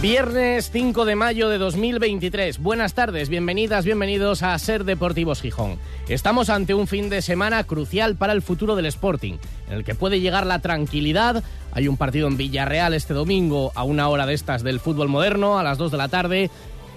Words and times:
Viernes 0.00 0.70
5 0.70 1.04
de 1.04 1.14
mayo 1.14 1.50
de 1.50 1.58
2023. 1.58 2.60
Buenas 2.60 2.94
tardes, 2.94 3.28
bienvenidas, 3.28 3.84
bienvenidos 3.84 4.42
a 4.42 4.58
Ser 4.58 4.84
Deportivos 4.84 5.42
Gijón. 5.42 5.78
Estamos 6.08 6.48
ante 6.48 6.72
un 6.72 6.86
fin 6.86 7.10
de 7.10 7.20
semana 7.20 7.64
crucial 7.64 8.16
para 8.16 8.32
el 8.32 8.40
futuro 8.40 8.76
del 8.76 8.86
Sporting, 8.86 9.34
en 9.68 9.74
el 9.74 9.84
que 9.84 9.94
puede 9.94 10.20
llegar 10.20 10.46
la 10.46 10.60
tranquilidad. 10.60 11.44
Hay 11.72 11.86
un 11.86 11.98
partido 11.98 12.28
en 12.28 12.38
Villarreal 12.38 12.94
este 12.94 13.12
domingo 13.12 13.72
a 13.74 13.84
una 13.84 14.08
hora 14.08 14.24
de 14.24 14.32
estas 14.32 14.62
del 14.62 14.80
fútbol 14.80 15.08
moderno, 15.08 15.58
a 15.58 15.62
las 15.62 15.76
2 15.76 15.92
de 15.92 15.98
la 15.98 16.08
tarde, 16.08 16.50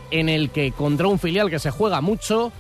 en 0.09 0.29
el 0.29 0.49
que 0.49 0.71
contra 0.71 1.07
un 1.09 1.20
filial 1.20 1.49
que 1.49 1.59
se 1.59 1.71
juega 1.71 1.99
mucho, 1.99 2.54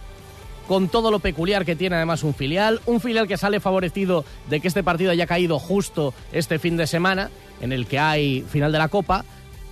con 0.67 0.89
todo 0.89 1.09
lo 1.09 1.19
peculiar 1.19 1.63
que 1.63 1.77
tiene 1.77 1.95
además 1.95 2.21
un 2.21 2.33
filial, 2.33 2.81
un 2.85 2.99
filial 2.99 3.29
que 3.29 3.37
sale 3.37 3.61
favorecido 3.61 4.25
de 4.49 4.59
que 4.59 4.67
este 4.67 4.83
partido 4.83 5.11
haya 5.11 5.25
caído 5.25 5.57
justo 5.57 6.13
este 6.33 6.59
fin 6.59 6.75
de 6.75 6.85
semana, 6.85 7.29
en 7.61 7.71
el 7.71 7.87
que 7.87 7.97
hay 7.97 8.41
final 8.41 8.73
de 8.73 8.79
la 8.79 8.89
Copa 8.89 9.23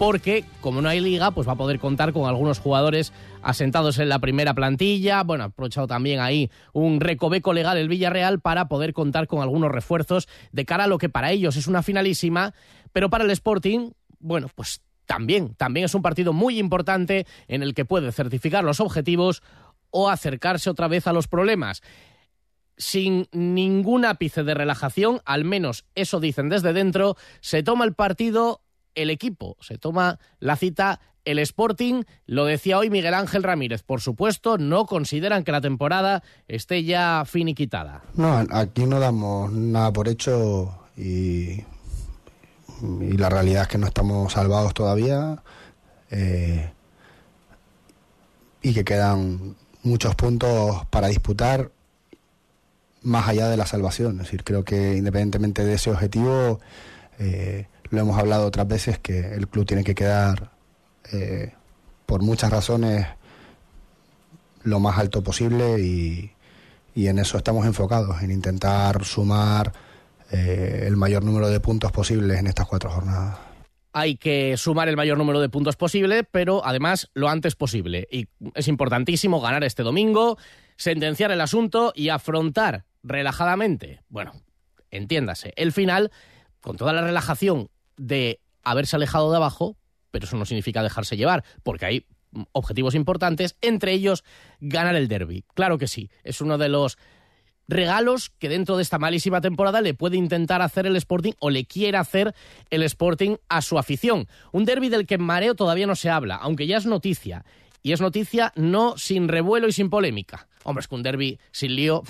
porque 0.02 0.46
como 0.62 0.82
no 0.82 0.90
hay 0.90 1.00
liga, 1.00 1.30
pues 1.30 1.48
va 1.48 1.52
a 1.52 1.58
poder 1.58 1.78
contar 1.78 2.12
con 2.12 2.28
algunos 2.28 2.58
jugadores 2.58 3.14
asentados 3.44 4.00
en 4.00 4.09
la 4.09 4.17
primera 4.17 4.56
plantilla. 4.56 5.22
Bueno, 5.22 5.44
ha 5.44 5.48
aprovechado 5.48 5.86
también 5.86 6.20
ahí 6.20 6.50
un 6.73 7.00
recoveco 7.00 7.53
legal 7.53 7.78
el 7.78 7.88
Villarreal 7.88 8.40
para 8.40 8.67
poder 8.67 8.94
contar 8.94 9.28
con 9.28 9.44
algunos 9.44 9.72
refuerzos 9.72 10.28
de 10.52 10.66
cara 10.66 10.86
a 10.86 10.88
lo 10.88 10.98
que 10.98 11.09
para 11.09 11.30
ellos 11.30 11.56
es 11.56 11.67
una 11.67 11.84
finalísima, 11.84 12.56
pero 12.92 13.12
para 13.12 13.25
el 13.25 13.30
Sporting, 13.30 13.92
bueno, 14.17 14.48
pues 14.56 14.81
también, 15.06 15.53
también 15.53 15.86
es 15.86 15.94
un 15.94 16.02
partido 16.02 16.34
muy 16.34 16.58
importante 16.58 17.28
en 17.47 17.62
el 17.62 17.75
que 17.75 17.86
puede 17.86 18.12
certificar 18.12 18.64
los 18.64 18.80
objetivos 18.80 19.44
o 19.92 20.09
acercarse 20.09 20.72
otra 20.72 20.88
vez 20.88 21.06
a 21.06 21.14
los 21.14 21.28
problemas 21.28 21.84
sin 22.75 23.28
ningún 23.31 24.06
ápice 24.06 24.44
de 24.44 24.56
relajación, 24.56 25.22
al 25.25 25.45
menos 25.45 25.86
eso 25.94 26.20
dicen 26.20 26.50
desde 26.50 26.73
dentro, 26.73 27.18
se 27.40 27.62
toma 27.62 27.86
el 27.86 27.94
partido 27.94 28.62
el 28.95 29.09
equipo. 29.09 29.58
Se 29.61 29.78
toma 29.78 30.20
la 30.39 30.56
cita 30.56 31.00
el 31.25 31.39
Sporting, 31.39 32.03
lo 32.25 32.45
decía 32.45 32.78
hoy 32.78 32.89
Miguel 32.89 33.14
Ángel 33.14 33.44
Ramírez. 33.44 33.84
Por 33.84 34.02
supuesto, 34.02 34.58
no 34.58 34.86
consideran 34.86 35.44
que 35.44 35.52
la 35.52 35.61
temporada 35.61 36.23
esté 36.47 36.84
ya 36.84 37.23
finiquitada. 37.25 38.02
No, 38.16 38.44
aquí 38.50 38.86
no 38.86 39.00
damos 39.00 39.52
nada 39.52 39.94
por 39.94 40.08
hecho 40.08 40.73
y, 40.97 41.64
y 42.81 43.17
la 43.17 43.30
realidad 43.30 43.64
es 43.64 43.67
que 43.67 43.78
no 43.78 43.88
estamos 43.88 44.34
salvados 44.34 44.73
todavía 44.73 45.44
eh, 46.09 46.72
y 48.62 48.73
que 48.73 48.84
quedan 48.84 49.56
muchos 49.84 50.16
puntos 50.16 50.86
para 50.89 51.08
disputar 51.08 51.72
más 53.02 53.28
allá 53.28 53.47
de 53.47 53.58
la 53.58 53.66
salvación. 53.66 54.14
Es 54.14 54.25
decir, 54.28 54.44
creo 54.44 54.64
que 54.64 54.97
independientemente 54.97 55.64
de 55.64 55.73
ese 55.73 55.92
objetivo, 55.92 56.59
eh, 57.19 57.67
lo 57.92 58.02
hemos 58.02 58.17
hablado 58.17 58.47
otras 58.47 58.67
veces, 58.67 59.00
que 59.00 59.34
el 59.34 59.47
club 59.47 59.66
tiene 59.66 59.84
que 59.84 59.94
quedar, 59.94 60.52
eh, 61.11 61.53
por 62.06 62.23
muchas 62.23 62.50
razones, 62.50 63.06
lo 64.64 64.80
más 64.80 64.97
alto 64.97 65.23
posible 65.23 65.80
y, 65.80 66.31
en 66.96 67.19
eso 67.19 67.38
estamos 67.38 67.66
enfocados, 67.66 68.22
en 68.22 68.31
intentar 68.31 69.03
sumar 69.03 69.74
eh, 70.31 70.85
el 70.88 70.96
mayor 70.96 71.24
número 71.24 71.50
de 71.50 71.59
puntos 71.59 71.91
posibles 71.91 72.40
en 72.40 72.47
estas 72.47 72.68
cuatro 72.68 72.90
jornadas. 72.90 73.38
Hay 73.94 74.16
que 74.16 74.56
sumar 74.56 74.88
el 74.88 74.96
mayor 74.96 75.18
número 75.18 75.41
de 75.41 75.50
puntos 75.50 75.75
posible, 75.75 76.23
pero 76.23 76.66
además 76.66 77.09
lo 77.13 77.28
antes 77.28 77.56
posible. 77.56 78.08
Y 78.09 78.28
es 78.56 78.69
importantísimo 78.69 79.41
ganar 79.41 79.66
este 79.66 79.84
domingo, 79.84 80.38
sentenciar 80.78 81.31
el 81.31 81.41
asunto 81.41 81.91
y 81.94 82.08
afrontar 82.08 82.85
relajadamente, 83.03 84.02
bueno, 84.08 84.31
entiéndase, 84.91 85.52
el 85.58 85.73
final 85.73 86.12
con 86.62 86.78
toda 86.78 86.94
la 86.94 87.02
relajación 87.02 87.69
de 88.01 88.41
haberse 88.63 88.95
alejado 88.95 89.29
de 89.29 89.38
abajo, 89.38 89.78
pero 90.09 90.25
eso 90.25 90.35
no 90.35 90.45
significa 90.45 90.84
dejarse 90.84 91.17
llevar, 91.17 91.44
porque 91.63 91.85
hay 91.85 92.06
objetivos 92.51 92.95
importantes, 92.95 93.56
entre 93.62 93.94
ellos 93.94 94.23
ganar 94.59 94.95
el 94.95 95.07
derby. 95.07 95.44
Claro 95.53 95.78
que 95.78 95.88
sí, 95.88 96.09
es 96.23 96.41
uno 96.41 96.57
de 96.57 96.69
los 96.69 96.97
regalos 97.67 98.31
que 98.40 98.50
dentro 98.50 98.75
de 98.75 98.84
esta 98.84 99.00
malísima 99.00 99.40
temporada 99.40 99.81
le 99.81 99.94
puede 99.94 100.17
intentar 100.17 100.61
hacer 100.61 100.85
el 100.88 100.95
Sporting 100.95 101.34
o 101.40 101.50
le 101.50 101.66
quiere 101.66 101.97
hacer 101.97 102.34
el 102.69 102.84
Sporting 102.84 103.35
a 103.50 103.61
su 103.61 103.78
afición. 103.78 104.28
Un 104.51 104.66
derby 104.66 104.90
del 104.90 105.06
que 105.06 105.16
en 105.16 105.23
mareo 105.23 105.56
todavía 105.56 105.88
no 105.88 105.95
se 105.95 106.09
habla, 106.09 106.35
aunque 106.35 106.67
ya 106.67 106.78
es 106.78 106.85
noticia. 106.85 107.45
Y 107.84 107.94
es 107.94 108.01
noticia 108.01 108.51
no 108.56 108.97
sin 108.97 109.28
revuelo 109.28 109.67
y 109.67 109.72
sin 109.72 109.90
polémica. 109.90 110.47
Hombre, 110.63 110.81
es 110.81 110.88
que 110.88 110.95
un 110.95 111.03
derby 111.03 111.40
sin 111.51 111.75
lío 111.75 112.03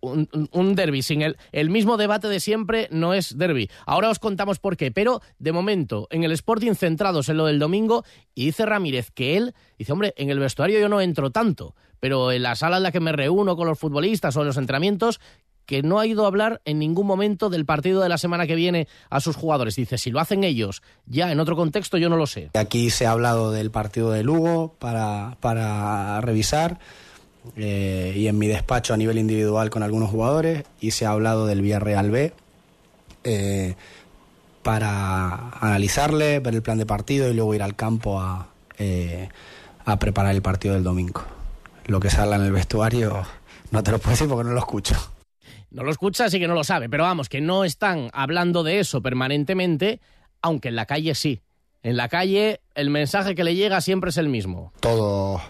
un, 0.00 0.74
derby 0.74 1.02
sin 1.02 1.22
el, 1.22 1.36
el 1.52 1.70
mismo 1.70 1.96
debate 1.96 2.28
de 2.28 2.40
siempre 2.40 2.88
no 2.90 3.14
es 3.14 3.36
derby. 3.36 3.70
Ahora 3.86 4.10
os 4.10 4.18
contamos 4.18 4.58
por 4.58 4.76
qué, 4.76 4.90
pero 4.90 5.20
de 5.38 5.52
momento 5.52 6.08
en 6.10 6.24
el 6.24 6.32
Sporting 6.32 6.74
centrados 6.74 7.28
en 7.28 7.36
lo 7.36 7.46
del 7.46 7.58
domingo 7.58 8.04
y 8.34 8.46
dice 8.46 8.66
Ramírez 8.66 9.10
que 9.10 9.36
él 9.36 9.54
dice, 9.78 9.92
hombre, 9.92 10.14
en 10.16 10.30
el 10.30 10.38
vestuario 10.38 10.80
yo 10.80 10.88
no 10.88 11.00
entro 11.00 11.30
tanto, 11.30 11.74
pero 12.00 12.32
en 12.32 12.42
la 12.42 12.56
sala 12.56 12.78
en 12.78 12.82
la 12.82 12.92
que 12.92 13.00
me 13.00 13.12
reúno 13.12 13.56
con 13.56 13.66
los 13.66 13.78
futbolistas 13.78 14.36
o 14.36 14.40
en 14.40 14.46
los 14.46 14.56
entrenamientos 14.56 15.20
que 15.66 15.82
no 15.82 16.00
ha 16.00 16.06
ido 16.06 16.24
a 16.24 16.26
hablar 16.26 16.60
en 16.64 16.80
ningún 16.80 17.06
momento 17.06 17.48
del 17.48 17.64
partido 17.64 18.00
de 18.00 18.08
la 18.08 18.18
semana 18.18 18.48
que 18.48 18.56
viene 18.56 18.88
a 19.08 19.20
sus 19.20 19.36
jugadores. 19.36 19.76
Dice, 19.76 19.98
si 19.98 20.10
lo 20.10 20.18
hacen 20.18 20.42
ellos 20.42 20.82
ya 21.06 21.30
en 21.30 21.38
otro 21.38 21.54
contexto, 21.54 21.96
yo 21.96 22.08
no 22.08 22.16
lo 22.16 22.26
sé. 22.26 22.50
Aquí 22.54 22.90
se 22.90 23.06
ha 23.06 23.12
hablado 23.12 23.52
del 23.52 23.70
partido 23.70 24.10
de 24.10 24.24
Lugo 24.24 24.74
para, 24.80 25.36
para 25.40 26.20
revisar. 26.22 26.80
Eh, 27.56 28.12
y 28.16 28.26
en 28.28 28.38
mi 28.38 28.46
despacho 28.48 28.92
a 28.92 28.96
nivel 28.96 29.18
individual 29.18 29.70
con 29.70 29.82
algunos 29.82 30.10
jugadores 30.10 30.64
y 30.80 30.90
se 30.90 31.06
ha 31.06 31.10
hablado 31.10 31.46
del 31.46 31.62
Villarreal 31.62 32.10
B 32.10 32.32
eh, 33.24 33.74
para 34.62 35.50
analizarle, 35.60 36.40
ver 36.40 36.54
el 36.54 36.62
plan 36.62 36.78
de 36.78 36.86
partido 36.86 37.30
y 37.30 37.34
luego 37.34 37.54
ir 37.54 37.62
al 37.62 37.76
campo 37.76 38.20
a, 38.20 38.48
eh, 38.78 39.28
a 39.84 39.98
preparar 39.98 40.34
el 40.34 40.42
partido 40.42 40.74
del 40.74 40.84
domingo. 40.84 41.22
Lo 41.86 41.98
que 41.98 42.10
se 42.10 42.20
habla 42.20 42.36
en 42.36 42.42
el 42.42 42.52
vestuario 42.52 43.24
no 43.70 43.82
te 43.82 43.90
lo 43.90 43.98
puedo 43.98 44.10
decir 44.10 44.28
porque 44.28 44.44
no 44.44 44.54
lo 44.54 44.60
escucho. 44.60 44.94
No 45.70 45.82
lo 45.82 45.90
escucha, 45.90 46.26
así 46.26 46.38
que 46.38 46.48
no 46.48 46.54
lo 46.54 46.64
sabe, 46.64 46.88
pero 46.88 47.04
vamos, 47.04 47.28
que 47.28 47.40
no 47.40 47.64
están 47.64 48.10
hablando 48.12 48.62
de 48.64 48.80
eso 48.80 49.00
permanentemente, 49.00 50.00
aunque 50.42 50.68
en 50.68 50.76
la 50.76 50.86
calle 50.86 51.14
sí. 51.14 51.40
En 51.82 51.96
la 51.96 52.08
calle 52.08 52.60
el 52.74 52.90
mensaje 52.90 53.34
que 53.34 53.44
le 53.44 53.54
llega 53.54 53.80
siempre 53.80 54.10
es 54.10 54.18
el 54.18 54.28
mismo. 54.28 54.72
Todo 54.80 55.40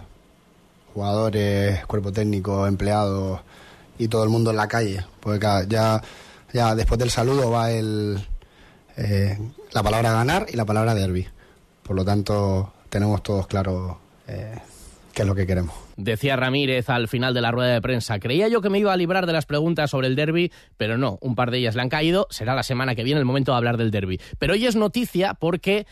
jugadores, 0.95 1.85
cuerpo 1.87 2.13
técnico, 2.13 2.67
empleados 2.67 3.41
y 3.99 4.09
todo 4.09 4.25
el 4.25 4.31
mundo 4.31 4.51
en 4.51 4.57
la 4.57 4.69
calle. 4.69 5.05
Porque 5.21 5.47
ya, 5.69 6.03
ya 6.53 6.75
después 6.75 6.99
del 6.99 7.11
saludo 7.11 7.51
va 7.51 7.71
el, 7.71 8.19
eh, 8.97 9.39
la 9.73 9.83
palabra 9.83 10.13
ganar 10.13 10.47
y 10.53 10.57
la 10.57 10.65
palabra 10.65 10.95
derby. 10.95 11.27
Por 11.83 11.97
lo 11.97 12.05
tanto, 12.05 12.73
tenemos 12.89 13.23
todos 13.23 13.47
claro 13.47 13.99
eh, 14.29 14.59
qué 15.13 15.23
es 15.23 15.29
lo 15.29 15.35
que 15.35 15.47
queremos. 15.47 15.75
Decía 15.97 16.37
Ramírez 16.37 16.89
al 16.89 17.09
final 17.09 17.35
de 17.35 17.41
la 17.43 17.51
rueda 17.51 17.75
de 17.75 17.83
prensa, 17.83 18.19
creía 18.19 18.49
yo 18.49 18.63
que 18.63 18.71
me 18.71 18.79
iba 18.79 18.93
a 18.93 18.97
librar 18.97 19.27
de 19.27 19.35
las 19.35 19.45
preguntas 19.45 19.91
sobre 19.91 20.07
el 20.07 20.17
derby, 20.17 20.51
pero 20.77 20.97
no, 20.97 21.19
un 21.21 21.35
par 21.35 21.51
de 21.51 21.59
ellas 21.59 21.75
le 21.75 21.83
han 21.83 21.91
caído, 21.91 22.27
será 22.31 22.55
la 22.55 22.63
semana 22.63 22.95
que 22.95 23.05
viene 23.05 23.21
el 23.21 23.27
momento 23.27 23.53
de 23.53 23.59
hablar 23.59 23.77
del 23.77 23.91
derby. 23.91 24.19
Pero 24.39 24.55
hoy 24.55 24.67
es 24.67 24.77
noticia 24.77 25.35
porque 25.35 25.87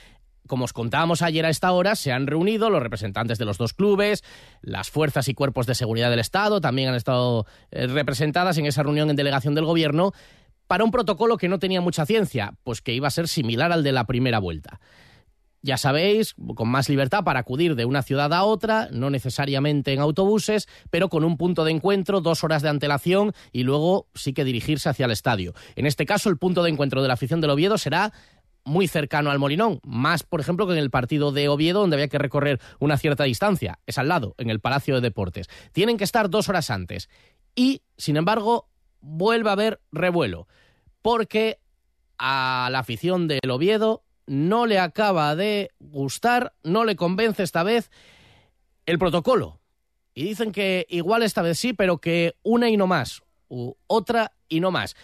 como 0.49 0.65
os 0.65 0.73
contábamos 0.73 1.23
ayer 1.23 1.47
a 1.47 1.51
esta 1.51 1.71
hora, 1.71 1.95
se 1.95 2.11
han 2.11 2.27
reunido 2.27 2.71
los 2.71 2.83
representantes 2.83 3.39
de 3.39 3.45
los 3.45 3.59
dos 3.59 3.73
clubes, 3.73 4.25
las 4.61 4.91
fuerzas 4.91 5.29
y 5.29 5.35
cuerpos 5.35 5.67
de 5.67 5.77
seguridad 5.77 6.11
del 6.11 6.19
Estado 6.19 6.61
también 6.61 6.89
han 6.89 6.97
estado 6.97 7.47
eh, 7.71 7.87
representadas 7.87 8.59
en 8.59 8.67
esa 8.67 8.83
reunión 8.83 9.11
en 9.11 9.17
delegación 9.17 9.55
del 9.55 9.65
Gobierno 9.65 10.13
para 10.67 10.85
un 10.85 10.91
protocolo 10.91 11.37
que 11.37 11.49
no 11.49 11.59
tenía 11.59 11.81
mucha 11.81 12.05
ciencia, 12.05 12.55
pues 12.65 12.83
que 12.83 12.93
iba 12.93 13.09
a 13.09 13.13
ser 13.13 13.29
similar 13.29 13.73
al 13.73 13.83
de 13.83 13.93
la 13.93 14.05
primera 14.05 14.39
vuelta. 14.39 14.81
Ya 15.61 15.77
sabéis, 15.77 16.37
con 16.55 16.69
más 16.69 16.89
libertad 16.89 17.25
para 17.25 17.41
acudir 17.41 17.75
de 17.75 17.85
una 17.85 18.03
ciudad 18.03 18.33
a 18.33 18.45
otra, 18.45 18.89
no 18.93 19.11
necesariamente 19.11 19.93
en 19.93 19.99
autobuses, 19.99 20.69
pero 20.91 21.09
con 21.09 21.25
un 21.25 21.37
punto 21.37 21.65
de 21.65 21.73
encuentro, 21.73 22.21
dos 22.21 22.45
horas 22.45 22.63
de 22.63 22.69
antelación 22.69 23.33
y 23.51 23.65
luego 23.65 24.07
sí 24.15 24.33
que 24.33 24.45
dirigirse 24.45 24.89
hacia 24.89 25.07
el 25.07 25.11
estadio. 25.11 25.55
En 25.75 25.87
este 25.87 26.07
caso, 26.07 26.31
el 26.31 26.39
punto 26.39 26.63
de 26.63 26.71
encuentro 26.71 27.03
de 27.03 27.09
la 27.09 27.15
afición 27.15 27.41
del 27.41 27.51
Oviedo 27.51 27.77
será 27.77 28.13
muy 28.69 28.87
cercano 28.87 29.31
al 29.31 29.39
Molinón, 29.39 29.81
más 29.83 30.23
por 30.23 30.41
ejemplo 30.41 30.67
que 30.67 30.75
en 30.75 30.79
el 30.79 30.91
partido 30.91 31.33
de 31.33 31.49
Oviedo 31.49 31.81
donde 31.81 31.97
había 31.97 32.09
que 32.09 32.19
recorrer 32.19 32.61
una 32.79 32.99
cierta 32.99 33.25
distancia, 33.25 33.81
es 33.87 33.99
al 33.99 34.09
lado, 34.09 34.35
en 34.39 34.51
el 34.51 34.61
Palacio 34.61 34.95
de 34.95 35.01
Deportes. 35.01 35.49
Tienen 35.73 35.97
que 35.97 36.05
estar 36.05 36.31
dos 36.31 36.49
horas 36.49 36.71
antes 36.71 37.09
y, 37.55 37.83
sin 37.97 38.17
embargo, 38.17 38.69
vuelve 39.01 39.49
a 39.49 39.55
haber 39.55 39.81
revuelo, 39.91 40.47
porque 41.03 41.59
a 42.19 42.69
la 42.71 42.81
afición 42.81 43.27
del 43.27 43.51
Oviedo 43.51 44.05
no 44.27 44.67
le 44.67 44.79
acaba 44.79 45.35
de 45.35 45.71
gustar, 45.81 46.53
no 46.63 46.85
le 46.85 46.97
convence 46.97 47.43
esta 47.43 47.63
vez 47.63 47.91
el 48.87 48.99
protocolo. 48.99 49.61
Y 50.15 50.25
dicen 50.25 50.53
que 50.53 50.87
igual 50.91 51.23
esta 51.23 51.43
vez 51.43 51.59
sí, 51.59 51.73
pero 51.73 51.99
que 51.99 52.35
una 52.43 52.69
y 52.69 52.77
no 52.77 52.87
más, 52.87 53.23
u 53.49 53.75
otra 53.87 54.33
y 54.49 54.61
no 54.61 54.71
más. 54.71 54.97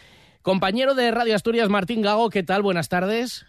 Compañero 0.43 0.94
de 0.94 1.10
Radio 1.10 1.34
Asturias, 1.34 1.70
Martín 1.70 2.02
Gago, 2.02 2.28
¿qué 2.28 2.43
tal? 2.43 2.62
Buenas 2.62 2.90
tardes. 2.90 3.46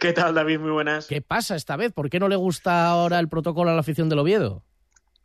¿Qué 0.00 0.12
tal, 0.12 0.34
David? 0.34 0.60
Muy 0.60 0.70
buenas. 0.70 1.06
¿Qué 1.06 1.22
pasa 1.22 1.56
esta 1.56 1.76
vez? 1.76 1.92
¿Por 1.92 2.10
qué 2.10 2.20
no 2.20 2.28
le 2.28 2.36
gusta 2.36 2.88
ahora 2.88 3.18
el 3.18 3.28
protocolo 3.28 3.70
a 3.70 3.74
la 3.74 3.80
afición 3.80 4.08
del 4.08 4.20
Oviedo? 4.20 4.62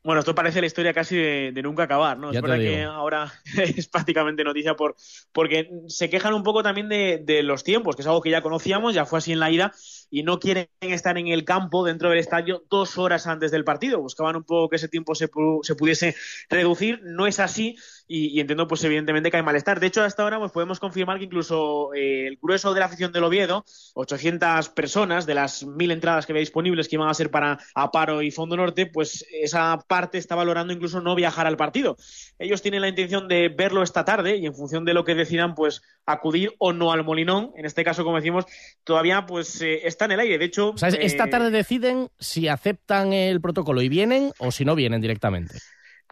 Bueno, 0.03 0.19
esto 0.19 0.35
parece 0.35 0.59
la 0.59 0.67
historia 0.67 0.93
casi 0.93 1.15
de, 1.15 1.61
nunca 1.63 1.83
acabar, 1.83 2.17
¿no? 2.17 2.33
Ya 2.33 2.39
es 2.39 2.43
verdad 2.43 2.57
que 2.57 2.83
ahora 2.83 3.31
es 3.57 3.87
prácticamente 3.87 4.43
noticia 4.43 4.75
por 4.75 4.95
porque 5.31 5.69
se 5.87 6.09
quejan 6.09 6.33
un 6.33 6.43
poco 6.43 6.61
también 6.61 6.89
de, 6.89 7.21
de 7.23 7.41
los 7.41 7.63
tiempos, 7.63 7.95
que 7.95 8.01
es 8.01 8.07
algo 8.07 8.21
que 8.21 8.29
ya 8.29 8.41
conocíamos, 8.41 8.93
ya 8.93 9.05
fue 9.05 9.19
así 9.19 9.31
en 9.31 9.39
la 9.39 9.49
ida, 9.49 9.71
y 10.13 10.21
no 10.21 10.39
quieren 10.39 10.67
estar 10.79 11.17
en 11.17 11.27
el 11.27 11.43
campo 11.43 11.83
dentro 11.83 12.11
del 12.11 12.19
estadio 12.19 12.63
dos 12.69 12.99
horas 12.99 13.25
antes 13.25 13.49
del 13.49 13.63
partido. 13.63 13.99
Buscaban 13.99 14.35
un 14.35 14.43
poco 14.43 14.69
que 14.69 14.75
ese 14.75 14.87
tiempo 14.87 15.15
se, 15.15 15.27
se 15.63 15.73
pudiese 15.73 16.15
reducir. 16.51 17.01
No 17.01 17.25
es 17.25 17.39
así 17.39 17.77
y, 18.07 18.39
entiendo, 18.39 18.67
pues 18.67 18.83
evidentemente 18.83 19.31
que 19.31 19.37
hay 19.37 19.43
malestar. 19.43 19.79
De 19.79 19.87
hecho, 19.87 20.03
hasta 20.03 20.21
ahora 20.21 20.37
pues, 20.37 20.51
podemos 20.51 20.79
confirmar 20.79 21.17
que 21.17 21.25
incluso 21.25 21.95
eh, 21.95 22.27
el 22.27 22.37
grueso 22.39 22.75
de 22.75 22.81
la 22.81 22.85
afición 22.85 23.11
del 23.11 23.23
Oviedo, 23.23 23.65
800 23.95 24.69
personas 24.69 25.25
de 25.25 25.33
las 25.33 25.65
1.000 25.65 25.93
entradas 25.93 26.27
que 26.27 26.33
había 26.33 26.41
disponibles 26.41 26.87
que 26.87 26.97
iban 26.97 27.09
a 27.09 27.13
ser 27.15 27.31
para 27.31 27.57
Aparo 27.73 28.21
y 28.21 28.29
Fondo 28.29 28.55
Norte, 28.55 28.85
pues 28.85 29.25
esa 29.31 29.79
parte 29.87 30.19
está 30.19 30.35
valorando 30.35 30.73
incluso 30.73 31.01
no 31.01 31.15
viajar 31.15 31.47
al 31.47 31.57
partido. 31.57 31.97
Ellos 32.37 32.61
tienen 32.61 32.81
la 32.81 32.89
intención 32.89 33.27
de 33.27 33.49
verlo 33.49 33.81
esta 33.81 34.05
tarde 34.05 34.37
y 34.37 34.45
en 34.45 34.53
función 34.53 34.85
de 34.85 34.93
lo 34.93 35.05
que 35.05 35.15
decidan, 35.15 35.55
pues 35.55 35.81
acudir 36.05 36.53
o 36.59 36.71
no 36.71 36.91
al 36.91 37.03
Molinón. 37.03 37.51
En 37.55 37.65
este 37.65 37.83
caso, 37.83 38.03
como 38.03 38.17
decimos, 38.17 38.45
todavía 38.83 39.25
pues 39.25 39.59
eh, 39.61 39.87
está 39.87 40.02
en 40.05 40.11
el 40.13 40.19
aire. 40.19 40.37
De 40.37 40.45
hecho, 40.45 40.69
O 40.71 40.77
sea, 40.77 40.89
es- 40.89 40.97
esta 40.99 41.25
eh, 41.25 41.29
tarde 41.29 41.51
deciden 41.51 42.09
si 42.19 42.47
aceptan 42.47 43.13
el 43.13 43.41
protocolo 43.41 43.81
y 43.81 43.89
vienen 43.89 44.31
o 44.39 44.51
si 44.51 44.65
no 44.65 44.75
vienen 44.75 45.01
directamente. 45.01 45.55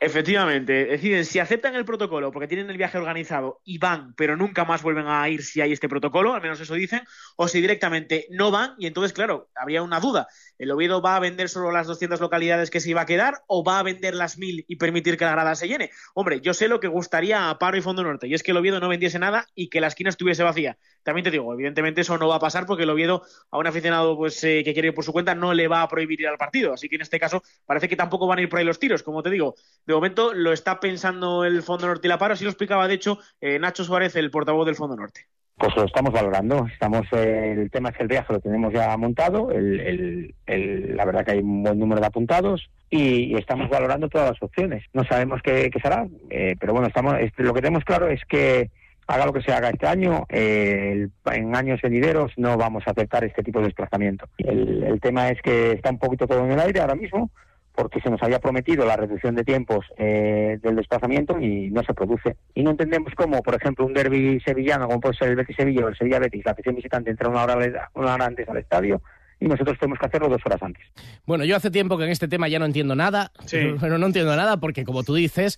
Efectivamente, 0.03 0.86
deciden 0.86 1.25
si 1.25 1.38
aceptan 1.38 1.75
el 1.75 1.86
protocolo 1.86 2.31
porque 2.31 2.48
tienen 2.48 2.71
el 2.71 2.77
viaje 2.77 2.98
organizado 2.98 3.62
y 3.63 3.77
van, 3.77 4.15
pero 4.15 4.36
nunca 4.36 4.65
más 4.65 4.81
vuelven 4.81 5.06
a 5.06 5.30
ir 5.30 5.44
si 5.44 5.62
hay 5.62 5.74
este 5.74 5.88
protocolo, 5.88 6.33
al 6.33 6.42
menos 6.42 6.59
eso 6.59 6.74
dicen, 6.74 7.03
o 7.36 7.48
si 7.48 7.62
directamente 7.62 8.25
no 8.31 8.50
van 8.50 8.74
y 8.80 8.88
entonces, 8.88 9.13
claro, 9.13 9.51
habría 9.53 9.83
una 9.83 10.00
duda. 10.00 10.27
¿El 10.57 10.71
Oviedo 10.71 11.03
va 11.03 11.18
a 11.18 11.19
vender 11.19 11.50
solo 11.50 11.71
las 11.71 11.86
200 11.86 12.19
localidades 12.19 12.71
que 12.71 12.80
se 12.80 12.89
iba 12.89 13.01
a 13.01 13.06
quedar 13.06 13.44
o 13.45 13.63
va 13.63 13.77
a 13.77 13.83
vender 13.83 14.15
las 14.15 14.39
1000 14.39 14.65
y 14.68 14.75
permitir 14.77 15.18
que 15.18 15.25
la 15.25 15.33
grada 15.33 15.53
se 15.53 15.68
llene? 15.68 15.92
Hombre, 16.15 16.42
yo 16.42 16.56
sé 16.56 16.68
lo 16.68 16.80
que 16.80 16.88
gustaría 16.88 17.51
a 17.51 17.59
Paro 17.59 17.77
y 17.77 17.81
Fondo 17.81 18.01
Norte 18.01 18.27
y 18.27 18.33
es 18.33 18.42
que 18.42 18.51
el 18.51 18.57
Oviedo 18.57 18.80
no 18.80 18.89
vendiese 18.89 19.19
nada 19.19 19.45
y 19.53 19.69
que 19.69 19.81
la 19.81 19.88
esquina 19.88 20.09
estuviese 20.09 20.42
vacía. 20.42 20.80
También 21.03 21.24
te 21.24 21.31
digo, 21.31 21.53
evidentemente 21.53 22.01
eso 22.01 22.18
no 22.18 22.27
va 22.27 22.36
a 22.38 22.39
pasar 22.39 22.65
porque 22.65 22.83
el 22.83 22.89
Oviedo 22.89 23.24
a 23.51 23.57
un 23.59 23.68
aficionado 23.68 24.18
pues 24.18 24.44
eh, 24.44 24.63
que 24.63 24.74
quiere 24.74 24.89
ir 24.89 24.94
por 24.95 25.03
su 25.03 25.13
cuenta 25.13 25.36
no 25.36 25.53
le 25.53 25.68
va 25.68 25.83
a 25.83 25.88
prohibir 25.88 26.21
ir 26.21 26.27
al 26.27 26.38
partido. 26.38 26.74
Así 26.74 26.89
que 26.89 26.95
en 26.95 27.01
este 27.01 27.19
caso 27.19 27.44
parece 27.65 27.88
que 27.88 27.95
tampoco 27.95 28.25
van 28.25 28.39
a 28.39 28.42
ir 28.42 28.50
por 28.50 28.57
ahí 28.57 28.65
los 28.65 28.80
tiros. 28.80 29.03
Como 29.03 29.21
te 29.24 29.30
digo, 29.30 29.56
de 29.91 29.95
momento 29.95 30.33
lo 30.33 30.51
está 30.53 30.79
pensando 30.79 31.45
el 31.45 31.61
Fondo 31.63 31.88
Norte 31.88 32.07
y 32.07 32.09
la 32.09 32.17
Paro. 32.17 32.33
Así 32.33 32.43
lo 32.43 32.49
explicaba, 32.49 32.88
de 32.88 32.93
hecho, 32.95 33.19
eh, 33.39 33.59
Nacho 33.59 33.83
Suárez, 33.83 34.15
el 34.15 34.31
portavoz 34.31 34.65
del 34.65 34.75
Fondo 34.75 34.95
Norte. 34.95 35.25
Pues 35.57 35.75
lo 35.75 35.83
estamos 35.85 36.11
valorando. 36.11 36.65
Estamos, 36.73 37.03
eh, 37.11 37.53
el 37.55 37.69
tema 37.69 37.89
es 37.89 37.97
que 37.97 38.03
el 38.03 38.09
viaje 38.09 38.33
lo 38.33 38.39
tenemos 38.39 38.73
ya 38.73 38.95
montado. 38.97 39.51
El, 39.51 39.79
el- 39.79 40.35
el- 40.47 40.95
la 40.97 41.05
verdad 41.05 41.23
que 41.23 41.31
hay 41.33 41.39
un 41.39 41.61
buen 41.61 41.77
número 41.77 42.01
de 42.01 42.07
apuntados 42.07 42.67
y, 42.89 43.35
estamos 43.38 43.69
valorando 43.69 44.09
todas 44.09 44.31
las 44.31 44.41
opciones. 44.41 44.83
No 44.93 45.03
sabemos 45.03 45.41
qué, 45.43 45.69
será, 45.81 46.07
eh, 46.31 46.55
pero 46.59 46.73
bueno, 46.73 46.88
estamos. 46.88 47.15
este, 47.19 47.43
lo 47.43 47.53
que 47.53 47.61
tenemos 47.61 47.83
claro 47.83 48.07
es 48.09 48.21
que 48.27 48.71
haga 49.07 49.25
lo 49.25 49.33
que 49.33 49.41
se 49.41 49.51
haga 49.53 49.69
este 49.69 49.88
año, 49.88 50.25
eh, 50.29 51.09
en 51.25 51.55
años 51.55 51.79
venideros 51.81 52.31
no 52.38 52.57
vamos 52.57 52.83
a 52.88 52.91
aceptar 52.91 53.23
este 53.25 53.43
tipo 53.43 53.59
de 53.59 53.65
desplazamiento. 53.65 54.25
El 54.38 54.99
tema 55.01 55.29
es 55.29 55.41
que 55.41 55.73
está 55.73 55.89
un 55.91 55.99
poquito 55.99 56.25
todo 56.27 56.43
en 56.45 56.53
el 56.53 56.59
aire 56.59 56.79
ahora 56.79 56.95
mismo 56.95 57.29
porque 57.75 58.01
se 58.01 58.09
nos 58.09 58.21
había 58.21 58.39
prometido 58.39 58.85
la 58.85 58.95
reducción 58.97 59.35
de 59.35 59.44
tiempos 59.44 59.85
eh, 59.97 60.59
del 60.62 60.75
desplazamiento 60.75 61.39
y 61.39 61.69
no 61.71 61.83
se 61.83 61.94
produce. 61.94 62.35
Y 62.53 62.63
no 62.63 62.71
entendemos 62.71 63.13
cómo, 63.15 63.41
por 63.41 63.56
ejemplo, 63.56 63.85
un 63.85 63.94
derby 63.94 64.39
sevillano, 64.45 64.88
como 64.88 65.00
puede 65.00 65.15
ser 65.15 65.29
el 65.29 65.35
Betis 65.35 65.56
Sevilla 65.56 65.85
o 65.85 65.88
el 65.89 65.97
Sevilla 65.97 66.19
Betis, 66.19 66.44
la 66.45 66.51
afición 66.51 66.75
visitante 66.75 67.12
entra 67.12 67.29
una 67.29 67.44
hora, 67.44 67.89
una 67.94 68.13
hora 68.15 68.25
antes 68.25 68.47
al 68.50 68.57
estadio 68.57 69.01
y 69.39 69.45
nosotros 69.47 69.77
tenemos 69.79 69.97
que 69.97 70.06
hacerlo 70.06 70.29
dos 70.29 70.41
horas 70.45 70.62
antes. 70.62 70.83
Bueno, 71.25 71.44
yo 71.45 71.56
hace 71.56 71.71
tiempo 71.71 71.97
que 71.97 72.03
en 72.03 72.12
este 72.12 72.27
tema 72.27 72.47
ya 72.47 72.59
no 72.59 72.65
entiendo 72.65 72.95
nada, 72.95 73.31
Sí. 73.45 73.57
pero 73.81 73.97
no 73.97 74.06
entiendo 74.06 74.35
nada 74.35 74.57
porque, 74.57 74.83
como 74.83 75.03
tú 75.03 75.15
dices, 75.15 75.57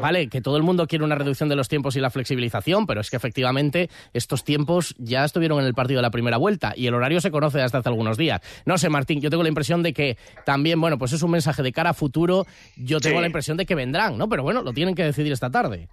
vale, 0.00 0.28
que 0.28 0.40
todo 0.40 0.56
el 0.56 0.62
mundo 0.62 0.86
quiere 0.86 1.04
una 1.04 1.14
reducción 1.14 1.48
de 1.48 1.56
los 1.56 1.68
tiempos 1.68 1.96
y 1.96 2.00
la 2.00 2.10
flexibilización, 2.10 2.86
pero 2.86 3.00
es 3.00 3.10
que 3.10 3.16
efectivamente 3.16 3.88
estos 4.12 4.44
tiempos 4.44 4.94
ya 4.98 5.24
estuvieron 5.24 5.60
en 5.60 5.66
el 5.66 5.74
partido 5.74 5.98
de 5.98 6.02
la 6.02 6.10
primera 6.10 6.36
vuelta 6.36 6.72
y 6.76 6.86
el 6.86 6.94
horario 6.94 7.20
se 7.20 7.30
conoce 7.30 7.58
desde 7.58 7.78
hace 7.78 7.88
algunos 7.88 8.16
días. 8.16 8.40
No 8.66 8.78
sé, 8.78 8.88
Martín, 8.88 9.20
yo 9.20 9.30
tengo 9.30 9.42
la 9.42 9.48
impresión 9.48 9.82
de 9.82 9.92
que 9.92 10.18
también, 10.44 10.80
bueno, 10.80 10.98
pues 10.98 11.12
es 11.12 11.22
un 11.22 11.30
mensaje 11.30 11.62
de 11.62 11.72
cara 11.72 11.90
a 11.90 11.94
futuro, 11.94 12.46
yo 12.76 13.00
tengo 13.00 13.16
Sí. 13.16 13.20
la 13.20 13.26
impresión 13.26 13.56
de 13.56 13.66
que 13.66 13.74
vendrán, 13.74 14.18
¿no? 14.18 14.28
Pero 14.28 14.42
bueno, 14.42 14.62
lo 14.62 14.72
tienen 14.72 14.94
que 14.94 15.04
decidir 15.04 15.32
esta 15.32 15.50
tarde. 15.50 15.88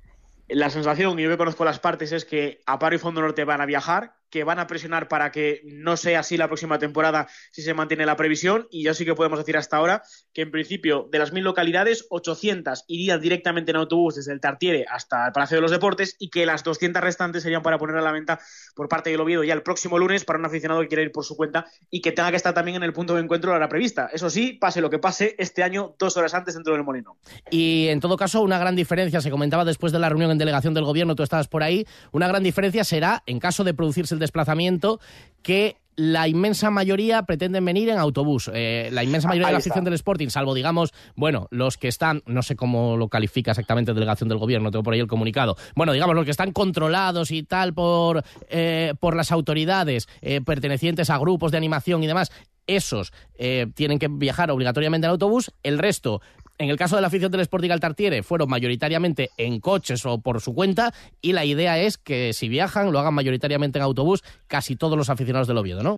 La 0.47 0.69
sensación, 0.69 1.17
y 1.19 1.23
yo 1.23 1.29
que 1.29 1.37
conozco 1.37 1.63
las 1.63 1.79
partes, 1.79 2.11
es 2.11 2.25
que 2.25 2.59
Aparo 2.65 2.95
y 2.95 2.99
Fondo 2.99 3.21
Norte 3.21 3.45
van 3.45 3.61
a 3.61 3.65
viajar, 3.65 4.15
que 4.31 4.43
van 4.43 4.59
a 4.59 4.65
presionar 4.65 5.07
para 5.07 5.31
que 5.31 5.61
no 5.65 5.97
sea 5.97 6.21
así 6.21 6.37
la 6.37 6.47
próxima 6.47 6.79
temporada 6.79 7.27
si 7.51 7.61
se 7.61 7.73
mantiene 7.73 8.05
la 8.05 8.15
previsión. 8.15 8.67
Y 8.71 8.83
ya 8.83 8.93
sí 8.93 9.05
que 9.05 9.13
podemos 9.13 9.37
decir 9.37 9.57
hasta 9.57 9.77
ahora 9.77 10.03
que, 10.33 10.41
en 10.41 10.51
principio, 10.51 11.07
de 11.11 11.19
las 11.19 11.33
mil 11.33 11.43
localidades, 11.43 12.07
800 12.09 12.85
irían 12.87 13.21
directamente 13.21 13.71
en 13.71 13.77
autobús 13.77 14.15
desde 14.15 14.33
el 14.33 14.39
Tartiere 14.39 14.85
hasta 14.89 15.27
el 15.27 15.33
Palacio 15.33 15.57
de 15.57 15.61
los 15.61 15.71
Deportes 15.71 16.15
y 16.17 16.29
que 16.29 16.45
las 16.45 16.63
200 16.63 17.03
restantes 17.03 17.43
serían 17.43 17.61
para 17.61 17.77
poner 17.77 17.97
a 17.97 18.01
la 18.01 18.11
venta 18.11 18.39
por 18.75 18.87
parte 18.87 19.09
del 19.09 19.19
Oviedo 19.19 19.43
ya 19.43 19.53
el 19.53 19.63
próximo 19.63 19.99
lunes 19.99 20.23
para 20.23 20.39
un 20.39 20.45
aficionado 20.45 20.81
que 20.81 20.87
quiera 20.87 21.03
ir 21.03 21.11
por 21.11 21.25
su 21.25 21.35
cuenta 21.35 21.65
y 21.89 22.01
que 22.01 22.11
tenga 22.11 22.31
que 22.31 22.37
estar 22.37 22.53
también 22.53 22.77
en 22.77 22.83
el 22.83 22.93
punto 22.93 23.15
de 23.15 23.21
encuentro 23.21 23.51
a 23.51 23.53
la 23.53 23.57
hora 23.57 23.69
prevista. 23.69 24.09
Eso 24.13 24.29
sí, 24.29 24.53
pase 24.53 24.79
lo 24.79 24.89
que 24.89 24.99
pase, 24.99 25.35
este 25.37 25.61
año, 25.61 25.95
dos 25.99 26.15
horas 26.15 26.33
antes 26.33 26.53
dentro 26.53 26.73
del 26.73 26.83
Molino. 26.83 27.17
Y 27.49 27.87
en 27.89 27.99
todo 27.99 28.15
caso, 28.15 28.41
una 28.41 28.57
gran 28.57 28.75
diferencia, 28.75 29.19
se 29.19 29.29
comentaba 29.29 29.65
después 29.65 29.91
de 29.91 29.99
la 29.99 30.07
reunión 30.07 30.31
en 30.31 30.37
delegación 30.37 30.73
del 30.73 30.85
gobierno, 30.85 31.15
tú 31.15 31.23
estabas 31.23 31.47
por 31.47 31.63
ahí, 31.63 31.85
una 32.11 32.27
gran 32.27 32.43
diferencia 32.43 32.85
será, 32.85 33.23
en 33.25 33.39
caso 33.39 33.65
de 33.65 33.73
producirse 33.73 34.13
el 34.13 34.20
desplazamiento, 34.21 34.99
que 35.43 35.75
la 35.95 36.27
inmensa 36.27 36.71
mayoría 36.71 37.23
pretenden 37.23 37.65
venir 37.65 37.89
en 37.89 37.97
autobús. 37.97 38.49
Eh, 38.53 38.89
la 38.91 39.03
inmensa 39.03 39.27
mayoría 39.27 39.47
de 39.47 39.53
la 39.53 39.59
afición 39.59 39.83
del 39.83 39.93
Sporting, 39.93 40.29
salvo, 40.29 40.53
digamos, 40.53 40.93
bueno, 41.15 41.47
los 41.51 41.77
que 41.77 41.87
están, 41.87 42.23
no 42.25 42.41
sé 42.41 42.55
cómo 42.55 42.97
lo 42.97 43.09
califica 43.09 43.51
exactamente 43.51 43.93
delegación 43.93 44.29
del 44.29 44.37
gobierno, 44.37 44.71
tengo 44.71 44.83
por 44.83 44.93
ahí 44.93 44.99
el 44.99 45.07
comunicado. 45.07 45.57
Bueno, 45.75 45.93
digamos, 45.93 46.15
los 46.15 46.25
que 46.25 46.31
están 46.31 46.53
controlados 46.53 47.31
y 47.31 47.43
tal 47.43 47.73
por, 47.73 48.23
eh, 48.49 48.93
por 48.99 49.15
las 49.15 49.31
autoridades 49.31 50.07
eh, 50.21 50.41
pertenecientes 50.41 51.09
a 51.09 51.17
grupos 51.17 51.51
de 51.51 51.57
animación 51.57 52.03
y 52.03 52.07
demás, 52.07 52.31
esos 52.67 53.11
eh, 53.35 53.67
tienen 53.75 53.99
que 53.99 54.07
viajar 54.07 54.51
obligatoriamente 54.51 55.05
en 55.05 55.11
autobús. 55.11 55.51
El 55.63 55.77
resto, 55.77 56.21
en 56.61 56.69
el 56.69 56.77
caso 56.77 56.95
de 56.95 57.01
la 57.01 57.07
afición 57.07 57.31
del 57.31 57.41
Sporting 57.41 57.71
al 57.71 57.79
Tartiere, 57.79 58.21
fueron 58.21 58.47
mayoritariamente 58.47 59.31
en 59.37 59.59
coches 59.59 60.05
o 60.05 60.19
por 60.19 60.41
su 60.41 60.53
cuenta. 60.53 60.93
Y 61.19 61.33
la 61.33 61.43
idea 61.43 61.79
es 61.79 61.97
que 61.97 62.33
si 62.33 62.49
viajan, 62.49 62.91
lo 62.91 62.99
hagan 62.99 63.15
mayoritariamente 63.15 63.79
en 63.79 63.83
autobús 63.83 64.23
casi 64.47 64.75
todos 64.75 64.95
los 64.95 65.09
aficionados 65.09 65.47
del 65.47 65.57
Oviedo, 65.57 65.81
¿no? 65.81 65.97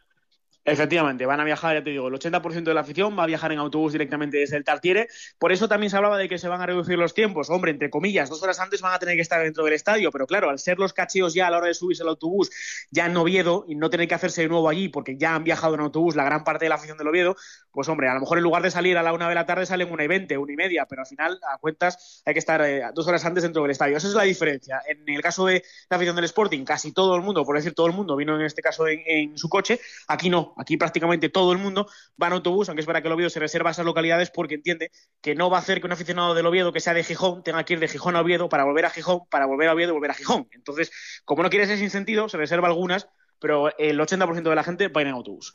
Efectivamente, 0.65 1.25
van 1.25 1.41
a 1.41 1.43
viajar, 1.43 1.75
ya 1.75 1.84
te 1.84 1.89
digo, 1.89 2.08
el 2.08 2.13
80% 2.13 2.63
de 2.63 2.74
la 2.74 2.82
afición 2.82 3.20
va 3.20 3.24
a 3.24 3.25
viajar 3.25 3.51
en 3.51 3.60
autobús 3.60 3.91
directamente 3.91 4.38
desde 4.38 4.55
el 4.55 4.63
Tartiere. 4.63 5.10
Por 5.38 5.51
eso 5.51 5.67
también 5.67 5.89
se 5.89 5.98
hablaba 5.98 6.17
de 6.17 6.29
que 6.29 6.38
se 6.38 6.48
van 6.48 6.62
a 6.62 6.65
reducir 6.65 6.98
los 6.98 7.13
tiempos. 7.13 7.50
Hombre, 7.50 7.72
entre 7.72 7.89
comillas, 7.89 8.29
dos 8.29 8.41
horas 8.43 8.62
antes 8.62 8.82
van 8.82 8.93
a 8.93 9.00
tener 9.00 9.15
que 9.15 9.22
estar 9.22 9.43
dentro 9.43 9.65
del 9.65 9.74
estadio, 9.74 10.10
pero 10.10 10.25
claro, 10.25 10.50
al 10.50 10.60
ser 10.60 10.79
los 10.79 10.93
cacheos 10.93 11.34
ya 11.34 11.48
a 11.48 11.51
la 11.51 11.58
hora 11.58 11.67
de 11.67 11.74
subirse 11.74 12.03
al 12.03 12.10
autobús 12.10 12.50
ya 12.91 13.08
en 13.08 13.17
Oviedo 13.17 13.65
y 13.67 13.75
no 13.75 13.89
tener 13.89 14.08
que 14.08 14.15
hacerse 14.15 14.43
de 14.43 14.48
nuevo 14.48 14.70
allí 14.70 14.88
porque 14.88 15.17
ya 15.17 15.36
han 15.36 15.43
viajado 15.43 15.75
en 15.75 15.82
autobús 15.82 16.15
la 16.15 16.24
gran 16.24 16.46
parte 16.46 16.63
de 16.63 16.70
la 16.70 16.75
afición 16.75 16.98
del 16.98 17.10
Oviedo, 17.10 17.36
pues 17.72 17.89
hombre, 17.89 18.08
a 18.08 18.13
lo 18.13 18.22
mejor 18.22 18.38
en 18.38 18.43
lugar 18.46 18.63
de 18.63 18.72
salir 18.72 18.98
a 18.98 19.03
la 19.03 19.12
una 19.12 19.27
de 19.27 19.36
la 19.36 19.46
tarde 19.46 19.65
salen 19.65 19.91
una 19.91 20.05
y 20.05 20.08
veinte, 20.08 20.38
una 20.38 20.53
y 20.53 20.55
media, 20.55 20.86
pero 20.86 21.01
al 21.01 21.08
final, 21.08 21.39
a 21.53 21.58
cuentas, 21.58 22.22
hay 22.25 22.34
que 22.34 22.39
estar 22.39 22.62
eh, 22.62 22.84
dos 22.93 23.05
horas 23.08 23.25
antes 23.25 23.43
dentro 23.43 23.63
del 23.63 23.72
estadio. 23.72 23.98
Esa 23.98 24.08
es 24.08 24.13
la 24.13 24.24
diferencia. 24.24 24.82
En 24.88 25.03
el 25.10 25.22
caso 25.22 25.46
de 25.46 25.63
la 25.89 25.98
afición 25.98 26.15
del 26.15 26.25
Sporting, 26.25 26.63
casi 26.63 26.93
todo 26.93 27.15
el 27.15 27.22
mundo, 27.22 27.43
por 27.43 27.58
decir 27.58 27.74
todo 27.74 27.88
el 27.88 27.93
mundo, 27.93 28.15
vino 28.15 28.36
en 28.36 28.46
este 28.46 28.62
caso 28.62 28.88
en, 28.88 29.01
en 29.05 29.38
su 29.38 29.50
coche. 29.50 29.79
Aquí 30.08 30.29
no, 30.29 30.52
aquí 30.57 30.77
prácticamente 30.77 31.29
todo 31.29 31.51
el 31.51 31.57
mundo 31.57 31.88
va 32.22 32.27
en 32.27 32.33
autobús, 32.33 32.69
aunque 32.69 32.81
es 32.81 32.88
verdad 32.88 33.01
que 33.01 33.07
el 33.07 33.13
Oviedo 33.13 33.29
se 33.29 33.39
reserva 33.39 33.72
esas 33.72 33.86
localidades 33.86 34.31
porque 34.31 34.55
entiende 34.55 34.91
que 35.22 35.36
no 35.36 35.50
va 35.50 35.57
a 35.57 35.62
hacer 35.62 35.79
que 35.79 35.88
un 35.88 35.93
aficionado 35.93 36.33
del 36.33 36.45
Oviedo 36.45 36.74
que 36.74 36.79
sea 36.79 36.93
de 36.93 37.03
Gijón 37.03 37.43
tenga 37.43 37.63
que 37.63 37.74
ir 37.74 37.79
de 37.79 37.88
Gijón 37.88 38.15
a 38.15 38.22
Oviedo 38.22 38.50
para 38.50 38.63
volver 38.63 38.86
a 38.86 38.89
Gijón, 38.89 39.22
para 39.29 39.45
volver 39.45 39.69
a 39.69 39.74
Oviedo 39.74 39.91
y 39.91 39.93
volver 39.93 40.12
a 40.12 40.15
Gijón. 40.15 40.48
Entonces, 40.51 40.91
como 41.25 41.43
no 41.43 41.50
quiere 41.50 41.67
ser 41.67 41.77
sin 41.77 41.89
sentido, 41.89 42.29
se 42.29 42.38
reserva 42.38 42.67
algunas, 42.67 43.07
pero 43.39 43.77
el 43.77 44.00
80% 44.00 44.50
de 44.50 44.55
la 44.55 44.63
gente 44.63 44.88
va 44.88 45.01
en 45.01 45.10
autobús. 45.10 45.53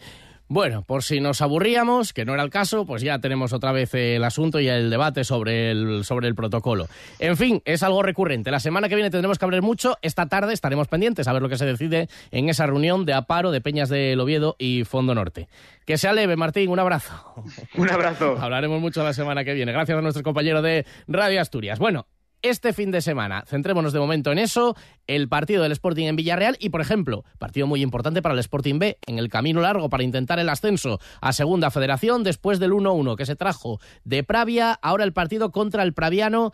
Bueno, 0.50 0.82
por 0.82 1.02
si 1.02 1.20
nos 1.20 1.42
aburríamos, 1.42 2.14
que 2.14 2.24
no 2.24 2.32
era 2.32 2.42
el 2.42 2.48
caso, 2.48 2.86
pues 2.86 3.02
ya 3.02 3.18
tenemos 3.18 3.52
otra 3.52 3.70
vez 3.70 3.92
el 3.92 4.24
asunto 4.24 4.60
y 4.60 4.68
el 4.68 4.88
debate 4.88 5.22
sobre 5.24 5.70
el, 5.70 6.04
sobre 6.04 6.26
el 6.26 6.34
protocolo. 6.34 6.88
En 7.18 7.36
fin, 7.36 7.60
es 7.66 7.82
algo 7.82 8.02
recurrente. 8.02 8.50
La 8.50 8.58
semana 8.58 8.88
que 8.88 8.94
viene 8.94 9.10
tendremos 9.10 9.38
que 9.38 9.44
hablar 9.44 9.60
mucho. 9.60 9.98
Esta 10.00 10.26
tarde 10.26 10.54
estaremos 10.54 10.88
pendientes 10.88 11.28
a 11.28 11.34
ver 11.34 11.42
lo 11.42 11.50
que 11.50 11.58
se 11.58 11.66
decide 11.66 12.08
en 12.30 12.48
esa 12.48 12.64
reunión 12.64 13.04
de 13.04 13.12
Aparo, 13.12 13.50
de 13.50 13.60
Peñas 13.60 13.90
del 13.90 14.18
Oviedo 14.20 14.56
y 14.58 14.84
Fondo 14.84 15.14
Norte. 15.14 15.48
Que 15.84 15.98
sea 15.98 16.14
leve, 16.14 16.36
Martín. 16.36 16.70
Un 16.70 16.78
abrazo. 16.78 17.34
Un 17.76 17.90
abrazo. 17.90 18.36
Hablaremos 18.40 18.80
mucho 18.80 19.04
la 19.04 19.12
semana 19.12 19.44
que 19.44 19.52
viene. 19.52 19.72
Gracias 19.72 19.98
a 19.98 20.00
nuestros 20.00 20.22
compañeros 20.22 20.62
de 20.62 20.86
Radio 21.08 21.42
Asturias. 21.42 21.78
Bueno, 21.78 22.06
este 22.42 22.72
fin 22.72 22.90
de 22.90 23.00
semana. 23.00 23.44
Centrémonos 23.46 23.92
de 23.92 23.98
momento 23.98 24.32
en 24.32 24.38
eso, 24.38 24.76
el 25.06 25.28
partido 25.28 25.62
del 25.62 25.72
Sporting 25.72 26.06
en 26.06 26.16
Villarreal 26.16 26.56
y, 26.60 26.68
por 26.70 26.80
ejemplo, 26.80 27.24
partido 27.38 27.66
muy 27.66 27.82
importante 27.82 28.22
para 28.22 28.34
el 28.34 28.38
Sporting 28.40 28.78
B, 28.78 28.98
en 29.06 29.18
el 29.18 29.28
camino 29.28 29.60
largo 29.60 29.88
para 29.88 30.02
intentar 30.02 30.38
el 30.38 30.48
ascenso 30.48 31.00
a 31.20 31.32
Segunda 31.32 31.70
Federación 31.70 32.24
después 32.24 32.58
del 32.58 32.72
1-1 32.72 33.16
que 33.16 33.26
se 33.26 33.36
trajo 33.36 33.80
de 34.04 34.22
Pravia, 34.24 34.72
ahora 34.82 35.04
el 35.04 35.12
partido 35.12 35.50
contra 35.50 35.82
el 35.82 35.94
Praviano 35.94 36.52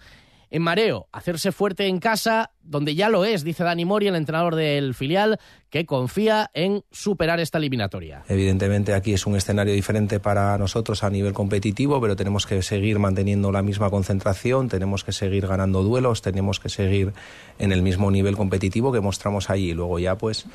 en 0.50 0.62
mareo, 0.62 1.08
hacerse 1.12 1.52
fuerte 1.52 1.86
en 1.86 1.98
casa, 1.98 2.50
donde 2.62 2.94
ya 2.94 3.08
lo 3.08 3.24
es, 3.24 3.44
dice 3.44 3.64
Dani 3.64 3.84
Mori, 3.84 4.08
el 4.08 4.16
entrenador 4.16 4.54
del 4.54 4.94
filial, 4.94 5.38
que 5.70 5.86
confía 5.86 6.50
en 6.54 6.82
superar 6.90 7.40
esta 7.40 7.58
eliminatoria. 7.58 8.22
Evidentemente 8.28 8.94
aquí 8.94 9.12
es 9.12 9.26
un 9.26 9.36
escenario 9.36 9.74
diferente 9.74 10.20
para 10.20 10.56
nosotros 10.58 11.02
a 11.02 11.10
nivel 11.10 11.32
competitivo, 11.32 12.00
pero 12.00 12.16
tenemos 12.16 12.46
que 12.46 12.62
seguir 12.62 12.98
manteniendo 12.98 13.50
la 13.52 13.62
misma 13.62 13.90
concentración, 13.90 14.68
tenemos 14.68 15.04
que 15.04 15.12
seguir 15.12 15.46
ganando 15.46 15.82
duelos, 15.82 16.22
tenemos 16.22 16.60
que 16.60 16.68
seguir 16.68 17.12
en 17.58 17.72
el 17.72 17.82
mismo 17.82 18.10
nivel 18.10 18.36
competitivo 18.36 18.92
que 18.92 19.00
mostramos 19.00 19.50
allí. 19.50 19.74
Luego 19.74 19.98
ya 19.98 20.16
pues 20.16 20.46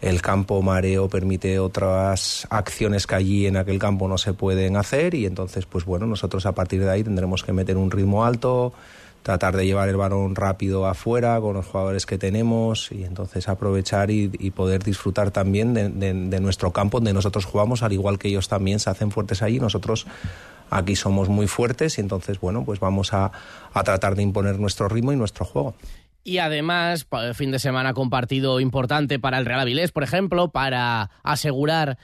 el 0.00 0.20
campo 0.20 0.60
mareo 0.60 1.08
permite 1.08 1.58
otras 1.58 2.46
acciones 2.50 3.06
que 3.06 3.14
allí 3.14 3.46
en 3.46 3.56
aquel 3.56 3.78
campo 3.78 4.08
no 4.08 4.18
se 4.18 4.34
pueden 4.34 4.76
hacer 4.76 5.14
y 5.14 5.26
entonces 5.26 5.66
pues 5.66 5.84
bueno, 5.84 6.06
nosotros 6.06 6.44
a 6.46 6.52
partir 6.52 6.82
de 6.84 6.90
ahí 6.90 7.02
tendremos 7.02 7.42
que 7.42 7.52
meter 7.52 7.76
un 7.76 7.90
ritmo 7.90 8.24
alto, 8.24 8.72
tratar 9.24 9.56
de 9.56 9.64
llevar 9.64 9.88
el 9.88 9.96
balón 9.96 10.36
rápido 10.36 10.86
afuera 10.86 11.40
con 11.40 11.54
los 11.54 11.64
jugadores 11.64 12.04
que 12.04 12.18
tenemos 12.18 12.92
y 12.92 13.04
entonces 13.04 13.48
aprovechar 13.48 14.10
y, 14.10 14.28
poder 14.50 14.82
disfrutar 14.82 15.30
también 15.30 15.72
de, 15.72 16.40
nuestro 16.40 16.72
campo 16.72 16.98
donde 16.98 17.14
nosotros 17.14 17.46
jugamos, 17.46 17.82
al 17.82 17.94
igual 17.94 18.18
que 18.18 18.28
ellos 18.28 18.48
también 18.48 18.78
se 18.78 18.90
hacen 18.90 19.10
fuertes 19.10 19.40
allí, 19.40 19.58
nosotros 19.58 20.06
aquí 20.68 20.94
somos 20.94 21.30
muy 21.30 21.46
fuertes 21.46 21.96
y 21.96 22.02
entonces, 22.02 22.38
bueno, 22.38 22.66
pues 22.66 22.80
vamos 22.80 23.14
a, 23.14 23.32
a 23.72 23.82
tratar 23.82 24.14
de 24.14 24.22
imponer 24.22 24.60
nuestro 24.60 24.90
ritmo 24.90 25.10
y 25.10 25.16
nuestro 25.16 25.46
juego. 25.46 25.74
Y 26.22 26.36
además, 26.38 27.06
fin 27.32 27.50
de 27.50 27.58
semana 27.58 27.94
compartido 27.94 28.60
importante 28.60 29.18
para 29.18 29.38
el 29.38 29.46
Real 29.46 29.60
Avilés, 29.60 29.90
por 29.90 30.02
ejemplo, 30.02 30.48
para 30.48 31.10
asegurar 31.22 31.96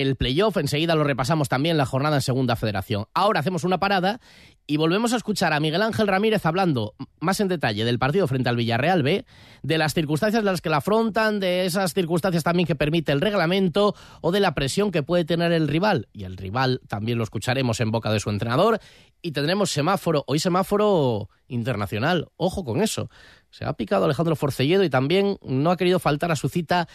el 0.00 0.16
playoff. 0.16 0.58
Enseguida 0.58 0.94
lo 0.94 1.04
repasamos 1.04 1.48
también 1.48 1.78
la 1.78 1.86
jornada 1.86 2.16
en 2.16 2.22
Segunda 2.22 2.54
Federación. 2.54 3.06
Ahora 3.14 3.40
hacemos 3.40 3.64
una 3.64 3.78
parada 3.78 4.20
y 4.66 4.76
volvemos 4.76 5.12
a 5.14 5.16
escuchar 5.16 5.54
a 5.54 5.60
Miguel 5.60 5.80
Ángel 5.80 6.06
Ramírez 6.06 6.44
hablando 6.44 6.94
más 7.18 7.40
en 7.40 7.48
detalle 7.48 7.84
del 7.84 7.98
partido 7.98 8.26
frente 8.26 8.48
al 8.50 8.56
Villarreal 8.56 9.02
B, 9.02 9.24
de 9.62 9.78
las 9.78 9.94
circunstancias 9.94 10.40
en 10.40 10.44
las 10.44 10.60
que 10.60 10.68
la 10.68 10.78
afrontan, 10.78 11.40
de 11.40 11.64
esas 11.64 11.94
circunstancias 11.94 12.44
también 12.44 12.66
que 12.66 12.74
permite 12.74 13.12
el 13.12 13.22
reglamento 13.22 13.94
o 14.20 14.32
de 14.32 14.40
la 14.40 14.54
presión 14.54 14.90
que 14.90 15.02
puede 15.02 15.24
tener 15.24 15.52
el 15.52 15.66
rival. 15.66 16.08
Y 16.12 16.24
el 16.24 16.36
rival 16.36 16.82
también 16.88 17.16
lo 17.16 17.24
escucharemos 17.24 17.80
en 17.80 17.90
boca 17.90 18.12
de 18.12 18.20
su 18.20 18.28
entrenador. 18.28 18.80
Y 19.22 19.32
tendremos 19.32 19.70
semáforo, 19.70 20.24
hoy 20.26 20.38
semáforo 20.40 21.30
internacional. 21.48 22.28
Ojo 22.36 22.64
con 22.64 22.82
eso. 22.82 23.08
Se 23.50 23.64
ha 23.64 23.72
picado 23.72 24.04
Alejandro 24.04 24.36
Forcelledo 24.36 24.84
y 24.84 24.90
también 24.90 25.38
no 25.42 25.70
ha 25.70 25.76
querido 25.78 25.98
faltar 25.98 26.30
a 26.30 26.36
su 26.36 26.50
cita 26.50 26.86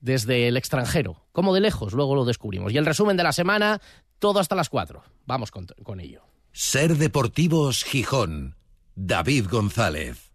desde 0.00 0.48
el 0.48 0.56
extranjero. 0.56 1.22
Como 1.32 1.54
de 1.54 1.60
lejos, 1.60 1.92
luego 1.92 2.14
lo 2.14 2.24
descubrimos. 2.24 2.72
Y 2.72 2.78
el 2.78 2.86
resumen 2.86 3.16
de 3.16 3.22
la 3.22 3.32
semana, 3.32 3.80
todo 4.18 4.40
hasta 4.40 4.54
las 4.54 4.68
4. 4.68 5.02
Vamos 5.26 5.50
con, 5.50 5.66
con 5.82 6.00
ello. 6.00 6.22
Ser 6.52 6.96
Deportivos 6.96 7.84
Gijón. 7.84 8.56
David 8.94 9.46
González. 9.50 10.32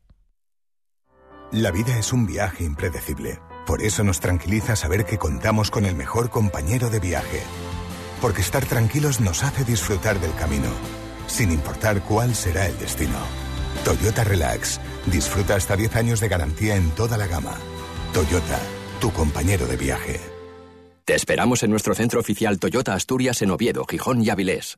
La 1.51 1.72
vida 1.72 1.98
es 1.98 2.13
un 2.13 2.27
viaje 2.27 2.63
impredecible. 2.63 3.39
Por 3.65 3.82
eso 3.82 4.03
nos 4.03 4.20
tranquiliza 4.20 4.75
saber 4.75 5.06
que 5.06 5.18
contamos 5.18 5.72
con 5.72 5.86
el 5.86 5.96
mejor 5.96 6.30
compañero 6.30 6.89
de 6.89 7.00
viaje. 7.00 7.41
Porque 8.22 8.41
estar 8.41 8.65
tranquilos 8.65 9.20
nos 9.20 9.44
hace 9.44 9.63
disfrutar 9.63 10.20
del 10.20 10.34
camino, 10.36 10.70
sin 11.27 11.51
importar 11.51 12.03
cuál 12.03 12.36
será 12.36 12.68
el 12.68 12.77
destino. 12.77 13.18
Toyota 13.84 14.24
Relax. 14.24 14.80
Disfruta 15.08 15.56
hasta 15.56 15.75
10 15.75 15.96
años 15.96 16.20
de 16.20 16.27
garantía 16.27 16.75
en 16.75 16.91
toda 16.91 17.18
la 17.18 17.27
gama. 17.27 17.56
Toyota 18.13 18.60
tu 19.01 19.12
compañero 19.12 19.65
de 19.65 19.75
viaje. 19.75 20.22
Te 21.03 21.15
esperamos 21.15 21.63
en 21.63 21.72
nuestro 21.72 21.93
centro 21.96 22.20
oficial 22.20 22.60
Toyota 22.60 22.93
Asturias 22.93 23.41
en 23.41 23.50
Oviedo, 23.50 23.84
Gijón 23.86 24.24
y 24.24 24.29
Avilés. 24.29 24.77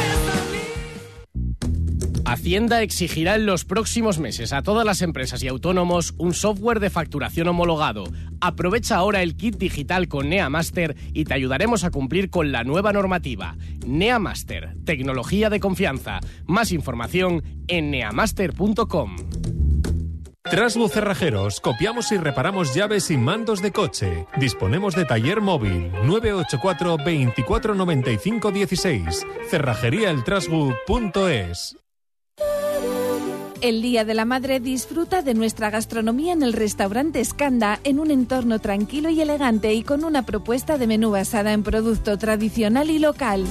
Hacienda 2.31 2.81
exigirá 2.81 3.35
en 3.35 3.45
los 3.45 3.65
próximos 3.65 4.17
meses 4.17 4.53
a 4.53 4.61
todas 4.61 4.85
las 4.85 5.01
empresas 5.01 5.43
y 5.43 5.49
autónomos 5.49 6.13
un 6.17 6.33
software 6.33 6.79
de 6.79 6.89
facturación 6.89 7.49
homologado. 7.49 8.05
Aprovecha 8.39 8.95
ahora 8.95 9.21
el 9.21 9.35
kit 9.35 9.57
digital 9.57 10.07
con 10.07 10.29
NeaMaster 10.29 10.95
y 11.11 11.25
te 11.25 11.33
ayudaremos 11.33 11.83
a 11.83 11.91
cumplir 11.91 12.29
con 12.29 12.53
la 12.53 12.63
nueva 12.63 12.93
normativa. 12.93 13.57
NeaMaster, 13.85 14.77
tecnología 14.85 15.49
de 15.49 15.59
confianza. 15.59 16.21
Más 16.45 16.71
información 16.71 17.43
en 17.67 17.91
neamaster.com. 17.91 19.17
Trasbu 20.49 20.87
Cerrajeros, 20.87 21.59
copiamos 21.59 22.13
y 22.13 22.17
reparamos 22.17 22.73
llaves 22.73 23.11
y 23.11 23.17
mandos 23.17 23.61
de 23.61 23.73
coche. 23.73 24.25
Disponemos 24.37 24.95
de 24.95 25.03
taller 25.03 25.41
móvil 25.41 25.91
984 26.05 26.95
2495 26.95 28.51
16. 28.51 29.27
Cerrajeríaeltrasbu.es. 29.49 31.75
El 33.61 33.83
Día 33.83 34.05
de 34.05 34.15
la 34.15 34.25
Madre 34.25 34.59
disfruta 34.59 35.21
de 35.21 35.35
nuestra 35.35 35.69
gastronomía 35.69 36.33
en 36.33 36.41
el 36.41 36.53
restaurante 36.53 37.23
Skanda 37.23 37.79
en 37.83 37.99
un 37.99 38.09
entorno 38.09 38.57
tranquilo 38.57 39.09
y 39.09 39.21
elegante 39.21 39.71
y 39.75 39.83
con 39.83 40.03
una 40.03 40.25
propuesta 40.25 40.79
de 40.79 40.87
menú 40.87 41.11
basada 41.11 41.53
en 41.53 41.61
producto 41.61 42.17
tradicional 42.17 42.89
y 42.89 42.97
local. 42.97 43.45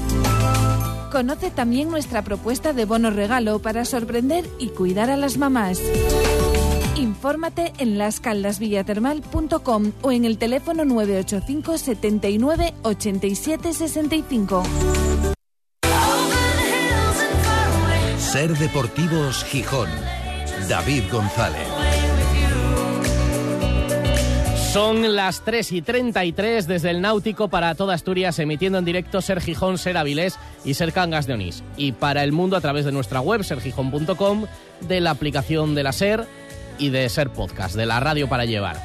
Conoce 1.12 1.52
también 1.52 1.90
nuestra 1.90 2.22
propuesta 2.22 2.72
de 2.72 2.86
bono 2.86 3.10
regalo 3.10 3.60
para 3.60 3.84
sorprender 3.84 4.48
y 4.58 4.68
cuidar 4.70 5.10
a 5.10 5.16
las 5.16 5.38
mamás. 5.38 5.80
Infórmate 6.96 7.72
en 7.78 7.96
lascaldasvillatermal.com 7.96 9.92
o 10.02 10.10
en 10.10 10.24
el 10.24 10.38
teléfono 10.38 10.84
985 10.84 11.78
79 11.78 12.74
87 12.82 13.72
65. 13.72 14.62
Ser 18.32 18.56
Deportivos 18.56 19.42
Gijón. 19.42 19.88
David 20.68 21.02
González. 21.10 21.66
Son 24.72 25.16
las 25.16 25.44
3 25.44 25.72
y 25.72 25.82
33 25.82 26.68
desde 26.68 26.90
el 26.90 27.00
Náutico 27.00 27.48
para 27.48 27.74
toda 27.74 27.94
Asturias, 27.94 28.38
emitiendo 28.38 28.78
en 28.78 28.84
directo 28.84 29.20
Ser 29.20 29.40
Gijón, 29.40 29.78
Ser 29.78 29.96
Avilés 29.96 30.38
y 30.64 30.74
Ser 30.74 30.92
Cangas 30.92 31.26
de 31.26 31.34
Onís. 31.34 31.64
Y 31.76 31.90
para 31.90 32.22
el 32.22 32.30
mundo 32.30 32.56
a 32.56 32.60
través 32.60 32.84
de 32.84 32.92
nuestra 32.92 33.20
web, 33.20 33.42
sergijón.com, 33.42 34.46
de 34.82 35.00
la 35.00 35.10
aplicación 35.10 35.74
de 35.74 35.82
la 35.82 35.92
Ser 35.92 36.24
y 36.78 36.90
de 36.90 37.08
Ser 37.08 37.30
Podcast, 37.30 37.74
de 37.74 37.86
la 37.86 37.98
radio 37.98 38.28
para 38.28 38.44
llevar. 38.44 38.76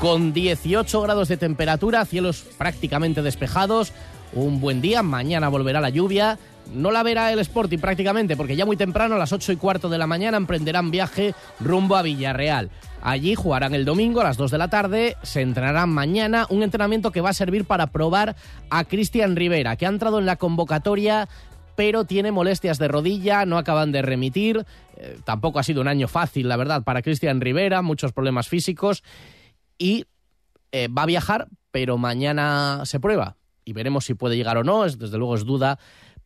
Con 0.00 0.34
18 0.34 1.00
grados 1.00 1.28
de 1.28 1.38
temperatura, 1.38 2.04
cielos 2.04 2.44
prácticamente 2.58 3.22
despejados, 3.22 3.94
un 4.34 4.60
buen 4.60 4.82
día, 4.82 5.02
mañana 5.02 5.48
volverá 5.48 5.80
la 5.80 5.88
lluvia 5.88 6.38
no 6.74 6.90
la 6.90 7.02
verá 7.02 7.32
el 7.32 7.38
Sporting 7.40 7.78
prácticamente, 7.78 8.36
porque 8.36 8.56
ya 8.56 8.66
muy 8.66 8.76
temprano, 8.76 9.14
a 9.14 9.18
las 9.18 9.32
8 9.32 9.52
y 9.52 9.56
cuarto 9.56 9.88
de 9.88 9.98
la 9.98 10.06
mañana, 10.06 10.36
emprenderán 10.36 10.90
viaje 10.90 11.34
rumbo 11.60 11.96
a 11.96 12.02
Villarreal. 12.02 12.70
Allí 13.02 13.34
jugarán 13.34 13.74
el 13.74 13.84
domingo 13.84 14.20
a 14.20 14.24
las 14.24 14.36
2 14.36 14.50
de 14.50 14.58
la 14.58 14.68
tarde, 14.68 15.16
se 15.22 15.40
entrenarán 15.40 15.90
mañana, 15.90 16.46
un 16.50 16.62
entrenamiento 16.62 17.10
que 17.10 17.20
va 17.20 17.30
a 17.30 17.34
servir 17.34 17.64
para 17.64 17.88
probar 17.88 18.36
a 18.70 18.84
Cristian 18.84 19.36
Rivera, 19.36 19.76
que 19.76 19.86
ha 19.86 19.90
entrado 19.90 20.18
en 20.18 20.26
la 20.26 20.36
convocatoria 20.36 21.28
pero 21.74 22.04
tiene 22.04 22.32
molestias 22.32 22.78
de 22.78 22.88
rodilla, 22.88 23.46
no 23.46 23.58
acaban 23.58 23.92
de 23.92 24.02
remitir. 24.02 24.64
Eh, 24.96 25.18
tampoco 25.24 25.58
ha 25.58 25.62
sido 25.62 25.80
un 25.80 25.88
año 25.88 26.08
fácil, 26.08 26.48
la 26.48 26.56
verdad, 26.56 26.82
para 26.82 27.02
Cristian 27.02 27.40
Rivera, 27.40 27.82
muchos 27.82 28.12
problemas 28.12 28.48
físicos. 28.48 29.02
Y 29.78 30.04
eh, 30.70 30.88
va 30.88 31.02
a 31.02 31.06
viajar, 31.06 31.48
pero 31.70 31.98
mañana 31.98 32.82
se 32.84 33.00
prueba. 33.00 33.36
Y 33.64 33.72
veremos 33.72 34.04
si 34.04 34.14
puede 34.14 34.36
llegar 34.36 34.58
o 34.58 34.64
no, 34.64 34.82
desde 34.84 35.18
luego 35.18 35.34
es 35.34 35.44
duda 35.44 35.78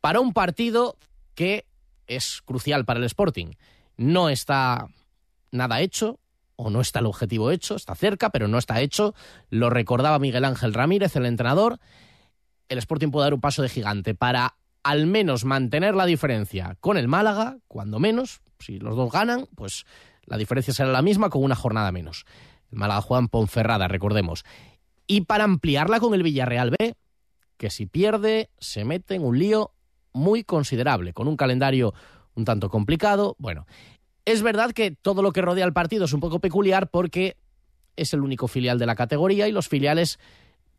para 0.06 0.20
un 0.20 0.32
partido 0.32 0.96
que 1.34 1.66
es 2.06 2.40
crucial 2.44 2.84
para 2.84 3.00
el 3.00 3.06
Sporting. 3.06 3.54
No 3.96 4.28
está 4.28 4.86
nada 5.50 5.80
hecho, 5.80 6.20
o 6.54 6.70
no 6.70 6.80
está 6.80 7.00
el 7.00 7.06
objetivo 7.06 7.50
hecho, 7.50 7.74
está 7.74 7.96
cerca, 7.96 8.30
pero 8.30 8.46
no 8.46 8.56
está 8.56 8.80
hecho. 8.80 9.16
Lo 9.50 9.68
recordaba 9.68 10.20
Miguel 10.20 10.44
Ángel 10.44 10.74
Ramírez, 10.74 11.16
el 11.16 11.26
entrenador. 11.26 11.80
El 12.68 12.78
Sporting 12.78 13.10
puede 13.10 13.24
dar 13.24 13.34
un 13.34 13.40
paso 13.40 13.62
de 13.62 13.68
gigante 13.68 14.14
para 14.14 14.54
al 14.84 15.08
menos 15.08 15.44
mantener 15.44 15.96
la 15.96 16.06
diferencia 16.06 16.76
con 16.78 16.98
el 16.98 17.08
Málaga, 17.08 17.56
cuando 17.66 17.98
menos, 17.98 18.42
Si 18.60 18.78
los 18.78 18.94
dos 18.94 19.10
ganan, 19.10 19.48
pues 19.56 19.86
la 20.22 20.36
diferencia 20.36 20.72
será 20.72 20.92
la 20.92 21.02
misma 21.02 21.30
con 21.30 21.42
una 21.42 21.56
jornada 21.56 21.90
menos. 21.90 22.26
El 22.70 22.78
Málaga 22.78 23.00
juega 23.00 23.22
en 23.22 23.28
Ponferrada, 23.28 23.88
recordemos. 23.88 24.44
Y 25.08 25.22
para 25.22 25.42
ampliarla 25.42 25.98
con 25.98 26.14
el 26.14 26.22
Villarreal 26.22 26.70
B, 26.70 26.94
que 27.56 27.70
si 27.70 27.86
pierde 27.86 28.50
se 28.60 28.84
mete 28.84 29.16
en 29.16 29.24
un 29.24 29.36
lío 29.36 29.72
muy 30.16 30.42
considerable, 30.42 31.12
con 31.12 31.28
un 31.28 31.36
calendario 31.36 31.94
un 32.34 32.44
tanto 32.44 32.68
complicado. 32.70 33.36
Bueno, 33.38 33.66
es 34.24 34.42
verdad 34.42 34.72
que 34.72 34.90
todo 34.90 35.22
lo 35.22 35.32
que 35.32 35.42
rodea 35.42 35.64
al 35.64 35.72
partido 35.72 36.06
es 36.06 36.12
un 36.12 36.20
poco 36.20 36.40
peculiar 36.40 36.90
porque 36.90 37.36
es 37.96 38.12
el 38.12 38.20
único 38.20 38.48
filial 38.48 38.78
de 38.78 38.86
la 38.86 38.96
categoría 38.96 39.46
y 39.46 39.52
los 39.52 39.68
filiales 39.68 40.18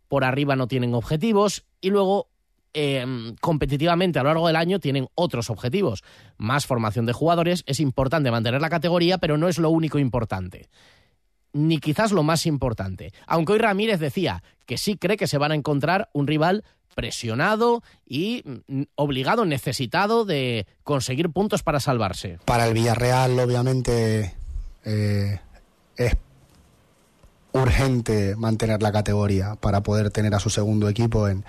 por 0.08 0.24
arriba 0.24 0.56
no 0.56 0.68
tienen 0.68 0.94
objetivos 0.94 1.66
y 1.82 1.90
luego 1.90 2.30
eh, 2.74 3.06
competitivamente 3.42 4.20
a 4.20 4.24
lo 4.24 4.30
largo 4.30 4.48
del 4.48 4.56
año 4.56 4.80
tienen 4.80 5.08
otros 5.16 5.50
objetivos. 5.50 6.04
Más 6.38 6.66
formación 6.66 7.06
de 7.06 7.14
jugadores, 7.14 7.64
es 7.66 7.80
importante 7.80 8.32
mantener 8.32 8.62
la 8.62 8.70
categoría, 8.70 9.18
pero 9.18 9.38
no 9.38 9.48
es 9.48 9.58
lo 9.58 9.70
único 9.70 10.00
importante. 10.00 10.70
Ni 11.54 11.80
quizás 11.80 12.12
lo 12.12 12.24
más 12.24 12.46
importante. 12.46 13.14
Aunque 13.26 13.54
hoy 13.54 13.60
Ramírez 13.60 14.00
decía 14.00 14.44
que 14.66 14.78
sí 14.78 14.98
cree 14.98 15.18
que 15.18 15.28
se 15.28 15.38
van 15.38 15.52
a 15.52 15.56
encontrar 15.56 16.10
un 16.14 16.28
rival 16.28 16.64
presionado 16.98 17.84
y 18.08 18.44
mm, 18.68 18.82
obligado, 18.96 19.46
necesitado 19.46 20.26
de 20.26 20.66
conseguir 20.84 21.30
puntos 21.30 21.62
para 21.62 21.80
salvarse. 21.80 22.40
Para 22.44 22.66
el 22.66 22.74
Villarreal, 22.74 23.40
obviamente, 23.40 24.34
eh, 24.84 25.40
es 25.96 26.18
urgente 27.52 28.36
mantener 28.36 28.82
la 28.82 28.92
categoría 28.92 29.54
para 29.58 29.82
poder 29.82 30.10
tener 30.10 30.34
a 30.34 30.40
su 30.40 30.50
segundo 30.50 30.90
equipo 30.90 31.28
en, 31.28 31.46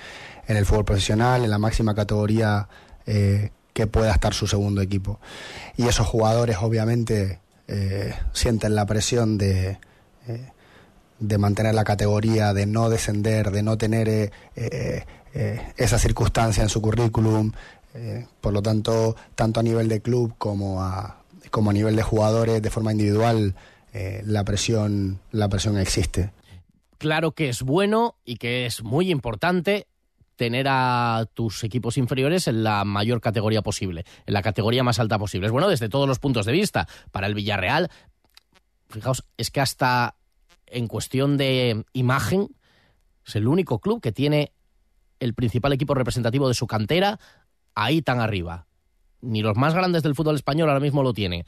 en 0.49 0.59
el 0.59 0.67
fútbol 0.67 0.85
profesional, 0.85 1.43
en 1.43 1.50
la 1.50 1.59
máxima 1.59 1.95
categoría 1.95 2.69
eh, 3.07 3.50
que 3.73 3.87
pueda 3.87 4.12
estar 4.12 4.35
su 4.35 4.47
segundo 4.47 4.83
equipo. 4.83 5.19
Y 5.78 5.88
esos 5.88 6.07
jugadores 6.07 6.59
obviamente 6.61 7.40
eh, 7.69 8.14
sienten 8.35 8.75
la 8.75 8.85
presión 8.85 9.38
de, 9.38 9.78
de 11.19 11.38
mantener 11.38 11.75
la 11.75 11.85
categoría, 11.85 12.52
de 12.52 12.67
no 12.67 12.90
descender, 12.90 13.50
de 13.50 13.62
no 13.62 13.78
tener 13.78 14.31
esa 15.35 15.99
circunstancia 15.99 16.62
en 16.62 16.68
su 16.68 16.80
currículum. 16.80 17.52
por 18.40 18.52
lo 18.52 18.62
tanto, 18.62 19.16
tanto 19.35 19.61
a 19.61 19.62
nivel 19.62 19.88
de 19.88 20.00
club 20.00 20.35
como 20.38 20.82
a, 20.82 21.18
como 21.50 21.70
a 21.70 21.73
nivel 21.73 21.97
de 21.97 22.02
jugadores, 22.02 22.62
de 22.62 22.70
forma 22.70 22.92
individual, 22.92 23.54
la, 24.25 24.44
presión, 24.44 25.20
la 25.32 25.49
presión 25.49 25.78
existe. 25.78 26.30
Claro 26.99 27.32
que 27.32 27.49
es 27.49 27.62
bueno 27.62 28.16
y 28.25 28.37
que 28.37 28.66
es 28.66 28.82
muy 28.82 29.11
importante 29.11 29.87
tener 30.38 30.66
a 30.68 31.26
tus 31.35 31.64
equipos 31.64 31.99
inferiores 31.99 32.47
en 32.47 32.62
la 32.62 32.85
mayor 32.85 33.20
categoría 33.20 33.61
posible, 33.61 34.04
en 34.25 34.35
la 34.35 34.40
categoría 34.40 34.85
más 34.85 35.00
alta 35.00 35.18
posible. 35.18 35.49
Es 35.49 35.52
bueno 35.52 35.68
desde 35.68 35.88
todos 35.88 36.08
los 36.08 36.20
puntos 36.20 36.47
de 36.47 36.52
vista. 36.52 36.88
Para 37.11 37.26
el 37.26 37.35
Villarreal, 37.35 37.90
fijaos, 38.88 39.25
es 39.37 39.50
que 39.50 39.61
hasta 39.61 40.14
en 40.66 40.87
cuestión 40.87 41.37
de 41.37 41.85
imagen, 41.92 42.49
es 43.26 43.37
el 43.37 43.49
único 43.49 43.80
club 43.80 44.00
que 44.00 44.12
tiene 44.12 44.52
el 45.20 45.34
principal 45.34 45.72
equipo 45.72 45.94
representativo 45.94 46.48
de 46.48 46.54
su 46.54 46.66
cantera 46.66 47.18
ahí 47.75 48.02
tan 48.02 48.20
arriba. 48.20 48.66
Ni 49.20 49.42
los 49.42 49.56
más 49.56 49.75
grandes 49.75 50.02
del 50.02 50.14
fútbol 50.14 50.37
español 50.37 50.68
ahora 50.68 50.80
mismo 50.80 51.02
lo 51.02 51.12
tienen. 51.12 51.44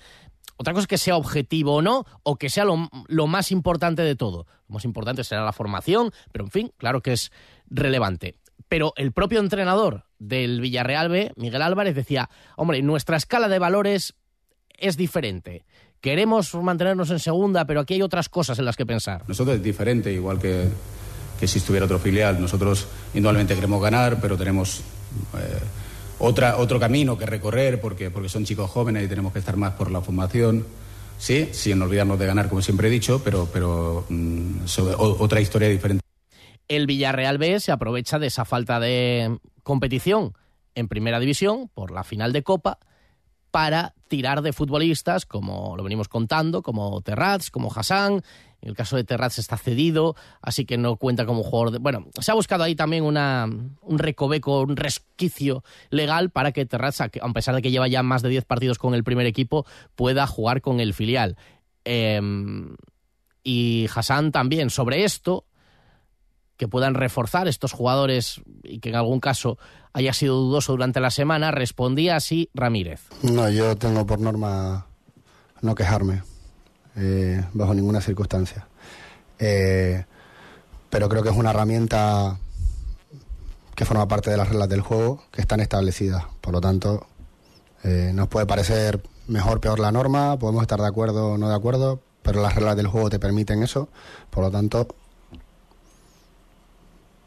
Otra 0.57 0.75
cosa 0.75 0.83
es 0.83 0.89
que 0.89 0.99
sea 0.99 1.17
objetivo 1.17 1.77
o 1.77 1.83
no, 1.83 2.05
o 2.23 2.37
que 2.37 2.51
sea 2.51 2.65
lo, 2.65 3.27
más 3.27 3.51
importante 3.51 4.03
de 4.03 4.15
todo. 4.15 4.47
Lo 4.69 4.75
más 4.75 4.85
importante 4.85 5.25
será 5.25 5.45
la 5.45 5.53
formación, 5.53 6.13
pero 6.33 6.45
en 6.45 6.51
fin, 6.51 6.73
claro 6.77 7.01
que 7.01 7.13
es 7.13 7.33
relevante 7.67 8.37
pero 8.69 8.93
el 8.97 9.11
propio 9.11 9.41
entrenador 9.41 10.05
del 10.21 10.61
Villarreal 10.61 11.09
B, 11.09 11.33
Miguel 11.35 11.63
Álvarez, 11.63 11.97
decía, 11.97 12.31
hombre, 12.57 12.81
nuestra 12.83 13.17
escala 13.17 13.49
de 13.49 13.59
valores 13.59 14.15
es 14.79 14.97
diferente. 14.97 15.65
Queremos 16.01 16.55
mantenernos 16.55 17.11
en 17.11 17.19
segunda, 17.19 17.67
pero 17.67 17.81
aquí 17.81 17.95
hay 17.95 18.03
otras 18.03 18.29
cosas 18.29 18.61
en 18.61 18.65
las 18.65 18.77
que 18.77 18.87
pensar. 18.87 19.25
Nosotros 19.27 19.57
es 19.57 19.63
diferente, 19.63 20.13
igual 20.13 20.39
que, 20.39 20.69
que 21.41 21.49
si 21.49 21.59
estuviera 21.59 21.87
otro 21.87 21.99
filial. 21.99 22.41
Nosotros 22.41 22.87
indudablemente 23.15 23.55
queremos 23.55 23.83
ganar, 23.83 24.21
pero 24.21 24.37
tenemos 24.37 24.83
eh, 25.39 25.59
otra, 26.19 26.59
otro 26.59 26.79
camino 26.79 27.19
que 27.19 27.27
recorrer 27.27 27.81
porque, 27.81 28.11
porque 28.11 28.29
son 28.29 28.45
chicos 28.45 28.71
jóvenes 28.71 29.05
y 29.05 29.09
tenemos 29.09 29.33
que 29.33 29.39
estar 29.41 29.57
más 29.57 29.73
por 29.73 29.91
la 29.91 30.03
formación. 30.03 30.67
Sí, 31.19 31.49
sin 31.53 31.83
olvidarnos 31.83 32.19
de 32.19 32.27
ganar, 32.27 32.49
como 32.49 32.63
siempre 32.63 32.89
he 32.89 32.91
dicho, 32.91 33.21
pero, 33.25 33.49
pero 33.53 34.07
mm, 34.09 34.65
otra 34.97 35.41
historia 35.41 35.69
diferente 35.69 36.01
el 36.71 36.87
Villarreal 36.87 37.37
B 37.37 37.59
se 37.59 37.73
aprovecha 37.73 38.21
de 38.21 38.29
esa 38.29 38.45
falta 38.45 38.79
de 38.79 39.41
competición 39.65 40.35
en 40.77 40.87
primera 40.87 41.19
división 41.19 41.69
por 41.75 41.91
la 41.91 42.05
final 42.05 42.33
de 42.33 42.45
Copa 42.45 42.79
para 43.51 43.93
tirar 44.07 44.41
de 44.41 44.53
futbolistas, 44.53 45.27
como 45.27 45.77
lo 45.77 45.83
venimos 45.83 46.07
contando, 46.07 46.63
como 46.63 47.01
Terrats, 47.03 47.51
como 47.51 47.73
Hassan. 47.75 48.23
En 48.63 48.69
el 48.69 48.77
caso 48.77 48.97
de 48.97 49.05
Terrats 49.05 49.39
está 49.39 49.57
cedido, 49.57 50.17
así 50.43 50.67
que 50.67 50.77
no 50.77 50.97
cuenta 50.97 51.25
como 51.25 51.43
jugador. 51.43 51.73
De... 51.73 51.79
Bueno, 51.79 52.07
se 52.21 52.31
ha 52.31 52.35
buscado 52.35 52.65
ahí 52.65 52.75
también 52.75 53.05
una, 53.05 53.47
un 53.47 53.99
recoveco, 53.99 54.61
un 54.61 54.77
resquicio 54.77 55.65
legal 55.89 56.31
para 56.31 56.53
que 56.53 56.67
Terrats, 56.67 57.01
a 57.01 57.09
pesar 57.09 57.55
de 57.55 57.63
que 57.63 57.71
lleva 57.71 57.89
ya 57.89 58.03
más 58.03 58.23
de 58.23 58.29
10 58.29 58.45
partidos 58.45 58.79
con 58.79 58.95
el 58.95 59.05
primer 59.05 59.27
equipo, 59.27 59.65
pueda 59.95 60.27
jugar 60.27 60.61
con 60.61 60.81
el 60.81 60.93
filial. 60.93 61.37
Em, 61.85 62.77
y 63.43 63.89
Hassan 63.95 64.31
también. 64.31 64.69
Sobre 64.69 65.05
esto, 65.05 65.47
que 66.59 66.69
puedan 66.69 66.95
reforzar 66.95 67.49
estos 67.49 67.73
jugadores 67.73 68.43
y 68.63 68.81
que 68.81 68.91
en 68.91 68.97
algún 68.97 69.21
caso 69.21 69.57
haya 69.95 70.13
sido 70.13 70.37
dudoso 70.37 70.73
durante 70.73 71.01
la 71.01 71.11
semana, 71.11 71.51
respondía 71.51 72.17
así 72.17 72.51
Ramírez. 72.53 73.09
No, 73.23 73.49
yo 73.49 73.75
tengo 73.77 74.05
por 74.05 74.21
norma 74.21 74.87
no 75.63 75.75
quejarme 75.75 76.23
eh, 77.01 77.43
bajo 77.55 77.75
ninguna 77.75 78.01
circunstancia. 78.03 78.67
Eh, 79.39 80.05
pero 80.91 81.09
creo 81.09 81.23
que 81.23 81.31
es 81.31 81.37
una 81.37 81.51
herramienta 81.51 82.39
que 83.75 83.87
forma 83.87 84.07
parte 84.07 84.31
de 84.31 84.37
las 84.37 84.49
reglas 84.49 84.69
del 84.69 84.83
juego 84.83 85.25
que 85.31 85.41
están 85.41 85.61
establecidas. 85.61 86.25
Por 86.43 86.53
lo 86.53 86.61
tanto, 86.61 87.07
eh, 87.85 88.13
nos 88.15 88.29
puede 88.29 88.45
parecer 88.45 89.01
mejor 89.27 89.61
peor 89.61 89.79
la 89.79 89.93
norma, 89.93 90.39
podemos 90.39 90.61
estar 90.61 90.81
de 90.81 90.89
acuerdo 90.89 91.33
o 91.33 91.39
no 91.39 91.49
de 91.49 91.55
acuerdo, 91.55 92.03
pero 92.23 92.43
las 92.43 92.55
reglas 92.55 92.77
del 92.77 92.89
juego 92.89 93.09
te 93.09 93.19
permiten 93.19 93.63
eso. 93.63 93.89
Por 94.29 94.45
lo 94.45 94.51
tanto, 94.51 94.89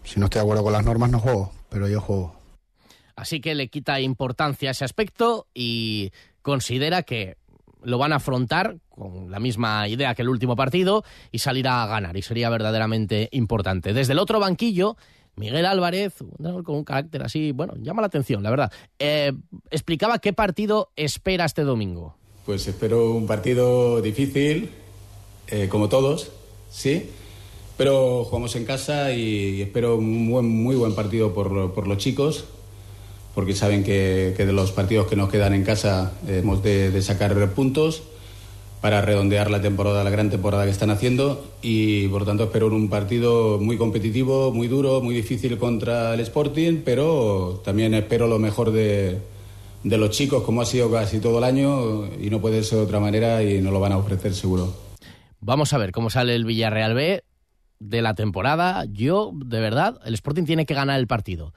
si 0.04 0.20
no 0.20 0.26
estoy 0.28 0.40
de 0.40 0.44
acuerdo 0.44 0.64
con 0.64 0.74
las 0.74 0.86
normas, 0.86 1.10
no 1.10 1.20
juego, 1.20 1.52
pero 1.70 1.88
yo 1.88 2.00
juego. 2.00 2.36
Así 3.16 3.42
que 3.42 3.56
le 3.56 3.70
quita 3.70 4.00
importancia 4.02 4.70
a 4.70 4.72
ese 4.74 4.86
aspecto 4.86 5.48
y 5.54 6.12
considera 6.44 7.02
que 7.02 7.38
lo 7.82 7.98
van 7.98 8.14
a 8.14 8.18
afrontar 8.18 8.78
con 8.96 9.32
la 9.32 9.40
misma 9.40 9.88
idea 9.88 10.16
que 10.16 10.22
el 10.22 10.30
último 10.30 10.56
partido 10.56 11.04
y 11.32 11.40
salir 11.40 11.68
a 11.68 11.86
ganar. 11.88 12.16
Y 12.18 12.22
sería 12.22 12.50
verdaderamente 12.50 13.30
importante. 13.32 13.94
Desde 13.94 14.14
el 14.14 14.20
otro 14.20 14.40
banquillo, 14.40 14.98
Miguel 15.36 15.66
Álvarez, 15.66 16.16
con 16.64 16.76
un 16.76 16.84
carácter 16.84 17.24
así, 17.24 17.52
bueno, 17.52 17.74
llama 17.78 18.02
la 18.02 18.08
atención, 18.08 18.44
la 18.44 18.50
verdad. 18.50 18.72
Eh, 19.00 19.34
explicaba 19.72 20.20
qué 20.20 20.34
partido 20.34 20.92
espera 20.96 21.46
este 21.46 21.64
domingo. 21.64 22.16
Pues 22.46 22.68
espero 22.68 23.12
un 23.12 23.26
partido 23.26 24.02
difícil, 24.02 24.70
eh, 25.48 25.68
como 25.70 25.90
todos, 25.90 26.32
sí 26.70 27.10
pero 27.78 28.24
jugamos 28.26 28.56
en 28.56 28.66
casa 28.66 29.12
y 29.12 29.62
espero 29.62 29.98
un 29.98 30.28
muy 30.30 30.76
buen 30.76 30.94
partido 30.94 31.34
por, 31.34 31.88
los 31.88 31.98
chicos, 31.98 32.46
porque 33.34 33.54
saben 33.54 33.84
que, 33.84 34.34
de 34.38 34.54
los 34.54 34.72
partidos 34.72 35.08
que 35.08 35.16
nos 35.16 35.30
quedan 35.30 35.54
en 35.54 35.64
casa 35.64 36.14
hemos 36.28 36.62
de, 36.62 37.02
sacar 37.02 37.52
puntos 37.54 38.04
para 38.84 39.00
redondear 39.00 39.50
la 39.50 39.62
temporada, 39.62 40.04
la 40.04 40.10
gran 40.10 40.30
temporada 40.30 40.66
que 40.66 40.72
están 40.72 40.90
haciendo 40.90 41.56
y 41.62 42.10
por 42.10 42.26
tanto 42.26 42.44
espero 42.44 42.68
un 42.68 42.90
partido 42.90 43.58
muy 43.58 43.78
competitivo, 43.78 44.52
muy 44.52 44.68
duro, 44.68 45.00
muy 45.00 45.16
difícil 45.16 45.58
contra 45.58 46.14
el 46.14 46.20
Sporting, 46.20 46.82
pero 46.84 47.62
también 47.64 47.94
espero 47.94 48.28
lo 48.28 48.40
mejor 48.40 48.72
de, 48.74 49.20
de 49.86 49.98
los 49.98 50.10
chicos 50.10 50.44
como 50.44 50.62
ha 50.62 50.66
sido 50.66 50.92
casi 50.92 51.20
todo 51.20 51.38
el 51.38 51.46
año 51.46 52.08
y 52.22 52.30
no 52.30 52.42
puede 52.42 52.62
ser 52.62 52.80
de 52.80 52.84
otra 52.84 53.00
manera 53.00 53.42
y 53.42 53.62
nos 53.62 53.72
lo 53.72 53.80
van 53.80 53.94
a 53.94 53.98
ofrecer 53.98 54.34
seguro. 54.34 54.76
Vamos 55.40 55.72
a 55.72 55.78
ver 55.78 55.94
cómo 55.94 56.10
sale 56.10 56.36
el 56.36 56.44
Villarreal 56.44 56.94
B 56.94 57.24
de 57.80 58.02
la 58.02 58.16
temporada, 58.16 58.84
yo, 58.92 59.32
de 59.34 59.62
verdad, 59.62 59.98
el 60.04 60.14
Sporting 60.14 60.44
tiene 60.44 60.66
que 60.66 60.74
ganar 60.74 61.00
el 61.00 61.08
partido. 61.08 61.54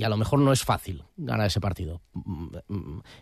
Y 0.00 0.04
a 0.04 0.08
lo 0.08 0.16
mejor 0.16 0.38
no 0.38 0.50
es 0.50 0.64
fácil 0.64 1.04
ganar 1.18 1.46
ese 1.46 1.60
partido. 1.60 2.00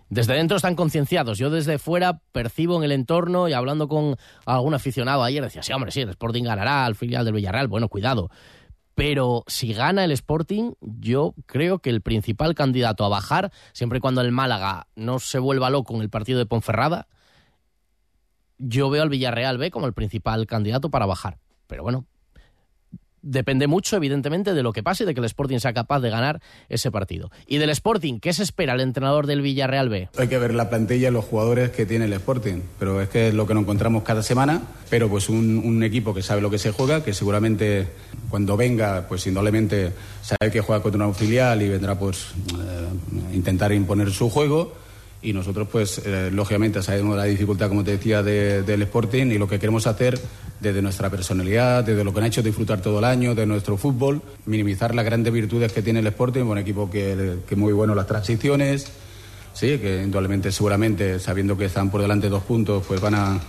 Desde 0.09 0.35
dentro 0.35 0.57
están 0.57 0.77
concienciados. 0.77 1.37
Yo 1.37 1.51
desde 1.51 1.81
fuera 1.81 2.21
percibo 2.31 2.77
en 2.77 2.85
el 2.85 2.93
entorno 2.93 3.49
y 3.49 3.53
hablando 3.53 3.89
con 3.89 4.15
algún 4.47 4.75
aficionado 4.75 5.25
ayer, 5.25 5.43
decía, 5.43 5.65
sí, 5.65 5.73
hombre, 5.73 5.91
sí, 5.91 6.03
el 6.03 6.11
Sporting 6.11 6.45
ganará 6.45 6.87
al 6.87 6.95
filial 6.95 7.25
del 7.25 7.35
Villarreal. 7.35 7.67
Bueno, 7.67 7.89
cuidado. 7.89 8.31
Pero 8.95 9.43
si 9.49 9.73
gana 9.73 10.05
el 10.05 10.13
Sporting, 10.13 10.75
yo 10.81 11.35
creo 11.47 11.81
que 11.81 11.91
el 11.91 12.01
principal 12.01 12.55
candidato 12.55 13.05
a 13.05 13.09
bajar, 13.09 13.51
siempre 13.73 13.99
y 13.99 14.01
cuando 14.01 14.21
el 14.21 14.31
Málaga 14.31 14.87
no 14.95 15.19
se 15.19 15.41
vuelva 15.41 15.71
loco 15.71 15.97
en 15.97 16.03
el 16.03 16.11
partido 16.11 16.39
de 16.39 16.47
Ponferrada, 16.47 17.09
yo 18.59 18.89
veo 18.89 19.03
al 19.03 19.09
Villarreal 19.09 19.59
B 19.59 19.73
como 19.73 19.89
el 19.89 19.95
principal 19.95 20.47
candidato 20.47 20.91
para 20.91 21.07
bajar. 21.07 21.39
Pero 21.67 21.83
bueno, 21.83 22.07
depende 23.23 23.67
mucho, 23.67 23.97
evidentemente, 23.97 24.55
de 24.55 24.63
lo 24.63 24.73
que 24.73 24.83
pase 24.83 25.05
y 25.05 25.07
de 25.07 25.15
que 25.15 25.21
el 25.21 25.27
Sporting 25.27 25.59
sea 25.59 25.73
capaz 25.73 26.01
de 26.01 26.11
ganar 26.11 26.41
ese 26.69 26.91
partido. 26.91 27.31
Y 27.47 27.59
del 27.59 27.71
Sporting, 27.71 28.21
¿qué 28.21 28.33
se 28.33 28.43
espera 28.43 28.75
el 28.75 28.81
entrenador 28.81 29.27
del 29.27 29.43
Villarreal 29.43 29.89
B? 29.89 30.09
Hay 30.17 30.29
que 30.29 30.39
ver 30.39 30.55
la 30.55 30.69
plantilla 30.69 31.09
y 31.09 31.13
los 31.13 31.25
jugadores 31.25 31.71
que 31.71 31.87
tiene 31.87 32.07
el 32.07 32.13
Sporting, 32.15 32.61
pero 32.79 33.01
es 33.01 33.09
que 33.09 33.29
es 33.29 33.35
lo 33.35 33.47
que 33.47 33.55
nos 33.55 33.63
encontramos 33.63 34.03
cada 34.03 34.23
semana, 34.23 34.63
pero 34.91 35.09
pues 35.09 35.29
un, 35.29 35.59
un 35.65 35.83
equipo 35.83 36.15
que 36.15 36.23
sabe 36.23 36.41
lo 36.41 36.51
que 36.51 36.59
se 36.59 36.73
juega, 36.73 37.03
que 37.03 37.15
seguramente 37.15 37.89
cuando 38.31 38.57
venga, 38.57 39.07
pues 39.09 39.27
indudablemente 39.27 39.93
sabe 40.23 40.51
que 40.53 40.61
juega 40.61 40.83
contra 40.83 41.05
una 41.05 41.15
filial 41.15 41.63
y 41.63 41.69
vendrá 41.69 41.99
pues 41.99 42.33
eh, 42.59 43.35
intentar 43.35 43.73
imponer 43.73 44.11
su 44.11 44.29
juego 44.31 44.88
y 45.21 45.33
nosotros 45.33 45.69
pues 45.71 46.01
eh, 46.05 46.31
lógicamente 46.33 46.83
sabemos 46.83 47.17
la 47.17 47.25
dificultad 47.25 47.69
como 47.69 47.83
te 47.83 47.93
decía 47.93 48.23
de, 48.23 48.63
del 48.63 48.83
Sporting 48.83 49.27
y 49.27 49.39
lo 49.39 49.49
que 49.49 49.59
queremos 49.59 49.87
hacer 49.87 50.19
desde 50.61 50.81
nuestra 50.81 51.11
personalidad, 51.11 51.85
desde 51.85 52.05
lo 52.05 52.13
que 52.13 52.21
nos 52.21 52.27
ha 52.27 52.29
hecho 52.29 52.43
disfrutar 52.43 52.81
todo 52.81 52.99
el 53.01 53.05
año, 53.05 53.35
de 53.35 53.47
nuestro 53.47 53.77
fútbol, 53.77 54.23
minimizar 54.47 54.95
las 54.95 55.05
grandes 55.05 55.33
virtudes 55.33 55.73
que 55.73 55.83
tiene 55.83 56.01
el 56.01 56.07
Sporting, 56.09 56.43
un 56.43 56.59
equipo 56.59 56.91
que, 56.91 57.39
que 57.49 57.57
muy 57.57 57.73
bueno 57.73 57.95
las 57.95 58.07
transiciones, 58.07 58.87
sí, 59.53 59.79
que 59.79 60.03
indudablemente 60.03 60.53
seguramente 60.53 61.19
sabiendo 61.19 61.57
que 61.57 61.65
están 61.65 61.91
por 61.91 62.01
delante 62.01 62.29
dos 62.29 62.45
puntos 62.45 62.85
pues 62.87 63.01
van 63.01 63.15
a 63.15 63.41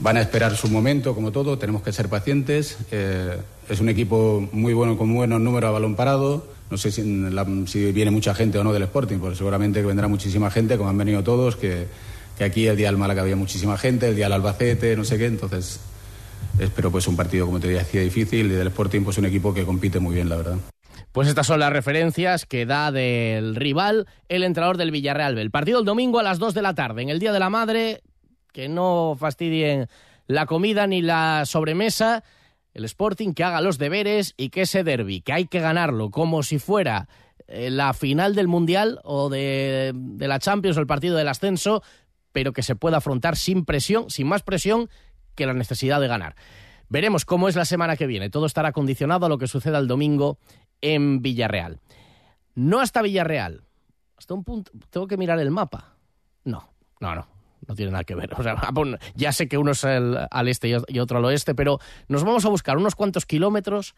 van 0.00 0.16
a 0.16 0.20
esperar 0.20 0.56
su 0.56 0.68
momento 0.68 1.14
como 1.14 1.32
todo, 1.32 1.58
tenemos 1.58 1.82
que 1.82 1.92
ser 1.92 2.08
pacientes, 2.08 2.78
eh, 2.90 3.36
es 3.68 3.80
un 3.80 3.88
equipo 3.88 4.48
muy 4.52 4.72
bueno 4.72 4.96
con 4.96 5.12
buenos 5.12 5.40
números 5.40 5.68
a 5.68 5.72
balón 5.72 5.96
parado, 5.96 6.46
no 6.70 6.76
sé 6.76 6.90
si, 6.90 7.92
viene 7.92 8.10
mucha 8.10 8.34
gente 8.34 8.58
o 8.58 8.64
no 8.64 8.72
del 8.72 8.82
Sporting, 8.84 9.18
porque 9.18 9.36
seguramente 9.36 9.82
vendrá 9.82 10.08
muchísima 10.08 10.50
gente, 10.50 10.76
como 10.76 10.90
han 10.90 10.98
venido 10.98 11.22
todos, 11.22 11.56
que, 11.56 11.86
que, 12.36 12.44
aquí 12.44 12.66
el 12.66 12.76
día 12.76 12.88
del 12.88 12.96
Málaga 12.96 13.22
había 13.22 13.36
muchísima 13.36 13.78
gente, 13.78 14.08
el 14.08 14.16
día 14.16 14.26
del 14.26 14.34
Albacete, 14.34 14.96
no 14.96 15.04
sé 15.04 15.18
qué, 15.18 15.26
entonces 15.26 15.80
espero 16.58 16.90
pues 16.90 17.06
un 17.06 17.16
partido, 17.16 17.46
como 17.46 17.60
te 17.60 17.68
decía, 17.68 18.00
difícil, 18.00 18.46
y 18.46 18.54
del 18.54 18.68
Sporting 18.68 19.02
pues 19.02 19.18
un 19.18 19.26
equipo 19.26 19.54
que 19.54 19.64
compite 19.64 19.98
muy 19.98 20.14
bien, 20.14 20.28
la 20.28 20.36
verdad. 20.36 20.56
Pues 21.12 21.26
estas 21.28 21.46
son 21.46 21.60
las 21.60 21.72
referencias 21.72 22.44
que 22.44 22.66
da 22.66 22.92
del 22.92 23.56
rival 23.56 24.06
el 24.28 24.42
entrenador 24.42 24.76
del 24.76 24.90
Villarreal. 24.90 25.38
El 25.38 25.50
partido 25.50 25.78
el 25.80 25.84
domingo 25.84 26.18
a 26.18 26.22
las 26.22 26.38
2 26.38 26.54
de 26.54 26.62
la 26.62 26.74
tarde, 26.74 27.02
en 27.02 27.08
el 27.08 27.18
Día 27.18 27.32
de 27.32 27.38
la 27.38 27.50
Madre, 27.50 28.02
que 28.52 28.68
no 28.68 29.16
fastidien 29.18 29.88
la 30.26 30.46
comida 30.46 30.86
ni 30.86 31.00
la 31.00 31.44
sobremesa 31.46 32.22
el 32.78 32.84
Sporting 32.84 33.34
que 33.34 33.42
haga 33.42 33.60
los 33.60 33.76
deberes 33.76 34.34
y 34.36 34.50
que 34.50 34.62
ese 34.62 34.84
derby, 34.84 35.20
que 35.20 35.32
hay 35.32 35.46
que 35.46 35.58
ganarlo 35.58 36.10
como 36.10 36.44
si 36.44 36.60
fuera 36.60 37.08
eh, 37.48 37.70
la 37.70 37.92
final 37.92 38.36
del 38.36 38.46
Mundial 38.46 39.00
o 39.02 39.28
de, 39.28 39.92
de, 39.94 40.28
la 40.28 40.38
Champions 40.38 40.76
o 40.76 40.80
el 40.80 40.86
partido 40.86 41.16
del 41.16 41.26
ascenso, 41.26 41.82
pero 42.30 42.52
que 42.52 42.62
se 42.62 42.76
pueda 42.76 42.98
afrontar 42.98 43.36
sin 43.36 43.64
presión, 43.64 44.08
sin 44.10 44.28
más 44.28 44.44
presión 44.44 44.88
que 45.34 45.44
la 45.44 45.54
necesidad 45.54 46.00
de 46.00 46.06
ganar. 46.06 46.36
Veremos 46.88 47.24
cómo 47.24 47.48
es 47.48 47.56
la 47.56 47.64
semana 47.64 47.96
que 47.96 48.06
viene. 48.06 48.30
Todo 48.30 48.46
estará 48.46 48.70
condicionado 48.70 49.26
a 49.26 49.28
lo 49.28 49.38
que 49.38 49.48
suceda 49.48 49.78
el 49.78 49.88
domingo 49.88 50.38
en 50.80 51.20
Villarreal. 51.20 51.80
No 52.54 52.80
hasta 52.80 53.02
Villarreal. 53.02 53.64
Hasta 54.16 54.34
un 54.34 54.44
punto. 54.44 54.70
Tengo 54.90 55.08
que 55.08 55.16
mirar 55.16 55.40
el 55.40 55.50
mapa. 55.50 55.96
No, 56.44 56.70
no, 57.00 57.14
no 57.16 57.37
no 57.66 57.74
tiene 57.74 57.92
nada 57.92 58.04
que 58.04 58.14
ver. 58.14 58.30
O 58.38 58.42
sea, 58.42 58.56
ya 59.14 59.32
sé 59.32 59.48
que 59.48 59.58
uno 59.58 59.72
es 59.72 59.84
al 59.84 60.48
este 60.48 60.68
y 60.88 60.98
otro 60.98 61.18
al 61.18 61.24
oeste, 61.24 61.54
pero 61.54 61.78
nos 62.08 62.24
vamos 62.24 62.44
a 62.44 62.48
buscar 62.48 62.76
unos 62.76 62.94
cuantos 62.94 63.26
kilómetros 63.26 63.94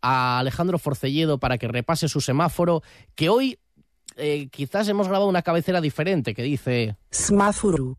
a 0.00 0.38
Alejandro 0.40 0.78
Forcelledo 0.78 1.38
para 1.38 1.58
que 1.58 1.68
repase 1.68 2.08
su 2.08 2.20
semáforo, 2.20 2.82
que 3.14 3.28
hoy 3.28 3.58
eh, 4.16 4.48
quizás 4.50 4.88
hemos 4.88 5.08
grabado 5.08 5.28
una 5.28 5.42
cabecera 5.42 5.80
diferente 5.80 6.34
que 6.34 6.42
dice... 6.42 6.96
Semáforo. 7.10 7.98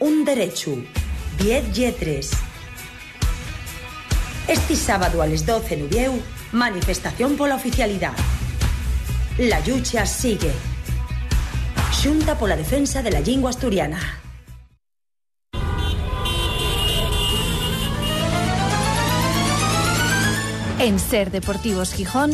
un 0.00 0.24
derecho, 0.24 0.76
10 1.38 1.72
yetres. 1.72 2.30
Este 4.48 4.76
sábado 4.76 5.22
a 5.22 5.26
las 5.26 5.44
12 5.44 5.76
Nubieu, 5.76 6.20
manifestación 6.52 7.36
por 7.36 7.48
la 7.48 7.56
oficialidad. 7.56 8.12
La 9.38 9.60
lucha 9.60 10.06
sigue. 10.06 10.52
Junta 12.02 12.38
por 12.38 12.48
la 12.48 12.56
defensa 12.56 13.02
de 13.02 13.10
la 13.10 13.20
lengua 13.20 13.50
asturiana. 13.50 14.00
En 20.78 20.98
Ser 20.98 21.30
Deportivos 21.30 21.92
Gijón, 21.94 22.32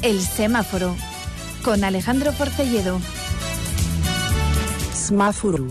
El 0.00 0.20
Semáforo, 0.20 0.96
con 1.62 1.84
Alejandro 1.84 2.32
Forcelledo. 2.32 2.98
Semáforo. 4.92 5.68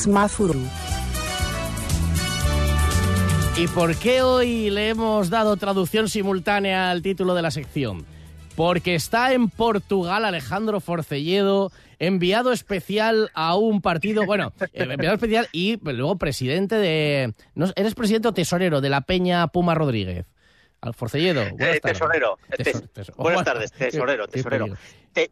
Semáforo. 0.00 0.54
¿Y 3.58 3.66
por 3.68 3.94
qué 3.96 4.22
hoy 4.22 4.70
le 4.70 4.88
hemos 4.88 5.28
dado 5.28 5.58
traducción 5.58 6.08
simultánea 6.08 6.90
al 6.90 7.02
título 7.02 7.34
de 7.34 7.42
la 7.42 7.50
sección? 7.50 8.06
Porque 8.56 8.94
está 8.94 9.34
en 9.34 9.50
Portugal 9.50 10.24
Alejandro 10.24 10.80
Forcelledo, 10.80 11.70
enviado 11.98 12.50
especial 12.50 13.30
a 13.34 13.56
un 13.56 13.82
partido, 13.82 14.24
bueno, 14.24 14.54
enviado 14.72 15.16
especial 15.16 15.48
y 15.52 15.78
luego 15.82 16.16
presidente 16.16 16.76
de... 16.76 17.34
¿no, 17.54 17.66
¿Eres 17.76 17.94
presidente 17.94 18.28
o 18.28 18.32
tesorero 18.32 18.80
de 18.80 18.88
la 18.88 19.02
Peña 19.02 19.48
Puma 19.48 19.74
Rodríguez? 19.74 20.24
Al 20.80 20.94
Forcelledo. 20.94 21.42
Eh, 21.42 21.78
tesorero. 21.82 22.38
Tesor, 22.56 22.88
tesor. 22.88 23.16
Buenas 23.16 23.44
tardes, 23.44 23.70
tesorero, 23.70 24.26
tesorero. 24.28 24.78
Te, 25.12 25.30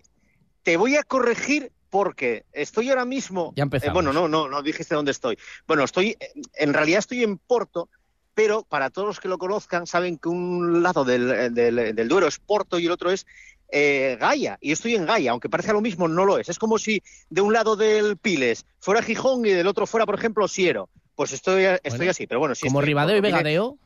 te 0.63 0.77
voy 0.77 0.97
a 0.97 1.05
corregir 1.05 1.73
porque 1.91 2.45
estoy 2.53 2.91
ahora 2.91 3.05
mismo. 3.05 3.53
Ya 3.57 3.63
empezamos. 3.63 3.91
Eh, 3.91 3.95
bueno, 3.95 4.13
no, 4.13 4.29
no, 4.29 4.49
no 4.49 4.63
dijiste 4.63 4.95
dónde 4.95 5.13
estoy. 5.13 5.39
Bueno, 5.67 5.85
estoy, 5.85 6.17
en 6.55 6.75
realidad 6.75 7.01
estoy 7.01 7.23
en 7.23 7.39
Porto, 7.39 7.89
pero 8.35 8.63
para 8.63 8.91
todos 8.91 9.09
los 9.09 9.21
que 9.21 9.29
lo 9.29 9.39
conozcan, 9.39 9.87
saben 9.87 10.19
que 10.19 10.29
un 10.29 10.83
lado 10.83 11.05
del, 11.05 11.55
del, 11.55 11.95
del 11.95 12.09
Duero 12.09 12.27
es 12.27 12.39
Porto 12.39 12.79
y 12.79 12.87
el 12.87 12.93
otro 12.93 13.11
es 13.11 13.27
eh, 13.71 14.17
Gaia. 14.21 14.59
Y 14.61 14.73
estoy 14.73 14.95
en 14.95 15.07
Gaia, 15.07 15.33
aunque 15.33 15.49
parezca 15.49 15.73
lo 15.73 15.81
mismo, 15.81 16.09
no 16.09 16.25
lo 16.25 16.39
es. 16.39 16.49
Es 16.49 16.59
como 16.59 16.79
si 16.79 17.03
de 17.31 17.41
un 17.41 17.53
lado 17.53 17.77
del 17.77 18.17
Piles 18.17 18.65
fuera 18.79 19.03
Gijón 19.03 19.45
y 19.47 19.51
del 19.51 19.67
otro 19.67 19.87
fuera, 19.87 20.07
por 20.07 20.15
ejemplo, 20.15 20.49
Siero. 20.49 20.89
Pues 21.15 21.33
estoy, 21.33 21.65
estoy 21.65 21.91
Bueno, 21.99 22.11
así, 22.11 22.27
pero 22.27 22.41
bueno, 22.41 22.55
sí. 22.55 22.67
Como 22.67 22.81
Ribadeo 22.81 23.17
y 23.17 23.21
Vegadeo. 23.21 23.77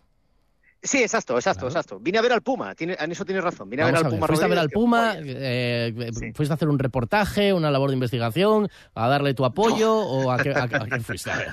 Sí, 0.84 0.98
exacto, 1.00 1.36
exacto, 1.36 1.66
exacto. 1.68 2.00
Vine 2.00 2.18
a 2.18 2.22
ver 2.22 2.32
al 2.32 2.42
Puma, 2.42 2.74
tiene, 2.74 2.96
en 2.98 3.12
eso 3.12 3.24
tienes 3.24 3.44
razón. 3.44 3.70
Vine 3.70 3.82
a 3.84 3.86
ver 3.86 3.94
a 3.94 3.98
al 4.00 4.08
Puma. 4.08 4.26
fuiste 4.26 4.44
a 4.44 4.48
ver 4.48 4.58
al 4.58 4.68
Puma, 4.70 5.14
eh, 5.16 6.10
fuiste 6.34 6.52
a 6.52 6.56
hacer 6.56 6.68
un 6.68 6.78
reportaje, 6.78 7.52
una 7.52 7.70
labor 7.70 7.90
de 7.90 7.94
investigación, 7.94 8.68
a 8.94 9.08
darle 9.08 9.32
tu 9.34 9.44
apoyo 9.44 9.94
o 9.96 10.32
a 10.32 10.38
qué, 10.38 10.50
a 10.50 10.66
qué- 10.66 10.76
a 10.76 10.84
qué 10.86 11.00
fuiste 11.00 11.30
a 11.30 11.36
ver. 11.36 11.52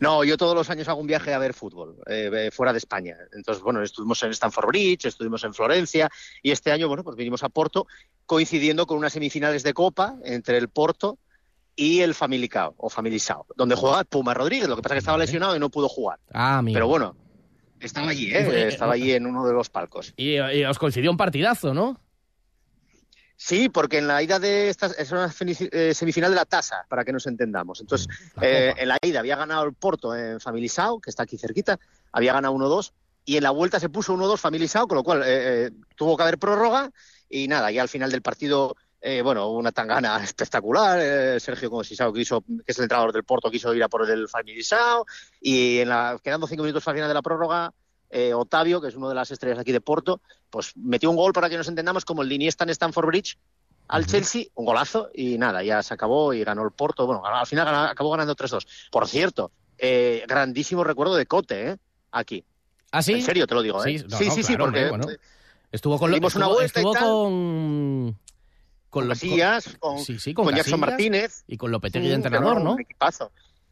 No, 0.00 0.22
yo 0.22 0.36
todos 0.36 0.54
los 0.54 0.70
años 0.70 0.86
hago 0.88 1.00
un 1.00 1.06
viaje 1.08 1.34
a 1.34 1.38
ver 1.38 1.52
fútbol, 1.52 1.96
eh, 2.06 2.30
eh, 2.32 2.50
fuera 2.52 2.72
de 2.72 2.78
España. 2.78 3.16
Entonces, 3.32 3.62
bueno, 3.62 3.82
estuvimos 3.82 4.22
en 4.22 4.30
Stamford 4.30 4.68
Bridge, 4.68 5.06
estuvimos 5.06 5.42
en 5.42 5.52
Florencia 5.52 6.08
y 6.40 6.52
este 6.52 6.70
año, 6.70 6.86
bueno, 6.86 7.02
pues 7.02 7.16
vinimos 7.16 7.42
a 7.42 7.48
Porto 7.48 7.86
coincidiendo 8.24 8.86
con 8.86 8.98
unas 8.98 9.12
semifinales 9.12 9.62
de 9.64 9.74
Copa 9.74 10.14
entre 10.24 10.58
el 10.58 10.68
Porto 10.68 11.18
y 11.74 12.00
el 12.02 12.14
Famalicao, 12.14 12.74
o 12.76 12.88
Familisao, 12.90 13.46
donde 13.56 13.74
juega 13.74 14.04
Puma 14.04 14.34
Rodríguez. 14.34 14.68
Lo 14.68 14.76
que 14.76 14.82
pasa 14.82 14.94
es 14.94 14.98
que 14.98 15.00
estaba 15.00 15.18
lesionado 15.18 15.56
y 15.56 15.58
no 15.60 15.70
pudo 15.70 15.88
jugar. 15.88 16.18
Ah, 16.32 16.58
amigo. 16.58 16.74
Pero 16.74 16.88
bueno, 16.88 17.16
estaba 17.80 18.10
allí, 18.10 18.34
¿eh? 18.34 18.68
Estaba 18.68 18.94
allí 18.94 19.12
en 19.12 19.26
uno 19.26 19.46
de 19.46 19.52
los 19.52 19.68
palcos. 19.70 20.12
Y, 20.16 20.34
y 20.36 20.64
os 20.64 20.78
coincidió 20.78 21.10
un 21.10 21.16
partidazo, 21.16 21.74
¿no? 21.74 22.00
Sí, 23.40 23.68
porque 23.68 23.98
en 23.98 24.08
la 24.08 24.20
ida 24.20 24.40
de 24.40 24.68
esta 24.68 24.86
es 24.86 25.12
una 25.12 25.32
eh, 25.38 25.94
semifinal 25.94 26.32
de 26.32 26.36
la 26.36 26.44
tasa, 26.44 26.84
para 26.88 27.04
que 27.04 27.12
nos 27.12 27.24
entendamos. 27.28 27.80
Entonces, 27.80 28.08
eh, 28.42 28.74
en 28.76 28.88
la 28.88 28.98
ida 29.00 29.20
había 29.20 29.36
ganado 29.36 29.62
el 29.62 29.74
Porto 29.74 30.12
en 30.16 30.40
Familisao, 30.40 31.00
que 31.00 31.08
está 31.08 31.22
aquí 31.22 31.38
cerquita, 31.38 31.78
había 32.10 32.32
ganado 32.32 32.54
1-2, 32.54 32.92
y 33.24 33.36
en 33.36 33.44
la 33.44 33.50
vuelta 33.50 33.78
se 33.78 33.90
puso 33.90 34.16
1-2 34.16 34.38
Familisao, 34.38 34.88
con 34.88 34.96
lo 34.96 35.04
cual 35.04 35.22
eh, 35.22 35.26
eh, 35.66 35.70
tuvo 35.94 36.16
que 36.16 36.24
haber 36.24 36.38
prórroga, 36.38 36.90
y 37.30 37.46
nada, 37.46 37.70
ya 37.70 37.82
al 37.82 37.88
final 37.88 38.10
del 38.10 38.22
partido, 38.22 38.74
eh, 39.00 39.22
bueno, 39.22 39.50
una 39.50 39.72
tangana 39.72 40.22
espectacular, 40.22 40.98
eh, 41.00 41.40
Sergio 41.40 41.70
Conceição, 41.70 42.12
que, 42.12 42.20
hizo, 42.20 42.40
que 42.42 42.62
es 42.72 42.78
el 42.78 42.84
entrenador 42.84 43.12
del 43.12 43.24
Porto, 43.24 43.50
quiso 43.50 43.74
ir 43.74 43.82
a 43.82 43.88
por 43.88 44.08
el 44.10 44.28
Familisao, 44.28 45.06
y 45.40 45.78
en 45.78 45.88
la, 45.88 46.18
quedando 46.22 46.46
cinco 46.46 46.62
minutos 46.62 46.86
al 46.88 46.94
final 46.94 47.08
de 47.08 47.14
la 47.14 47.22
prórroga, 47.22 47.72
eh, 48.10 48.32
Otavio, 48.34 48.80
que 48.80 48.88
es 48.88 48.94
una 48.96 49.08
de 49.10 49.14
las 49.14 49.30
estrellas 49.30 49.58
aquí 49.58 49.70
de 49.72 49.80
Porto, 49.80 50.20
pues 50.50 50.72
metió 50.76 51.10
un 51.10 51.16
gol 51.16 51.32
para 51.32 51.48
que 51.50 51.56
nos 51.58 51.68
entendamos 51.68 52.04
como 52.04 52.22
el 52.22 52.28
de 52.28 52.34
Iniesta 52.36 52.64
en 52.64 52.70
Stamford 52.70 53.06
Bridge 53.06 53.36
al 53.88 54.06
Chelsea, 54.06 54.44
un 54.54 54.66
golazo 54.66 55.10
y 55.14 55.38
nada, 55.38 55.62
ya 55.62 55.82
se 55.82 55.94
acabó 55.94 56.34
y 56.34 56.44
ganó 56.44 56.62
el 56.64 56.72
Porto. 56.72 57.06
Bueno, 57.06 57.24
al 57.24 57.46
final 57.46 57.68
acabó 57.88 58.10
ganando 58.10 58.34
3-2. 58.34 58.66
Por 58.90 59.06
cierto, 59.08 59.50
eh, 59.78 60.24
grandísimo 60.28 60.84
recuerdo 60.84 61.14
de 61.16 61.24
Cote, 61.26 61.70
¿eh? 61.70 61.76
Aquí. 62.12 62.44
¿Ah, 62.92 63.02
sí? 63.02 63.14
En 63.14 63.22
serio 63.22 63.46
te 63.46 63.54
lo 63.54 63.62
digo, 63.62 63.82
¿eh? 63.84 63.98
Sí, 63.98 64.04
no, 64.08 64.18
sí, 64.18 64.26
no, 64.28 64.34
sí, 64.34 64.42
claro, 64.44 64.64
porque 64.64 64.88
bueno. 64.88 65.06
Estuvo 65.70 65.98
con, 65.98 66.10
una 66.12 66.26
estuvo- 66.26 66.60
estuvo 66.60 66.92
tal. 66.92 68.14
Con 68.90 69.02
con 69.02 69.08
lo- 69.08 69.14
Casillas, 69.14 69.76
con, 69.78 69.98
sí, 69.98 70.18
sí, 70.18 70.34
con, 70.34 70.46
con 70.46 70.54
Jackson 70.54 70.80
Martínez. 70.80 71.44
y 71.46 71.56
con 71.56 71.70
Lopetegui 71.70 72.08
de 72.08 72.14
entrenador, 72.14 72.60
¿no? 72.62 72.72
Un 72.74 72.80
equipazo. 72.80 73.30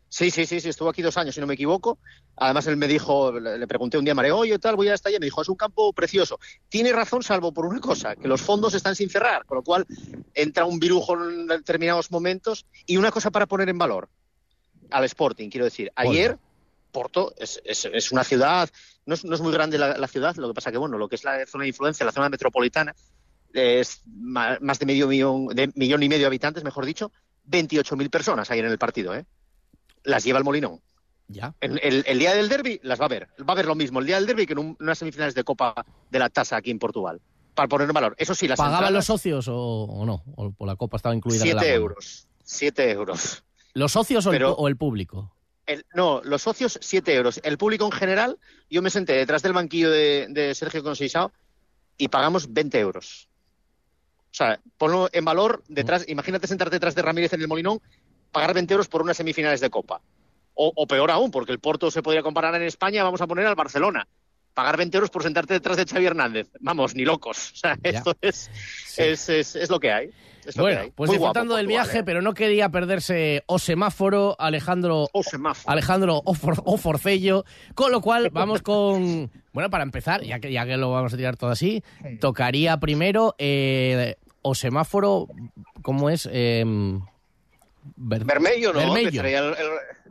Sí, 0.08 0.30
sí, 0.30 0.46
sí, 0.46 0.60
sí, 0.60 0.68
estuvo 0.68 0.88
aquí 0.88 1.02
dos 1.02 1.16
años, 1.16 1.34
si 1.34 1.40
no 1.40 1.46
me 1.48 1.54
equivoco. 1.54 1.98
Además, 2.36 2.66
él 2.68 2.76
me 2.76 2.86
dijo, 2.86 3.32
le, 3.32 3.66
pregunté 3.66 3.98
un 3.98 4.04
día 4.04 4.12
a 4.12 4.14
Mario, 4.14 4.38
oye, 4.38 4.56
tal, 4.58 4.76
voy 4.76 4.88
a 4.88 4.94
estar 4.94 5.10
allá. 5.10 5.18
Me 5.18 5.26
dijo, 5.26 5.42
es 5.42 5.48
un 5.48 5.56
campo 5.56 5.92
precioso. 5.92 6.38
Tiene 6.68 6.92
razón, 6.92 7.22
salvo 7.24 7.52
por 7.52 7.66
una 7.66 7.80
cosa, 7.80 8.14
que 8.14 8.28
los 8.28 8.40
fondos 8.40 8.72
están 8.74 8.94
sin 8.94 9.10
cerrar, 9.10 9.44
con 9.46 9.56
lo 9.56 9.62
cual 9.64 9.84
entra 10.32 10.64
un 10.64 10.78
virujo 10.78 11.14
en 11.14 11.46
determinados 11.48 12.10
momentos. 12.12 12.66
Y 12.86 12.98
una 12.98 13.10
cosa 13.10 13.30
para 13.32 13.46
poner 13.46 13.68
en 13.68 13.78
valor 13.78 14.08
al 14.90 15.04
Sporting, 15.04 15.50
quiero 15.50 15.64
decir, 15.64 15.90
ayer 15.96 16.38
Porto 16.92 17.34
es, 17.36 17.60
es- 17.64 17.86
es 17.92 18.12
una 18.12 18.22
ciudad, 18.22 18.70
no 19.06 19.14
es, 19.14 19.24
no 19.24 19.34
es 19.34 19.40
muy 19.40 19.52
grande 19.52 19.76
la, 19.76 19.98
la 19.98 20.06
ciudad, 20.08 20.36
lo 20.36 20.46
que 20.48 20.54
pasa 20.54 20.70
que, 20.70 20.78
bueno, 20.78 20.98
lo 20.98 21.08
que 21.08 21.16
es 21.16 21.24
la 21.24 21.44
zona 21.46 21.62
de 21.62 21.68
influencia, 21.68 22.06
la 22.06 22.12
zona 22.12 22.28
metropolitana, 22.28 22.94
es 23.56 24.02
más 24.06 24.78
de 24.78 24.86
medio 24.86 25.08
millón, 25.08 25.46
de 25.48 25.72
millón 25.74 26.02
y 26.02 26.08
medio 26.08 26.22
de 26.22 26.26
habitantes, 26.26 26.62
mejor 26.64 26.84
dicho, 26.86 27.10
28.000 27.50 28.10
personas 28.10 28.50
hay 28.50 28.58
en 28.60 28.66
el 28.66 28.78
partido, 28.78 29.14
¿eh? 29.14 29.24
Las 30.04 30.24
lleva 30.24 30.38
el 30.38 30.44
Molinón. 30.44 30.80
Ya. 31.28 31.54
El, 31.60 31.80
el- 31.82 32.04
el 32.06 32.18
día 32.18 32.34
del 32.34 32.48
derby 32.48 32.78
las 32.84 33.00
va 33.00 33.06
a 33.06 33.08
ver. 33.08 33.28
Va 33.48 33.52
a 33.52 33.56
ver 33.56 33.66
lo 33.66 33.74
mismo 33.74 33.98
el 34.00 34.06
día 34.06 34.16
del 34.16 34.26
derby 34.26 34.46
que 34.46 34.52
en 34.52 34.60
un- 34.60 34.76
unas 34.78 34.98
semifinales 34.98 35.34
de 35.34 35.42
Copa 35.42 35.74
de 36.10 36.18
la 36.18 36.28
Tasa 36.28 36.56
aquí 36.56 36.70
en 36.70 36.78
Portugal. 36.78 37.20
Para 37.54 37.68
poner 37.68 37.88
en 37.88 37.94
valor. 37.94 38.14
Eso 38.18 38.34
sí, 38.34 38.46
las 38.46 38.58
¿Pagaban 38.58 38.92
los 38.92 39.06
socios 39.06 39.48
o, 39.48 39.56
o 39.56 40.04
no? 40.06 40.22
¿O 40.36 40.52
por 40.52 40.68
la 40.68 40.76
copa 40.76 40.98
estaba 40.98 41.14
incluida 41.14 41.42
en 41.42 41.48
el 41.50 41.58
7 41.58 41.70
abono? 41.74 41.82
euros. 41.82 42.28
7 42.44 42.90
euros. 42.90 43.44
¿Los 43.74 43.92
socios 43.92 44.26
o, 44.26 44.32
el, 44.32 44.44
o 44.44 44.76
público? 44.76 45.32
El- 45.66 45.84
no, 45.94 46.20
los 46.22 46.42
socios 46.42 46.78
7 46.80 47.14
euros. 47.14 47.40
El 47.42 47.58
público 47.58 47.84
en 47.86 47.92
general, 47.92 48.38
yo 48.70 48.82
me 48.82 48.90
senté 48.90 49.14
detrás 49.14 49.42
del 49.42 49.52
banquillo 49.52 49.90
de, 49.90 50.26
de 50.30 50.54
Sergio 50.54 50.82
Conceição 50.84 51.32
y 51.98 52.06
pagamos 52.08 52.52
20 52.52 52.78
euros. 52.78 53.28
O 54.36 54.38
sea, 54.44 54.60
ponlo 54.76 55.08
en 55.14 55.24
valor 55.24 55.62
detrás, 55.66 56.04
imagínate 56.08 56.46
sentarte 56.46 56.76
detrás 56.76 56.94
de 56.94 57.00
Ramírez 57.00 57.32
en 57.32 57.40
el 57.40 57.48
Molinón, 57.48 57.80
pagar 58.30 58.52
20 58.52 58.74
euros 58.74 58.86
por 58.86 59.00
unas 59.00 59.16
semifinales 59.16 59.62
de 59.62 59.70
Copa. 59.70 60.02
O, 60.52 60.70
o 60.76 60.86
peor 60.86 61.10
aún, 61.10 61.30
porque 61.30 61.52
el 61.52 61.58
Porto 61.58 61.90
se 61.90 62.02
podría 62.02 62.22
comparar 62.22 62.54
en 62.54 62.62
España, 62.64 63.02
vamos 63.02 63.22
a 63.22 63.26
poner 63.26 63.46
al 63.46 63.54
Barcelona. 63.54 64.06
Pagar 64.52 64.76
20 64.76 64.94
euros 64.98 65.08
por 65.10 65.22
sentarte 65.22 65.54
detrás 65.54 65.78
de 65.78 65.86
Xavi 65.86 66.04
Hernández. 66.04 66.48
Vamos, 66.60 66.94
ni 66.94 67.06
locos. 67.06 67.50
O 67.54 67.56
sea, 67.56 67.78
esto 67.82 68.14
es, 68.20 68.50
es, 68.98 69.28
es, 69.30 69.56
es 69.56 69.70
lo 69.70 69.80
que 69.80 69.90
hay. 69.90 70.10
Es 70.46 70.54
lo 70.56 70.64
que 70.64 70.70
Bueno, 70.74 70.80
hay. 70.82 70.90
pues 70.90 71.08
Muy 71.08 71.16
guapo 71.18 71.32
disfrutando 71.32 71.56
del 71.56 71.66
viaje, 71.66 71.98
¿eh? 72.00 72.04
pero 72.04 72.20
no 72.22 72.34
quería 72.34 72.68
perderse 72.68 73.42
o 73.46 73.58
semáforo 73.58 74.36
Alejandro 74.38 75.08
o 75.12 75.22
semáforo. 75.22 75.72
Alejandro 75.72 76.20
o, 76.24 76.34
For- 76.34 76.62
o 76.64 76.76
Forcello, 76.76 77.44
con 77.74 77.90
lo 77.90 78.00
cual 78.02 78.28
vamos 78.32 78.60
con 78.62 79.30
bueno 79.52 79.70
para 79.70 79.82
empezar, 79.82 80.22
ya 80.22 80.38
que 80.40 80.52
ya 80.52 80.64
que 80.66 80.76
lo 80.76 80.90
vamos 80.92 81.12
a 81.14 81.16
tirar 81.16 81.36
todo 81.36 81.50
así, 81.50 81.82
tocaría 82.20 82.78
primero 82.78 83.34
eh, 83.38 84.16
o 84.48 84.54
semáforo, 84.54 85.26
¿cómo 85.82 86.08
es? 86.08 86.28
Eh, 86.32 86.64
ver- 87.96 88.24
Vermello, 88.24 88.72
¿no? 88.72 88.78
Vermello. 88.78 89.20
El- 89.22 89.26
el- 89.26 89.54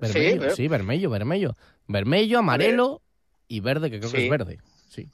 Vermello, 0.02 0.42
pero- 0.42 0.56
sí, 0.56 0.68
vermello, 0.68 1.10
vermello. 1.10 1.56
Vermello, 1.88 2.40
amarelo 2.40 3.02
y 3.48 3.62
verde, 3.62 3.90
que 3.90 4.00
creo 4.00 4.12
que 4.12 4.26
es 4.26 4.30
verde. 4.30 4.60
Sí. 4.90 5.10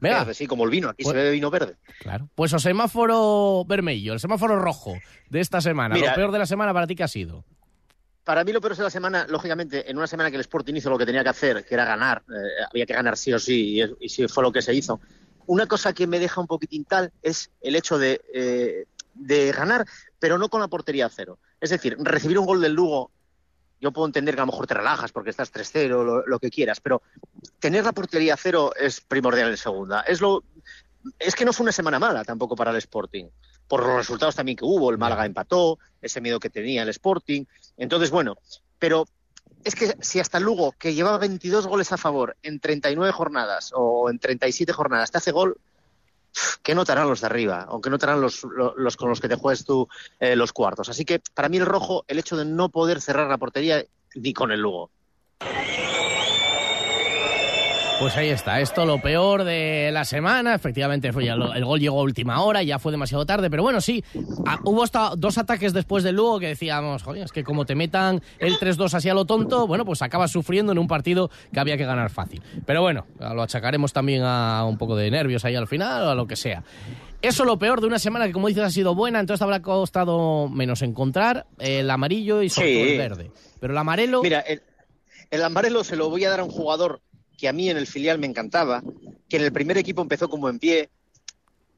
Venga. 0.00 0.18
Verde, 0.20 0.34
sí, 0.34 0.46
como 0.46 0.64
el 0.64 0.70
vino. 0.70 0.88
Aquí 0.90 1.04
Pues- 1.04 1.14
se 1.14 1.18
bebe 1.18 1.30
vino 1.30 1.50
verde. 1.50 1.76
Claro. 2.00 2.28
Pues 2.34 2.52
o 2.52 2.58
semáforo 2.58 3.64
vermello, 3.66 4.12
el 4.12 4.20
semáforo 4.20 4.58
rojo 4.58 4.94
de 5.30 5.40
esta 5.40 5.60
semana. 5.62 5.94
Mira, 5.94 6.10
lo 6.10 6.14
peor 6.16 6.32
de 6.32 6.38
la 6.38 6.46
semana 6.46 6.72
para 6.74 6.86
ti 6.86 6.94
que 6.94 7.02
ha 7.04 7.08
sido. 7.08 7.44
Para 8.24 8.44
mí 8.44 8.52
lo 8.52 8.60
peor 8.60 8.72
es 8.72 8.78
de 8.78 8.84
la 8.84 8.90
semana, 8.90 9.26
lógicamente, 9.28 9.90
en 9.90 9.96
una 9.96 10.06
semana 10.06 10.30
que 10.30 10.36
el 10.36 10.42
Sporting 10.42 10.74
hizo 10.74 10.90
lo 10.90 10.98
que 10.98 11.06
tenía 11.06 11.22
que 11.22 11.30
hacer, 11.30 11.64
que 11.64 11.74
era 11.74 11.86
ganar, 11.86 12.22
eh, 12.28 12.64
había 12.70 12.84
que 12.84 12.92
ganar 12.92 13.16
sí 13.16 13.32
o 13.32 13.38
sí, 13.38 13.80
y, 13.80 14.04
y 14.04 14.08
sí 14.10 14.28
fue 14.28 14.42
lo 14.42 14.52
que 14.52 14.60
se 14.60 14.74
hizo. 14.74 15.00
Una 15.50 15.66
cosa 15.66 15.92
que 15.92 16.06
me 16.06 16.20
deja 16.20 16.40
un 16.40 16.46
poquitín 16.46 16.84
tal 16.84 17.12
es 17.22 17.50
el 17.60 17.74
hecho 17.74 17.98
de, 17.98 18.20
eh, 18.32 18.84
de 19.14 19.50
ganar, 19.50 19.84
pero 20.20 20.38
no 20.38 20.48
con 20.48 20.60
la 20.60 20.68
portería 20.68 21.06
a 21.06 21.10
cero. 21.10 21.40
Es 21.60 21.70
decir, 21.70 21.96
recibir 21.98 22.38
un 22.38 22.46
gol 22.46 22.60
del 22.60 22.74
Lugo, 22.74 23.10
yo 23.80 23.90
puedo 23.90 24.06
entender 24.06 24.36
que 24.36 24.42
a 24.42 24.46
lo 24.46 24.52
mejor 24.52 24.68
te 24.68 24.74
relajas 24.74 25.10
porque 25.10 25.30
estás 25.30 25.52
3-0, 25.52 25.88
lo, 25.88 26.24
lo 26.24 26.38
que 26.38 26.50
quieras, 26.50 26.80
pero 26.80 27.02
tener 27.58 27.84
la 27.84 27.90
portería 27.90 28.34
a 28.34 28.36
cero 28.36 28.72
es 28.78 29.00
primordial 29.00 29.50
en 29.50 29.56
segunda. 29.56 30.02
Es 30.02 30.20
lo, 30.20 30.44
es 31.18 31.34
que 31.34 31.44
no 31.44 31.52
fue 31.52 31.64
una 31.64 31.72
semana 31.72 31.98
mala 31.98 32.22
tampoco 32.22 32.54
para 32.54 32.70
el 32.70 32.76
Sporting, 32.76 33.24
por 33.66 33.84
los 33.84 33.96
resultados 33.96 34.36
también 34.36 34.56
que 34.56 34.64
hubo. 34.64 34.88
El 34.92 34.98
Málaga 34.98 35.26
empató, 35.26 35.80
ese 36.00 36.20
miedo 36.20 36.38
que 36.38 36.50
tenía 36.50 36.84
el 36.84 36.90
Sporting. 36.90 37.44
Entonces, 37.76 38.10
bueno, 38.10 38.36
pero 38.78 39.04
es 39.64 39.74
que 39.74 39.96
si 40.00 40.20
hasta 40.20 40.40
Lugo, 40.40 40.72
que 40.72 40.94
llevaba 40.94 41.18
22 41.18 41.66
goles 41.66 41.92
a 41.92 41.96
favor 41.96 42.36
en 42.42 42.60
39 42.60 43.12
jornadas 43.12 43.72
o 43.74 44.10
en 44.10 44.18
37 44.18 44.72
jornadas, 44.72 45.10
te 45.10 45.18
hace 45.18 45.32
gol, 45.32 45.58
¿qué 46.62 46.74
notarán 46.74 47.08
los 47.08 47.20
de 47.20 47.26
arriba? 47.26 47.66
O 47.68 47.80
qué 47.80 47.90
notarán 47.90 48.20
los, 48.20 48.42
los, 48.44 48.74
los 48.76 48.96
con 48.96 49.08
los 49.08 49.20
que 49.20 49.28
te 49.28 49.36
juegues 49.36 49.64
tú 49.64 49.88
eh, 50.18 50.36
los 50.36 50.52
cuartos. 50.52 50.88
Así 50.88 51.04
que 51.04 51.20
para 51.34 51.48
mí 51.48 51.58
el 51.58 51.66
rojo, 51.66 52.04
el 52.08 52.18
hecho 52.18 52.36
de 52.36 52.44
no 52.44 52.68
poder 52.68 53.00
cerrar 53.00 53.28
la 53.28 53.38
portería 53.38 53.84
ni 54.14 54.32
con 54.32 54.50
el 54.50 54.60
Lugo. 54.60 54.90
Pues 58.00 58.16
ahí 58.16 58.30
está, 58.30 58.60
esto 58.62 58.86
lo 58.86 58.98
peor 59.02 59.44
de 59.44 59.90
la 59.92 60.06
semana. 60.06 60.54
Efectivamente, 60.54 61.12
fue 61.12 61.26
ya 61.26 61.36
lo- 61.36 61.52
el 61.52 61.64
gol 61.66 61.78
llegó 61.80 62.00
a 62.00 62.02
última 62.02 62.42
hora, 62.42 62.62
ya 62.62 62.78
fue 62.78 62.92
demasiado 62.92 63.26
tarde, 63.26 63.50
pero 63.50 63.62
bueno, 63.62 63.82
sí, 63.82 64.02
hubo 64.64 64.82
hasta 64.82 65.10
dos 65.18 65.36
ataques 65.36 65.74
después 65.74 66.02
del 66.02 66.16
Lugo 66.16 66.40
que 66.40 66.46
decíamos, 66.48 67.02
joder, 67.02 67.24
es 67.24 67.32
que 67.32 67.44
como 67.44 67.66
te 67.66 67.74
metan 67.74 68.22
el 68.38 68.58
3-2 68.58 68.94
así 68.94 69.10
a 69.10 69.14
lo 69.14 69.26
tonto, 69.26 69.66
bueno, 69.66 69.84
pues 69.84 70.00
acabas 70.00 70.30
sufriendo 70.30 70.72
en 70.72 70.78
un 70.78 70.88
partido 70.88 71.30
que 71.52 71.60
había 71.60 71.76
que 71.76 71.84
ganar 71.84 72.08
fácil. 72.08 72.40
Pero 72.64 72.80
bueno, 72.80 73.06
lo 73.18 73.42
achacaremos 73.42 73.92
también 73.92 74.22
a 74.24 74.64
un 74.64 74.78
poco 74.78 74.96
de 74.96 75.10
nervios 75.10 75.44
ahí 75.44 75.54
al 75.54 75.66
final 75.68 76.02
o 76.04 76.10
a 76.10 76.14
lo 76.14 76.26
que 76.26 76.36
sea. 76.36 76.62
Eso 77.20 77.44
lo 77.44 77.58
peor 77.58 77.82
de 77.82 77.86
una 77.86 77.98
semana 77.98 78.26
que, 78.26 78.32
como 78.32 78.48
dices, 78.48 78.64
ha 78.64 78.70
sido 78.70 78.94
buena, 78.94 79.20
entonces 79.20 79.42
habrá 79.42 79.60
costado 79.60 80.48
menos 80.48 80.80
encontrar 80.80 81.44
el 81.58 81.90
amarillo 81.90 82.40
y 82.42 82.48
sobre 82.48 82.66
Sí. 82.68 82.74
todo 82.78 82.92
el 82.92 82.98
verde. 82.98 83.30
Pero 83.60 83.74
el 83.74 83.78
amarelo... 83.78 84.22
Mira, 84.22 84.40
el, 84.40 84.62
el 85.30 85.44
amarelo 85.44 85.84
se 85.84 85.96
lo 85.96 86.08
voy 86.08 86.24
a 86.24 86.30
dar 86.30 86.40
a 86.40 86.44
un 86.44 86.50
jugador 86.50 87.02
que 87.40 87.48
a 87.48 87.54
mí 87.54 87.70
en 87.70 87.78
el 87.78 87.86
filial 87.86 88.18
me 88.18 88.26
encantaba, 88.26 88.82
que 89.26 89.38
en 89.38 89.44
el 89.44 89.50
primer 89.50 89.78
equipo 89.78 90.02
empezó 90.02 90.28
como 90.28 90.50
en 90.50 90.58
pie, 90.58 90.90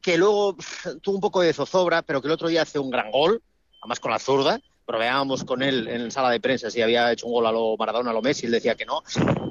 que 0.02 0.18
luego 0.18 0.56
tuvo 1.00 1.14
un 1.14 1.20
poco 1.20 1.40
de 1.40 1.52
zozobra, 1.52 2.02
pero 2.02 2.20
que 2.20 2.26
el 2.26 2.32
otro 2.32 2.48
día 2.48 2.62
hace 2.62 2.80
un 2.80 2.90
gran 2.90 3.12
gol, 3.12 3.40
además 3.80 4.00
con 4.00 4.10
la 4.10 4.18
zurda. 4.18 4.60
Probábamos 4.84 5.44
con 5.44 5.62
él 5.62 5.86
en 5.86 6.10
sala 6.10 6.30
de 6.30 6.40
prensa 6.40 6.68
si 6.68 6.82
había 6.82 7.12
hecho 7.12 7.28
un 7.28 7.34
gol 7.34 7.46
a 7.46 7.52
lo 7.52 7.76
Maradona, 7.76 8.10
a 8.10 8.12
lo 8.12 8.20
Messi, 8.20 8.46
él 8.46 8.52
decía 8.52 8.74
que 8.74 8.84
no. 8.84 9.04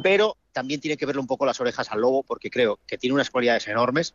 Pero 0.03 0.35
también 0.51 0.81
tiene 0.81 0.97
que 0.97 1.05
verle 1.05 1.21
un 1.21 1.27
poco 1.27 1.45
las 1.45 1.61
orejas 1.61 1.89
al 1.89 2.01
lobo, 2.01 2.23
porque 2.23 2.49
creo 2.49 2.77
que 2.85 2.97
tiene 2.97 3.13
unas 3.13 3.29
cualidades 3.29 3.65
enormes, 3.69 4.13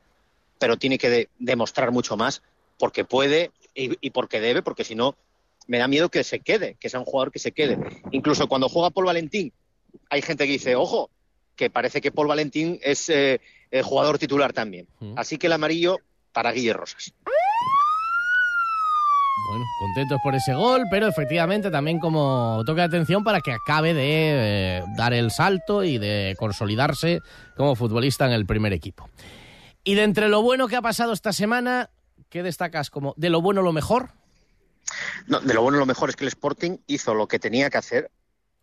pero 0.58 0.76
tiene 0.76 0.98
que 0.98 1.08
de- 1.08 1.30
demostrar 1.38 1.90
mucho 1.92 2.18
más, 2.18 2.42
porque 2.78 3.06
puede 3.06 3.52
y, 3.74 3.96
y 4.06 4.10
porque 4.10 4.42
debe, 4.42 4.60
porque 4.60 4.84
si 4.84 4.94
no, 4.94 5.16
me 5.66 5.78
da 5.78 5.88
miedo 5.88 6.10
que 6.10 6.22
se 6.22 6.40
quede, 6.40 6.76
que 6.78 6.90
sea 6.90 7.00
un 7.00 7.06
jugador 7.06 7.32
que 7.32 7.38
se 7.38 7.52
quede. 7.52 7.78
Incluso 8.12 8.46
cuando 8.46 8.68
juega 8.68 8.90
Paul 8.90 9.06
Valentín, 9.06 9.50
hay 10.10 10.20
gente 10.20 10.44
que 10.44 10.52
dice, 10.52 10.76
ojo, 10.76 11.08
que 11.56 11.70
parece 11.70 12.00
que 12.00 12.12
Paul 12.12 12.28
Valentín 12.28 12.78
es 12.82 13.08
eh, 13.08 13.40
eh, 13.70 13.82
jugador 13.82 14.18
titular 14.18 14.52
también. 14.52 14.86
Así 15.16 15.38
que 15.38 15.46
el 15.46 15.54
amarillo 15.54 15.98
para 16.32 16.52
Guille 16.52 16.72
Rosas. 16.72 17.12
Bueno, 19.48 19.64
contentos 19.78 20.18
por 20.22 20.34
ese 20.34 20.54
gol, 20.54 20.84
pero 20.90 21.06
efectivamente 21.06 21.70
también 21.70 21.98
como 22.00 22.62
toque 22.66 22.80
de 22.80 22.86
atención 22.86 23.22
para 23.22 23.40
que 23.40 23.52
acabe 23.52 23.94
de 23.94 24.78
eh, 24.78 24.82
dar 24.96 25.12
el 25.12 25.30
salto 25.30 25.84
y 25.84 25.98
de 25.98 26.34
consolidarse 26.38 27.20
como 27.56 27.76
futbolista 27.76 28.26
en 28.26 28.32
el 28.32 28.44
primer 28.44 28.72
equipo. 28.72 29.08
Y 29.84 29.94
de 29.94 30.02
entre 30.02 30.28
lo 30.28 30.42
bueno 30.42 30.66
que 30.66 30.76
ha 30.76 30.82
pasado 30.82 31.12
esta 31.12 31.32
semana, 31.32 31.90
¿qué 32.28 32.42
destacas 32.42 32.90
como 32.90 33.14
de 33.16 33.30
lo 33.30 33.40
bueno 33.40 33.62
lo 33.62 33.72
mejor? 33.72 34.10
no, 35.26 35.40
de 35.40 35.54
lo 35.54 35.62
bueno 35.62 35.78
lo 35.78 35.86
mejor 35.86 36.10
es 36.10 36.16
que 36.16 36.24
el 36.24 36.28
Sporting 36.28 36.78
hizo 36.86 37.14
lo 37.14 37.28
que 37.28 37.38
tenía 37.38 37.70
que 37.70 37.78
hacer, 37.78 38.10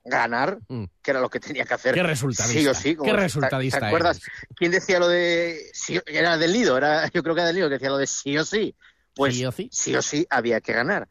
ganar, 0.04 0.60
que 1.02 1.12
era 1.12 1.22
lo 1.22 1.30
que 1.30 1.39
tenía 1.39 1.66
que 1.66 1.74
hacer. 1.74 1.94
Mm. 1.94 1.96
Qué 1.96 2.04
resultadista. 2.04 2.60
Sí 2.60 2.68
o 2.68 2.74
sí. 2.74 2.98
Qué 3.02 3.13
resultadista 3.13 3.80
¿Te, 3.80 3.86
acuerdas? 3.86 4.22
¿Quién 4.56 4.72
decía 4.72 5.00
lo 5.00 5.08
de... 5.08 5.70
sí- 5.74 6.00
era 6.06 6.38
del 6.38 6.54
Lido, 6.54 6.78
era, 6.78 7.08
yo 7.13 7.24
creo 7.24 7.36
que 7.36 7.42
era 7.42 7.48
del 7.48 7.56
Lido 7.56 7.70
que 7.70 7.76
decía 7.76 7.89
lo 7.89 7.98
de 7.98 8.08
sí 8.08 8.38
o 8.38 8.46
sí. 8.46 8.76
Pues 9.16 9.36
sí 9.72 9.96
o 9.96 10.02
sí. 10.02 10.26
había 10.30 10.60
que 10.60 10.74
ganar. 10.74 11.08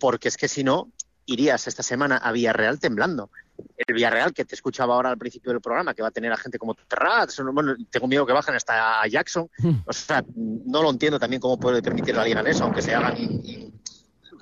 Porque 0.00 0.28
es 0.28 0.36
que 0.36 0.48
si 0.48 0.64
no, 0.64 0.90
irías 1.26 1.66
esta 1.68 1.82
semana 1.82 2.16
a 2.16 2.32
Villarreal 2.32 2.80
temblando. 2.80 3.30
El 3.76 3.94
Villarreal, 3.94 4.34
que 4.34 4.44
te 4.44 4.56
escuchaba 4.56 4.94
ahora 4.94 5.10
al 5.10 5.18
principio 5.18 5.52
del 5.52 5.60
programa, 5.60 5.94
que 5.94 6.02
va 6.02 6.08
a 6.08 6.10
tener 6.10 6.32
a 6.32 6.36
gente 6.36 6.58
como 6.58 6.74
Terrat, 6.74 7.30
bueno, 7.52 7.76
tengo 7.88 8.08
miedo 8.08 8.26
que 8.26 8.32
bajen 8.32 8.56
hasta 8.56 9.00
a 9.00 9.06
Jackson. 9.06 9.48
O 9.86 9.92
sea, 9.92 10.24
no 10.34 10.82
lo 10.82 10.90
entiendo 10.90 11.20
también 11.20 11.40
cómo 11.40 11.58
puede 11.58 11.80
permitir 11.80 12.16
la 12.16 12.24
Liga 12.24 12.40
en 12.40 12.48
eso, 12.48 12.64
aunque 12.64 12.82
se 12.82 12.92
hagan 12.92 13.14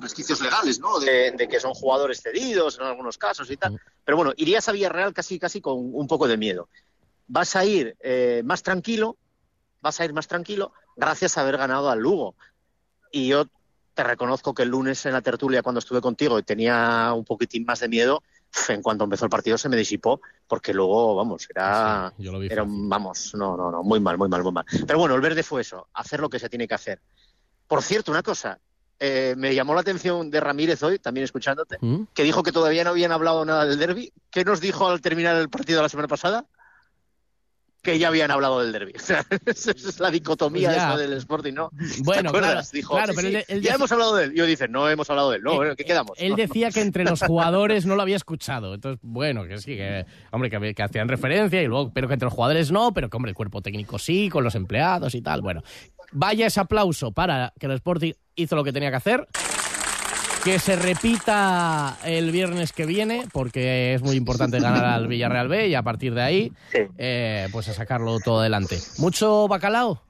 resquicios 0.02 0.40
legales, 0.40 0.80
¿no? 0.80 0.98
De, 0.98 1.30
de 1.30 1.48
que 1.48 1.60
son 1.60 1.72
jugadores 1.72 2.20
cedidos 2.20 2.78
en 2.78 2.86
algunos 2.86 3.16
casos 3.16 3.50
y 3.50 3.56
tal. 3.56 3.80
Pero 4.04 4.16
bueno, 4.16 4.32
irías 4.36 4.68
a 4.68 4.72
Villarreal 4.72 5.14
casi, 5.14 5.38
casi 5.38 5.60
con 5.60 5.76
un 5.78 6.06
poco 6.06 6.28
de 6.28 6.36
miedo. 6.36 6.68
Vas 7.28 7.56
a 7.56 7.64
ir 7.64 7.96
eh, 8.00 8.42
más 8.44 8.62
tranquilo, 8.62 9.16
vas 9.80 10.00
a 10.00 10.04
ir 10.04 10.12
más 10.12 10.28
tranquilo 10.28 10.72
gracias 10.96 11.38
a 11.38 11.42
haber 11.42 11.56
ganado 11.56 11.90
al 11.90 12.00
Lugo. 12.00 12.34
Y 13.10 13.28
yo 13.28 13.46
te 13.94 14.04
reconozco 14.04 14.54
que 14.54 14.62
el 14.62 14.70
lunes 14.70 15.04
en 15.06 15.12
la 15.12 15.22
tertulia, 15.22 15.62
cuando 15.62 15.78
estuve 15.78 16.00
contigo 16.00 16.38
y 16.38 16.42
tenía 16.42 17.12
un 17.14 17.24
poquitín 17.24 17.64
más 17.64 17.80
de 17.80 17.88
miedo, 17.88 18.22
en 18.68 18.82
cuanto 18.82 19.04
empezó 19.04 19.26
el 19.26 19.30
partido 19.30 19.58
se 19.58 19.68
me 19.68 19.76
disipó, 19.76 20.20
porque 20.46 20.72
luego, 20.72 21.14
vamos, 21.14 21.46
era, 21.48 22.12
yo 22.18 22.32
lo 22.32 22.38
vi 22.38 22.48
era 22.50 22.64
vamos, 22.66 23.34
no, 23.34 23.56
no, 23.56 23.70
no, 23.70 23.82
muy 23.82 24.00
mal, 24.00 24.18
muy 24.18 24.28
mal, 24.28 24.42
muy 24.42 24.52
mal. 24.52 24.64
Pero 24.86 24.98
bueno, 24.98 25.14
el 25.14 25.20
verde 25.20 25.42
fue 25.42 25.62
eso, 25.62 25.88
hacer 25.94 26.20
lo 26.20 26.28
que 26.28 26.38
se 26.38 26.48
tiene 26.48 26.68
que 26.68 26.74
hacer. 26.74 27.00
Por 27.66 27.82
cierto, 27.82 28.10
una 28.10 28.22
cosa, 28.22 28.58
eh, 29.00 29.34
me 29.36 29.54
llamó 29.54 29.74
la 29.74 29.80
atención 29.80 30.30
de 30.30 30.40
Ramírez 30.40 30.82
hoy, 30.82 30.98
también 30.98 31.24
escuchándote, 31.24 31.76
¿Mm? 31.80 32.04
que 32.14 32.22
dijo 32.22 32.42
que 32.42 32.52
todavía 32.52 32.84
no 32.84 32.90
habían 32.90 33.12
hablado 33.12 33.44
nada 33.44 33.66
del 33.66 33.78
derby. 33.78 34.12
¿Qué 34.30 34.44
nos 34.44 34.60
dijo 34.60 34.88
al 34.88 35.00
terminar 35.00 35.36
el 35.36 35.48
partido 35.48 35.82
la 35.82 35.88
semana 35.88 36.08
pasada? 36.08 36.44
Que 37.82 37.98
ya 37.98 38.06
habían 38.08 38.30
hablado 38.30 38.60
del 38.60 38.70
derby. 38.70 38.92
Esa 39.46 39.72
es 39.72 39.98
la 39.98 40.12
dicotomía 40.12 40.68
Pues 40.68 40.76
esa 40.76 40.96
del 40.96 41.12
Sporting, 41.14 41.52
¿no? 41.52 41.70
Bueno, 42.04 42.30
claro, 42.30 42.60
dijo, 42.72 42.94
claro, 42.94 43.12
sí, 43.12 43.16
pero 43.16 43.28
sí, 43.28 43.34
él- 43.34 43.44
él 43.48 43.56
ya 43.56 43.56
decía- 43.56 43.74
hemos 43.74 43.90
hablado 43.90 44.14
de 44.14 44.24
él. 44.26 44.32
Y 44.34 44.36
yo 44.36 44.46
dice, 44.46 44.68
no 44.68 44.88
hemos 44.88 45.10
hablado 45.10 45.30
de 45.32 45.38
él. 45.38 45.42
No, 45.42 45.58
¿qué 45.74 45.84
quedamos? 45.84 46.16
Él 46.20 46.36
decía 46.36 46.70
que 46.70 46.80
entre 46.80 47.02
los 47.02 47.20
jugadores 47.26 47.84
no 47.84 47.96
lo 47.96 48.02
había 48.02 48.14
escuchado. 48.14 48.74
Entonces, 48.74 49.00
bueno, 49.02 49.48
que 49.48 49.58
sí, 49.58 49.74
que, 49.76 50.06
hombre, 50.30 50.48
que, 50.48 50.74
que 50.76 50.82
hacían 50.84 51.08
referencia, 51.08 51.60
y 51.60 51.66
luego, 51.66 51.90
pero 51.92 52.06
que 52.06 52.14
entre 52.14 52.26
los 52.26 52.34
jugadores 52.34 52.70
no, 52.70 52.94
pero 52.94 53.10
que, 53.10 53.16
hombre, 53.16 53.30
el 53.30 53.34
cuerpo 53.36 53.60
técnico 53.62 53.98
sí, 53.98 54.28
con 54.28 54.44
los 54.44 54.54
empleados 54.54 55.16
y 55.16 55.20
tal. 55.22 55.42
Bueno, 55.42 55.64
vaya 56.12 56.46
ese 56.46 56.60
aplauso 56.60 57.12
para 57.12 57.52
que 57.58 57.66
el 57.66 57.72
Sporting 57.72 58.12
hizo 58.36 58.56
lo 58.56 58.64
que 58.64 58.72
tenía 58.72 58.90
que 58.90 58.96
hacer. 58.96 59.26
Que 60.44 60.58
se 60.58 60.74
repita 60.74 61.98
el 62.04 62.32
viernes 62.32 62.72
que 62.72 62.84
viene, 62.84 63.26
porque 63.32 63.94
es 63.94 64.02
muy 64.02 64.16
importante 64.16 64.58
ganar 64.58 64.84
al 64.84 65.06
Villarreal 65.06 65.46
B 65.46 65.68
y 65.68 65.74
a 65.76 65.82
partir 65.82 66.14
de 66.14 66.22
ahí, 66.22 66.52
eh, 66.98 67.48
pues 67.52 67.68
a 67.68 67.74
sacarlo 67.74 68.18
todo 68.18 68.40
adelante. 68.40 68.80
¿Mucho 68.98 69.46
bacalao? 69.46 70.02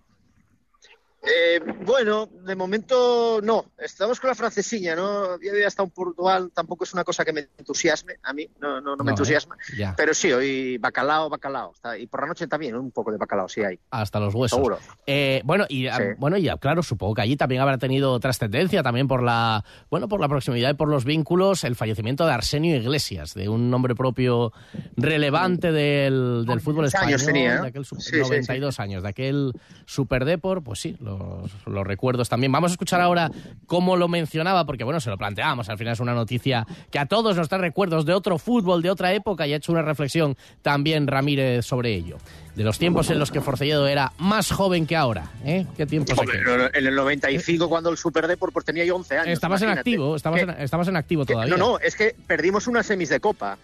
Eh, 1.22 1.60
bueno, 1.84 2.28
de 2.44 2.56
momento 2.56 3.40
no. 3.42 3.66
Estamos 3.78 4.18
con 4.18 4.28
la 4.28 4.34
francesiña, 4.34 4.96
¿no? 4.96 5.40
Yo 5.40 5.52
había 5.52 5.68
estado 5.68 5.86
en 5.86 5.90
Portugal, 5.92 6.50
tampoco 6.52 6.82
es 6.84 6.92
una 6.94 7.04
cosa 7.04 7.24
que 7.24 7.32
me 7.32 7.48
entusiasme 7.58 8.14
a 8.24 8.32
mí, 8.32 8.48
no, 8.60 8.80
no, 8.80 8.96
no 8.96 9.04
me 9.04 9.12
entusiasma. 9.12 9.54
¿eh? 9.54 9.76
Ya. 9.78 9.94
Pero 9.96 10.14
sí, 10.14 10.32
hoy 10.32 10.78
bacalao, 10.78 11.28
bacalao. 11.28 11.74
Y 11.98 12.06
por 12.08 12.22
la 12.22 12.26
noche 12.26 12.48
también, 12.48 12.74
un 12.74 12.90
poco 12.90 13.12
de 13.12 13.18
bacalao, 13.18 13.48
sí 13.48 13.62
hay. 13.62 13.78
hasta 13.90 14.18
los 14.18 14.34
huesos. 14.34 14.56
Seguro. 14.56 14.78
Eh, 15.06 15.42
bueno, 15.44 15.64
y 15.68 15.86
ah, 15.86 15.96
Sí. 15.96 16.02
bueno, 16.18 16.36
y 16.38 16.48
ah, 16.48 16.56
claro, 16.58 16.82
supongo 16.82 17.14
que 17.14 17.22
allí 17.22 17.36
también 17.36 17.62
habrá 17.62 17.78
tenido 17.78 18.18
trascendencia 18.18 18.82
también 18.82 19.06
por 19.06 19.22
la 19.22 19.64
bueno, 19.90 20.08
por 20.08 20.20
la 20.20 20.28
proximidad 20.28 20.70
y 20.70 20.74
por 20.74 20.88
los 20.88 21.04
vínculos, 21.04 21.62
el 21.62 21.76
fallecimiento 21.76 22.26
de 22.26 22.32
Arsenio 22.32 22.76
Iglesias, 22.76 23.34
de 23.34 23.48
un 23.48 23.70
nombre 23.70 23.94
propio 23.94 24.52
relevante 24.96 25.70
del, 25.70 26.44
del 26.46 26.60
fútbol 26.60 26.86
español, 26.86 27.08
años 27.08 27.26
tenía, 27.26 27.62
de 27.62 27.68
aquel 27.68 27.84
Sí, 27.84 27.96
sí, 28.00 28.18
92 28.18 28.80
años, 28.80 29.02
de 29.02 29.08
aquel 29.08 29.52
Super 29.86 30.24
Depor, 30.24 30.62
pues 30.62 30.80
sí, 30.80 30.96
los, 31.18 31.66
los 31.66 31.86
recuerdos 31.86 32.28
también. 32.28 32.52
Vamos 32.52 32.70
a 32.70 32.74
escuchar 32.74 33.00
ahora 33.00 33.30
cómo 33.66 33.96
lo 33.96 34.08
mencionaba, 34.08 34.64
porque 34.64 34.84
bueno, 34.84 35.00
se 35.00 35.10
lo 35.10 35.18
planteamos, 35.18 35.68
al 35.68 35.78
final 35.78 35.94
es 35.94 36.00
una 36.00 36.14
noticia 36.14 36.66
que 36.90 36.98
a 36.98 37.06
todos 37.06 37.36
nos 37.36 37.48
trae 37.48 37.60
recuerdos 37.60 38.04
de 38.04 38.12
otro 38.12 38.38
fútbol, 38.38 38.82
de 38.82 38.90
otra 38.90 39.12
época, 39.12 39.46
y 39.46 39.52
ha 39.52 39.56
hecho 39.56 39.72
una 39.72 39.82
reflexión 39.82 40.36
también 40.62 41.06
Ramírez 41.06 41.64
sobre 41.64 41.94
ello. 41.94 42.18
De 42.54 42.64
los 42.64 42.78
tiempos 42.78 43.08
en 43.08 43.18
los 43.18 43.30
que 43.30 43.40
Forcelledo 43.40 43.86
era 43.88 44.12
más 44.18 44.50
joven 44.50 44.86
que 44.86 44.94
ahora, 44.94 45.30
¿eh? 45.44 45.66
¿Qué 45.76 45.86
tiempos 45.86 46.18
Hombre, 46.18 46.40
en 46.74 46.86
el 46.86 46.94
95, 46.94 47.68
cuando 47.68 47.88
el 47.88 47.96
Super 47.96 48.26
Depor, 48.26 48.52
pues 48.52 48.66
tenía 48.66 48.84
yo 48.84 48.96
11 48.96 49.18
años. 49.18 49.32
Estabas 49.32 49.62
en 49.62 49.70
activo, 49.70 50.16
estabas 50.16 50.42
en, 50.42 50.50
estabas 50.50 50.88
en 50.88 50.96
activo 50.96 51.24
todavía. 51.24 51.56
No, 51.56 51.72
no, 51.72 51.78
es 51.78 51.96
que 51.96 52.14
perdimos 52.26 52.66
unas 52.66 52.86
semis 52.86 53.08
de 53.08 53.20
Copa. 53.20 53.56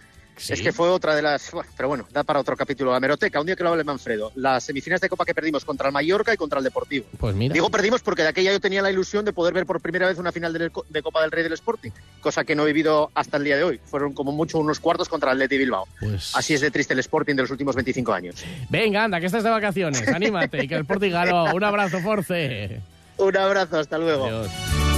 Es 0.47 0.61
que 0.61 0.71
fue 0.71 0.89
otra 0.89 1.15
de 1.15 1.21
las. 1.21 1.51
Pero 1.75 1.89
bueno, 1.89 2.07
da 2.11 2.23
para 2.23 2.39
otro 2.39 2.55
capítulo. 2.55 2.91
La 2.91 2.99
meroteca, 2.99 3.39
un 3.39 3.45
día 3.45 3.55
que 3.55 3.63
lo 3.63 3.69
hable 3.69 3.83
Manfredo. 3.83 4.31
Las 4.35 4.63
semifinales 4.63 5.01
de 5.01 5.09
Copa 5.09 5.25
que 5.25 5.33
perdimos 5.35 5.65
contra 5.65 5.87
el 5.87 5.93
Mallorca 5.93 6.33
y 6.33 6.37
contra 6.37 6.59
el 6.59 6.63
Deportivo. 6.63 7.05
Pues 7.17 7.35
mira. 7.35 7.53
Digo 7.53 7.69
perdimos 7.69 8.01
porque 8.01 8.21
de 8.23 8.29
aquella 8.29 8.51
yo 8.51 8.59
tenía 8.59 8.81
la 8.81 8.91
ilusión 8.91 9.25
de 9.25 9.33
poder 9.33 9.53
ver 9.53 9.65
por 9.65 9.81
primera 9.81 10.07
vez 10.07 10.17
una 10.17 10.31
final 10.31 10.53
de, 10.53 11.01
Copa 11.01 11.21
del 11.21 11.31
Rey 11.31 11.43
del 11.43 11.53
Sporting, 11.53 11.91
cosa 12.21 12.43
que 12.43 12.55
no 12.55 12.63
he 12.63 12.67
vivido 12.67 13.11
hasta 13.13 13.37
el 13.37 13.43
día 13.43 13.57
de 13.57 13.63
hoy. 13.63 13.79
Fueron 13.85 14.13
como 14.13 14.31
mucho 14.31 14.59
unos 14.59 14.79
cuartos 14.79 15.09
contra 15.09 15.31
el 15.31 15.39
Leti 15.39 15.57
Bilbao. 15.57 15.87
Pues- 15.99 16.35
Así 16.35 16.53
es 16.53 16.61
de 16.61 16.71
triste 16.71 16.93
el 16.93 16.99
Sporting 16.99 17.35
de 17.35 17.41
los 17.43 17.51
últimos 17.51 17.75
25 17.75 18.13
años. 18.13 18.43
Venga, 18.69 19.03
anda, 19.03 19.19
que 19.19 19.25
estás 19.25 19.43
de 19.43 19.49
vacaciones, 19.49 20.07
anímate 20.07 20.63
y 20.63 20.67
que 20.67 20.75
el 20.75 20.81
Sporting 20.81 21.11
ganó. 21.11 21.53
Un 21.53 21.63
abrazo, 21.63 21.99
Force. 21.99 22.81
Un 23.17 23.37
abrazo, 23.37 23.79
hasta 23.79 23.97
luego. 23.97 24.25
Adiós. 24.25 24.88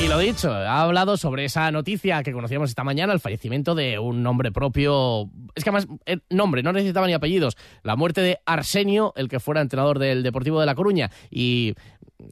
Y 0.00 0.08
lo 0.08 0.18
dicho, 0.18 0.52
ha 0.52 0.82
hablado 0.82 1.16
sobre 1.16 1.44
esa 1.44 1.70
noticia 1.70 2.22
que 2.22 2.32
conocíamos 2.32 2.68
esta 2.68 2.84
mañana, 2.84 3.12
el 3.12 3.20
fallecimiento 3.20 3.74
de 3.74 3.98
un 3.98 4.22
nombre 4.22 4.50
propio. 4.50 5.30
Es 5.54 5.62
que 5.62 5.70
además, 5.70 5.86
el 6.04 6.22
nombre, 6.30 6.62
no 6.62 6.72
necesitaba 6.72 7.06
ni 7.06 7.12
apellidos. 7.12 7.56
La 7.82 7.94
muerte 7.94 8.20
de 8.20 8.40
Arsenio, 8.44 9.12
el 9.16 9.28
que 9.28 9.40
fuera 9.40 9.60
entrenador 9.60 9.98
del 9.98 10.22
Deportivo 10.22 10.60
de 10.60 10.66
La 10.66 10.74
Coruña. 10.74 11.10
Y 11.30 11.74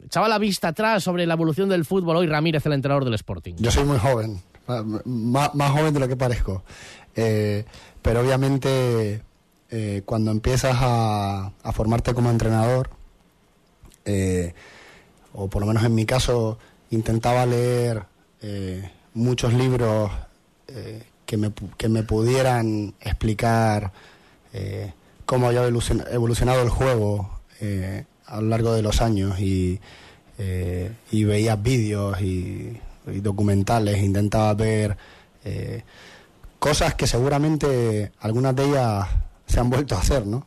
echaba 0.04 0.28
la 0.28 0.38
vista 0.38 0.68
atrás 0.68 1.04
sobre 1.04 1.24
la 1.24 1.34
evolución 1.34 1.68
del 1.68 1.84
fútbol. 1.84 2.16
Hoy 2.16 2.26
Ramírez, 2.26 2.66
el 2.66 2.72
entrenador 2.72 3.04
del 3.04 3.14
Sporting. 3.14 3.54
Yo 3.58 3.70
soy 3.70 3.84
muy 3.84 3.98
joven, 3.98 4.40
más, 5.04 5.54
más 5.54 5.70
joven 5.70 5.94
de 5.94 6.00
lo 6.00 6.08
que 6.08 6.16
parezco. 6.16 6.64
Eh, 7.14 7.64
pero 8.02 8.20
obviamente 8.20 9.22
eh, 9.70 10.02
cuando 10.04 10.30
empiezas 10.30 10.76
a, 10.80 11.52
a 11.62 11.72
formarte 11.72 12.12
como 12.12 12.30
entrenador, 12.30 12.90
eh, 14.04 14.52
o 15.32 15.48
por 15.48 15.60
lo 15.62 15.66
menos 15.66 15.84
en 15.84 15.94
mi 15.94 16.04
caso, 16.04 16.58
intentaba 16.92 17.46
leer 17.46 18.04
eh, 18.42 18.88
muchos 19.14 19.54
libros 19.54 20.10
eh, 20.68 21.02
que, 21.26 21.36
me, 21.36 21.50
que 21.76 21.88
me 21.88 22.02
pudieran 22.02 22.94
explicar 23.00 23.92
eh, 24.52 24.92
cómo 25.24 25.48
había 25.48 25.66
evolucion- 25.66 26.06
evolucionado 26.12 26.62
el 26.62 26.68
juego 26.68 27.40
a 28.26 28.40
lo 28.40 28.48
largo 28.48 28.72
de 28.72 28.82
los 28.82 29.00
años 29.02 29.38
y, 29.38 29.80
veía 31.12 31.54
vídeos 31.54 32.20
y, 32.20 32.76
documentales, 33.06 34.02
intentaba 34.02 34.52
ver 34.54 34.96
cosas 36.58 36.96
que 36.96 37.06
seguramente 37.06 38.10
algunas 38.18 38.56
de 38.56 38.64
ellas 38.64 39.06
se 39.46 39.60
han 39.60 39.70
vuelto 39.70 39.94
a 39.94 40.00
hacer, 40.00 40.26
¿no? 40.26 40.44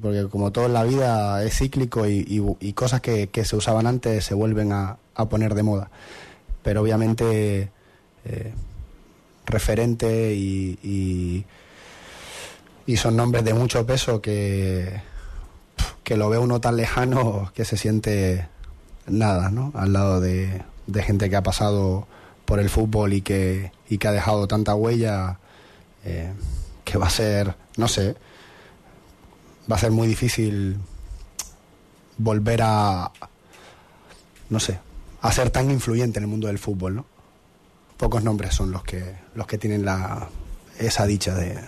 Porque 0.00 0.26
como 0.30 0.52
todo 0.52 0.64
en 0.64 0.72
la 0.72 0.84
vida 0.84 1.44
es 1.44 1.58
cíclico 1.58 2.06
y, 2.08 2.72
cosas 2.74 3.02
que 3.02 3.44
se 3.44 3.56
usaban 3.56 3.86
antes 3.86 4.24
se 4.24 4.32
vuelven 4.32 4.72
a, 4.72 4.96
a 5.14 5.28
poner 5.28 5.54
de 5.54 5.62
moda. 5.62 5.90
Pero 6.62 6.82
obviamente 6.82 7.70
eh, 8.24 8.52
referente 9.46 10.34
y, 10.34 11.44
y, 12.86 12.96
son 12.96 13.16
nombres 13.16 13.44
de 13.44 13.52
mucho 13.52 13.84
peso 13.84 14.22
que, 14.22 15.00
que 16.02 16.16
lo 16.16 16.30
ve 16.30 16.38
uno 16.38 16.60
tan 16.60 16.76
lejano 16.76 17.50
que 17.54 17.64
se 17.64 17.76
siente 17.76 18.48
nada, 19.06 19.50
¿no? 19.50 19.72
Al 19.74 19.92
lado 19.92 20.20
de, 20.20 20.62
de 20.86 21.02
gente 21.02 21.28
que 21.28 21.36
ha 21.36 21.42
pasado 21.42 22.06
por 22.44 22.60
el 22.60 22.70
fútbol 22.70 23.12
y 23.12 23.22
que, 23.22 23.72
y 23.88 23.98
que 23.98 24.08
ha 24.08 24.12
dejado 24.12 24.46
tanta 24.46 24.74
huella 24.74 25.38
eh, 26.04 26.32
que 26.84 26.98
va 26.98 27.06
a 27.06 27.10
ser, 27.10 27.54
no 27.76 27.88
sé, 27.88 28.14
va 29.70 29.76
a 29.76 29.78
ser 29.78 29.90
muy 29.90 30.06
difícil 30.06 30.78
volver 32.18 32.60
a, 32.62 33.10
no 34.50 34.60
sé, 34.60 34.78
a 35.28 35.32
ser 35.32 35.50
tan 35.50 35.70
influyente 35.70 36.18
en 36.18 36.24
el 36.24 36.30
mundo 36.30 36.46
del 36.48 36.58
fútbol, 36.58 36.96
¿no? 36.96 37.06
Pocos 37.96 38.22
nombres 38.24 38.54
son 38.54 38.70
los 38.72 38.82
que, 38.84 39.02
los 39.34 39.46
que 39.46 39.56
tienen 39.58 39.84
la, 39.84 40.28
esa 40.78 41.06
dicha 41.06 41.34
de, 41.34 41.58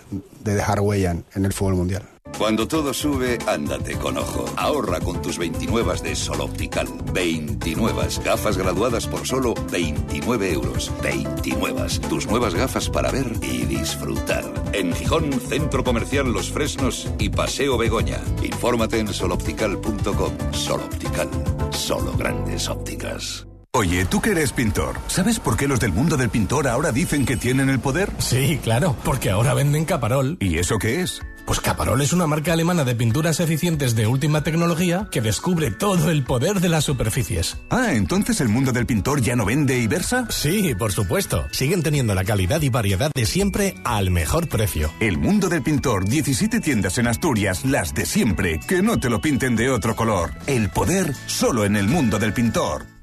de 0.43 0.55
dejar 0.55 0.79
huella 0.81 1.11
en- 1.33 1.45
el 1.45 1.53
fútbol 1.53 1.75
mundial. 1.75 2.03
Cuando 2.37 2.67
todo 2.67 2.93
sube, 2.93 3.39
ándate 3.47 3.95
con 3.97 4.17
ojo. 4.17 4.45
Ahorra 4.57 4.99
con 4.99 5.21
tus 5.21 5.37
29 5.39 6.01
de 6.03 6.13
Sol 6.15 6.41
Optical. 6.41 6.87
29 7.13 8.07
gafas 8.23 8.57
graduadas 8.57 9.07
por 9.07 9.25
solo 9.25 9.53
29 9.71 10.51
euros. 10.51 10.91
29 11.01 11.87
tus 12.09 12.27
nuevas 12.27 12.53
gafas 12.53 12.89
para 12.89 13.11
ver 13.11 13.31
y 13.41 13.65
disfrutar. 13.65 14.43
En 14.73 14.93
Gijón, 14.93 15.31
Centro 15.39 15.83
Comercial 15.85 16.31
Los 16.31 16.51
Fresnos 16.51 17.07
y 17.17 17.29
Paseo 17.29 17.77
Begoña. 17.77 18.19
Infórmate 18.43 18.99
en 18.99 19.07
soloptical.com. 19.13 20.33
Sol 20.51 20.81
Optical. 20.81 21.29
Solo 21.71 22.11
grandes 22.17 22.67
ópticas. 22.67 23.46
Oye, 23.77 24.05
tú 24.05 24.21
que 24.21 24.31
eres 24.31 24.53
pintor, 24.53 24.97
¿sabes 25.05 25.39
por 25.39 25.55
qué 25.55 25.67
los 25.67 25.79
del 25.79 25.91
mundo 25.91 26.17
del 26.17 26.31
pintor 26.31 26.67
ahora 26.67 26.91
dicen 26.91 27.27
que 27.27 27.37
tienen 27.37 27.69
el 27.69 27.79
poder? 27.79 28.11
Sí, 28.17 28.59
claro, 28.63 28.95
porque 29.03 29.29
ahora 29.29 29.53
venden 29.53 29.85
Caparol. 29.85 30.35
¿Y 30.39 30.57
eso 30.57 30.79
qué 30.79 31.01
es? 31.01 31.21
Pues 31.45 31.59
Caparol 31.59 32.01
es 32.01 32.11
una 32.11 32.25
marca 32.25 32.53
alemana 32.53 32.83
de 32.85 32.95
pinturas 32.95 33.39
eficientes 33.39 33.93
de 33.93 34.07
última 34.07 34.41
tecnología 34.41 35.07
que 35.11 35.21
descubre 35.21 35.69
todo 35.69 36.09
el 36.09 36.23
poder 36.23 36.59
de 36.59 36.69
las 36.69 36.85
superficies. 36.85 37.57
Ah, 37.69 37.93
entonces 37.93 38.41
el 38.41 38.49
mundo 38.49 38.71
del 38.71 38.87
pintor 38.87 39.21
ya 39.21 39.35
no 39.35 39.45
vende 39.45 39.77
y 39.77 39.85
versa? 39.85 40.25
Sí, 40.31 40.73
por 40.73 40.91
supuesto. 40.91 41.45
Siguen 41.51 41.83
teniendo 41.83 42.15
la 42.15 42.25
calidad 42.25 42.63
y 42.63 42.69
variedad 42.69 43.11
de 43.13 43.25
siempre 43.27 43.75
al 43.83 44.09
mejor 44.09 44.49
precio. 44.49 44.91
El 44.99 45.19
mundo 45.19 45.49
del 45.49 45.61
pintor, 45.61 46.05
17 46.05 46.61
tiendas 46.61 46.97
en 46.97 47.05
Asturias, 47.05 47.63
las 47.63 47.93
de 47.93 48.07
siempre, 48.07 48.59
que 48.67 48.81
no 48.81 48.99
te 48.99 49.11
lo 49.11 49.21
pinten 49.21 49.55
de 49.55 49.69
otro 49.69 49.95
color. 49.95 50.31
El 50.47 50.71
poder 50.71 51.13
solo 51.27 51.63
en 51.63 51.75
el 51.75 51.87
mundo 51.87 52.17
del 52.17 52.33
pintor. 52.33 52.96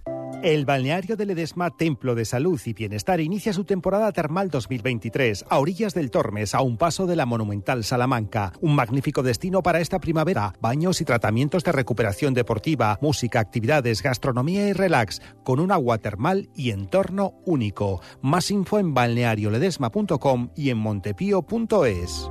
El 0.45 0.66
balneario 0.66 1.16
de 1.16 1.24
Ledesma, 1.24 1.70
Templo 1.70 2.14
de 2.14 2.26
Salud 2.26 2.61
y 2.66 2.74
Bienestar, 2.74 3.18
inicia 3.18 3.55
su 3.55 3.64
temporada 3.64 4.12
termal 4.12 4.51
2023 4.51 5.47
a 5.49 5.59
orillas 5.59 5.95
del 5.95 6.11
Tormes, 6.11 6.55
a 6.55 6.61
un 6.61 6.76
paso 6.76 7.07
de 7.07 7.16
la 7.16 7.24
monumental 7.24 7.82
Salamanca. 7.82 8.53
Un 8.61 8.74
magnífico 8.74 9.22
destino 9.22 9.62
para 9.62 9.80
esta 9.80 10.01
primavera. 10.01 10.53
Baños 10.61 11.01
y 11.01 11.07
tratamientos 11.07 11.64
de 11.64 11.72
recuperación 11.72 12.34
deportiva, 12.34 12.99
música, 13.01 13.40
actividades, 13.40 14.03
gastronomía 14.03 14.68
y 14.68 14.74
relax, 14.74 15.22
con 15.45 15.61
un 15.61 15.72
agua 15.72 15.97
termal 15.97 16.51
y 16.55 16.72
entorno 16.72 17.32
único. 17.47 18.03
Más 18.20 18.51
info 18.51 18.78
en 18.78 18.92
balnearioledesma.com 18.92 20.51
y 20.55 20.68
en 20.68 20.76
montepío.es. 20.76 22.30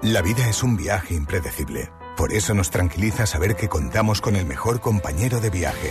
La 0.00 0.22
vida 0.22 0.48
es 0.48 0.62
un 0.62 0.76
viaje 0.76 1.14
impredecible. 1.14 1.90
Por 2.16 2.32
eso 2.32 2.54
nos 2.54 2.70
tranquiliza 2.70 3.26
saber 3.26 3.56
que 3.56 3.68
contamos 3.68 4.20
con 4.20 4.36
el 4.36 4.46
mejor 4.46 4.80
compañero 4.80 5.40
de 5.40 5.50
viaje 5.50 5.90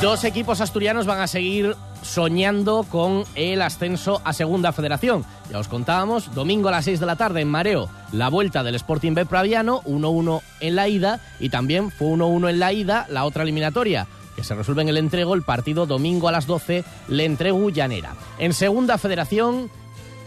Dos 0.00 0.24
equipos 0.24 0.62
asturianos 0.62 1.04
van 1.04 1.20
a 1.20 1.26
seguir 1.26 1.76
soñando 2.00 2.86
con 2.88 3.24
el 3.34 3.60
ascenso 3.60 4.22
a 4.24 4.32
Segunda 4.32 4.72
Federación. 4.72 5.26
Ya 5.50 5.58
os 5.58 5.68
contábamos, 5.68 6.34
domingo 6.34 6.68
a 6.68 6.70
las 6.70 6.86
6 6.86 7.00
de 7.00 7.06
la 7.06 7.16
tarde 7.16 7.42
en 7.42 7.48
Mareo, 7.48 7.90
la 8.10 8.30
vuelta 8.30 8.62
del 8.62 8.76
Sporting 8.76 9.12
B 9.12 9.26
Praviano, 9.26 9.82
1-1 9.82 10.40
en 10.60 10.74
la 10.74 10.88
ida 10.88 11.20
y 11.38 11.50
también 11.50 11.90
fue 11.90 12.08
1-1 12.08 12.48
en 12.48 12.58
la 12.58 12.72
ida 12.72 13.06
la 13.10 13.26
otra 13.26 13.42
eliminatoria 13.42 14.06
que 14.34 14.42
se 14.42 14.54
resuelve 14.54 14.80
en 14.80 14.88
el 14.88 14.96
entrego 14.96 15.34
el 15.34 15.42
partido 15.42 15.84
domingo 15.84 16.28
a 16.28 16.32
las 16.32 16.46
12 16.46 16.82
le 17.08 17.24
entrego 17.26 17.68
Llanera. 17.68 18.14
En 18.38 18.54
Segunda 18.54 18.96
Federación 18.96 19.70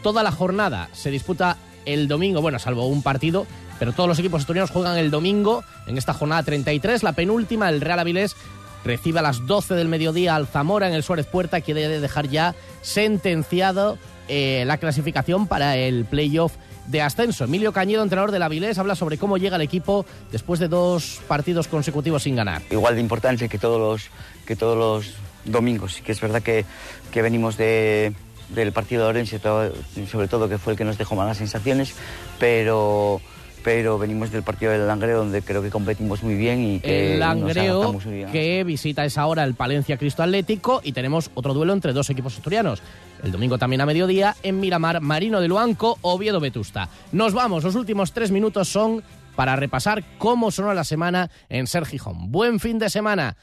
toda 0.03 0.21
la 0.21 0.31
jornada 0.31 0.89
se 0.91 1.09
disputa 1.09 1.57
el 1.85 2.07
domingo, 2.07 2.41
bueno, 2.41 2.59
salvo 2.59 2.85
un 2.85 3.01
partido, 3.01 3.47
pero 3.79 3.91
todos 3.91 4.07
los 4.07 4.19
equipos 4.19 4.41
asturianos 4.41 4.69
juegan 4.69 4.97
el 4.97 5.09
domingo 5.09 5.63
en 5.87 5.97
esta 5.97 6.13
jornada 6.13 6.43
33, 6.43 7.01
la 7.01 7.13
penúltima, 7.13 7.69
el 7.69 7.81
Real 7.81 7.99
Avilés 7.99 8.35
recibe 8.83 9.19
a 9.19 9.21
las 9.21 9.45
12 9.45 9.75
del 9.75 9.87
mediodía 9.87 10.35
al 10.35 10.47
Zamora 10.47 10.87
en 10.87 10.93
el 10.93 11.03
Suárez 11.03 11.25
Puerta, 11.25 11.61
que 11.61 11.73
debe 11.73 11.99
dejar 11.99 12.27
ya 12.27 12.55
sentenciado 12.81 13.97
eh, 14.27 14.63
la 14.65 14.77
clasificación 14.77 15.47
para 15.47 15.77
el 15.77 16.05
playoff 16.05 16.53
de 16.87 17.01
ascenso. 17.01 17.45
Emilio 17.45 17.71
Cañedo, 17.71 18.03
entrenador 18.03 18.31
del 18.31 18.43
Avilés, 18.43 18.77
habla 18.77 18.95
sobre 18.95 19.17
cómo 19.17 19.37
llega 19.37 19.55
el 19.55 19.61
equipo 19.61 20.05
después 20.31 20.59
de 20.59 20.67
dos 20.67 21.21
partidos 21.27 21.67
consecutivos 21.67 22.23
sin 22.23 22.35
ganar. 22.35 22.61
Igual 22.69 22.95
de 22.95 23.01
importante 23.01 23.47
que 23.49 23.57
todos 23.57 23.79
los, 23.79 24.09
que 24.45 24.55
todos 24.55 24.77
los 24.77 25.15
domingos, 25.45 26.01
que 26.03 26.11
es 26.11 26.21
verdad 26.21 26.41
que, 26.41 26.65
que 27.11 27.21
venimos 27.21 27.57
de, 27.57 28.13
del 28.49 28.71
partido 28.71 29.03
de 29.03 29.09
Orense, 29.09 29.39
sobre 29.39 30.27
todo 30.27 30.49
que 30.49 30.57
fue 30.57 30.73
el 30.73 30.77
que 30.77 30.85
nos 30.85 30.97
dejó 30.97 31.15
malas 31.15 31.37
sensaciones, 31.37 31.93
pero 32.39 33.21
pero 33.63 33.97
venimos 33.97 34.31
del 34.31 34.43
partido 34.43 34.71
del 34.71 34.85
Langreo 34.85 35.19
donde 35.19 35.41
creo 35.41 35.61
que 35.61 35.69
competimos 35.69 36.21
muy 36.21 36.35
bien 36.35 36.59
y 36.63 36.79
que 36.79 37.13
el 37.13 37.19
Langreo 37.19 37.93
nos 37.93 38.05
muy 38.05 38.15
bien. 38.15 38.31
que 38.31 38.63
visita 38.63 39.05
esa 39.05 39.25
hora 39.25 39.43
el 39.43 39.53
Palencia 39.53 39.97
Cristo 39.97 40.21
Atlético 40.21 40.81
y 40.83 40.91
tenemos 40.91 41.31
otro 41.33 41.53
duelo 41.53 41.73
entre 41.73 41.93
dos 41.93 42.09
equipos 42.09 42.35
asturianos. 42.35 42.81
El 43.23 43.31
domingo 43.31 43.57
también 43.57 43.81
a 43.81 43.85
mediodía 43.85 44.35
en 44.43 44.59
Miramar, 44.59 44.99
Marino 44.99 45.39
de 45.39 45.47
Luanco, 45.47 45.97
Oviedo 46.01 46.41
Vetusta. 46.41 46.89
Nos 47.13 47.33
vamos, 47.33 47.63
los 47.63 47.75
últimos 47.75 48.11
tres 48.11 48.31
minutos 48.31 48.67
son 48.67 49.01
para 49.35 49.55
repasar 49.55 50.03
cómo 50.17 50.51
sonó 50.51 50.73
la 50.73 50.83
semana 50.83 51.31
en 51.49 51.65
Ser 51.67 51.85
Gijón. 51.85 52.31
Buen 52.31 52.59
fin 52.59 52.79
de 52.79 52.89
semana. 52.89 53.37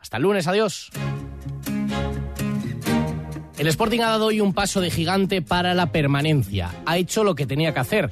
Hasta 0.00 0.16
el 0.16 0.24
lunes, 0.24 0.46
adiós. 0.48 0.90
El 3.56 3.66
Sporting 3.66 4.00
ha 4.00 4.08
dado 4.08 4.26
hoy 4.26 4.40
un 4.40 4.54
paso 4.54 4.80
de 4.80 4.90
gigante 4.90 5.42
para 5.42 5.74
la 5.74 5.92
permanencia. 5.92 6.70
Ha 6.86 6.96
hecho 6.96 7.24
lo 7.24 7.34
que 7.34 7.46
tenía 7.46 7.74
que 7.74 7.80
hacer 7.80 8.10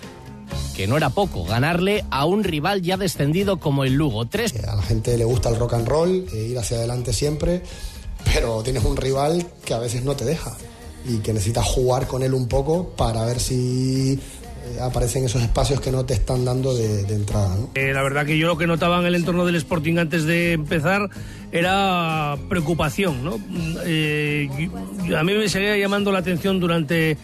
que 0.76 0.86
no 0.86 0.96
era 0.96 1.10
poco, 1.10 1.44
ganarle 1.44 2.04
a 2.10 2.24
un 2.24 2.44
rival 2.44 2.82
ya 2.82 2.96
descendido 2.96 3.58
como 3.58 3.84
el 3.84 3.94
Lugo. 3.94 4.26
Tres... 4.26 4.54
A 4.64 4.76
la 4.76 4.82
gente 4.82 5.16
le 5.16 5.24
gusta 5.24 5.48
el 5.48 5.56
rock 5.56 5.74
and 5.74 5.88
roll, 5.88 6.26
eh, 6.32 6.48
ir 6.50 6.58
hacia 6.58 6.78
adelante 6.78 7.12
siempre, 7.12 7.62
pero 8.32 8.62
tienes 8.62 8.84
un 8.84 8.96
rival 8.96 9.46
que 9.64 9.74
a 9.74 9.78
veces 9.78 10.04
no 10.04 10.14
te 10.16 10.24
deja 10.24 10.56
y 11.06 11.18
que 11.18 11.32
necesitas 11.32 11.64
jugar 11.64 12.06
con 12.06 12.22
él 12.22 12.34
un 12.34 12.48
poco 12.48 12.90
para 12.90 13.24
ver 13.24 13.40
si 13.40 14.18
eh, 14.68 14.80
aparecen 14.80 15.24
esos 15.24 15.42
espacios 15.42 15.80
que 15.80 15.90
no 15.90 16.04
te 16.04 16.14
están 16.14 16.44
dando 16.44 16.74
de, 16.74 17.04
de 17.04 17.14
entrada. 17.14 17.56
¿no? 17.56 17.70
Eh, 17.74 17.92
la 17.92 18.02
verdad 18.02 18.26
que 18.26 18.36
yo 18.36 18.46
lo 18.46 18.58
que 18.58 18.66
notaba 18.66 18.98
en 19.00 19.06
el 19.06 19.14
entorno 19.14 19.46
del 19.46 19.54
Sporting 19.56 19.98
antes 19.98 20.24
de 20.24 20.52
empezar 20.52 21.08
era 21.52 22.36
preocupación. 22.48 23.24
¿no? 23.24 23.38
Eh, 23.84 24.48
a 25.16 25.22
mí 25.22 25.34
me 25.34 25.48
seguía 25.48 25.76
llamando 25.76 26.12
la 26.12 26.18
atención 26.18 26.60
durante 26.60 27.16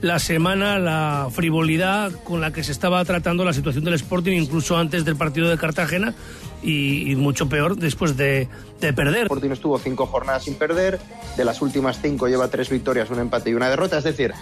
la 0.00 0.18
semana 0.18 0.78
la 0.78 1.28
frivolidad 1.32 2.12
con 2.24 2.40
la 2.40 2.52
que 2.52 2.62
se 2.62 2.72
estaba 2.72 3.04
tratando 3.04 3.44
la 3.44 3.52
situación 3.52 3.84
del 3.84 3.94
Sporting, 3.94 4.32
incluso 4.32 4.76
antes 4.76 5.04
del 5.04 5.16
partido 5.16 5.48
de 5.48 5.58
Cartagena 5.58 6.14
y, 6.62 7.14
mucho 7.16 7.48
peor 7.48 7.76
después 7.76 8.16
de, 8.16 8.48
de 8.80 8.92
perder. 8.92 9.22
Sporting 9.22 9.50
estuvo 9.50 9.78
cinco 9.78 10.06
jornadas 10.06 10.44
sin 10.44 10.54
perder, 10.54 10.98
de 11.36 11.44
las 11.44 11.60
últimas 11.62 12.00
cinco 12.00 12.28
lleva 12.28 12.48
tres 12.48 12.70
victorias, 12.70 13.10
un 13.10 13.18
empate 13.18 13.50
y 13.50 13.54
una 13.54 13.68
derrota, 13.68 13.98
es 13.98 14.04
decir, 14.04 14.32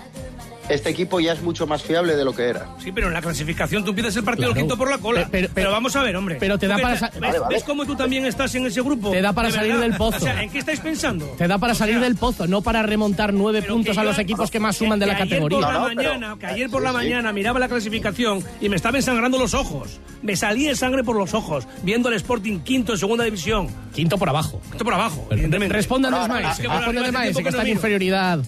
este 0.68 0.90
equipo 0.90 1.20
ya 1.20 1.32
es 1.32 1.42
mucho 1.42 1.66
más 1.66 1.82
fiable 1.82 2.16
de 2.16 2.24
lo 2.24 2.34
que 2.34 2.44
era. 2.48 2.66
Sí, 2.82 2.92
pero 2.92 3.06
en 3.08 3.12
la 3.12 3.22
clasificación 3.22 3.84
tú 3.84 3.90
empiezas 3.90 4.16
el 4.16 4.24
partido 4.24 4.48
Claro. 4.48 4.60
quinto 4.60 4.76
por 4.76 4.90
la 4.90 4.98
cola. 4.98 5.28
Pero- 5.30 5.48
pero- 5.54 5.70
vamos 5.70 5.94
a 5.96 6.02
ver, 6.02 6.16
hombre. 6.16 6.36
pero 6.40 6.58
te 6.58 6.66
da 6.66 6.76
¿Tú 6.76 6.82
para 6.82 6.94
ves- 6.94 7.00
sa- 7.00 7.10
¿Ves, 7.10 7.20
Vale, 7.20 7.38
vale. 7.38 7.54
ves 7.54 7.64
cómo 7.64 7.84
tú 7.86 7.94
también 7.96 8.26
estás 8.26 8.54
en 8.54 8.66
ese 8.66 8.80
grupo? 8.82 9.10
Te 9.10 9.20
da 9.22 9.32
para 9.32 9.48
De 9.48 9.54
salir 9.54 9.72
verdad. 9.72 9.86
del 9.88 9.94
pozo. 9.98 10.16
O 10.18 10.20
sea, 10.20 10.42
¿en 10.42 10.50
qué 10.50 10.58
estáis 10.58 10.80
pensando? 10.80 11.26
Te 11.38 11.46
da 11.48 11.58
para 11.58 11.74
salir 11.74 12.00
del 12.00 12.16
pozo, 12.16 12.46
no 12.46 12.62
para 12.62 12.82
remontar 12.82 13.32
nueve 13.32 13.60
Pero 13.62 13.74
puntos 13.74 13.96
a 13.98 14.04
los 14.04 14.18
equipos 14.18 14.50
que 14.50 14.60
más 14.60 14.76
suman 14.76 14.98
de 14.98 15.06
la 15.06 15.16
categoría. 15.16 15.58
Por 15.60 15.72
la 15.72 15.80
mañana, 15.80 16.36
que 16.38 16.46
ayer 16.46 16.70
por 16.70 16.82
la 16.82 16.92
mañana 16.92 17.32
miraba 17.32 17.58
la 17.60 17.68
clasificación 17.68 18.42
y 18.60 18.68
me 18.68 18.76
estaba 18.76 18.98
ensangrando 18.98 19.38
los 19.38 19.54
ojos. 19.54 20.00
Me 20.22 20.34
salía 20.36 20.74
sangre 20.74 21.04
por 21.04 21.16
los 21.16 21.34
ojos 21.34 21.66
viendo 21.82 22.08
al 22.08 22.14
Sporting 22.14 22.60
quinto 22.60 22.92
en 22.92 22.98
segunda 22.98 23.24
división. 23.24 23.68
Quinto 23.94 24.18
por 24.18 24.28
abajo. 24.28 24.60
Quinto 24.70 24.84
por 24.84 24.94
abajo, 24.94 25.26
evidentemente. 25.30 25.74
Respondan 25.74 26.12
Ahora, 26.14 26.26
los 26.26 26.30
ahora, 26.30 26.42
maes, 26.46 26.56
es 26.58 26.62
que 26.62 26.68
maes, 27.12 27.36
está 27.46 27.62
en 27.62 27.68
inferioridad. 27.68 28.40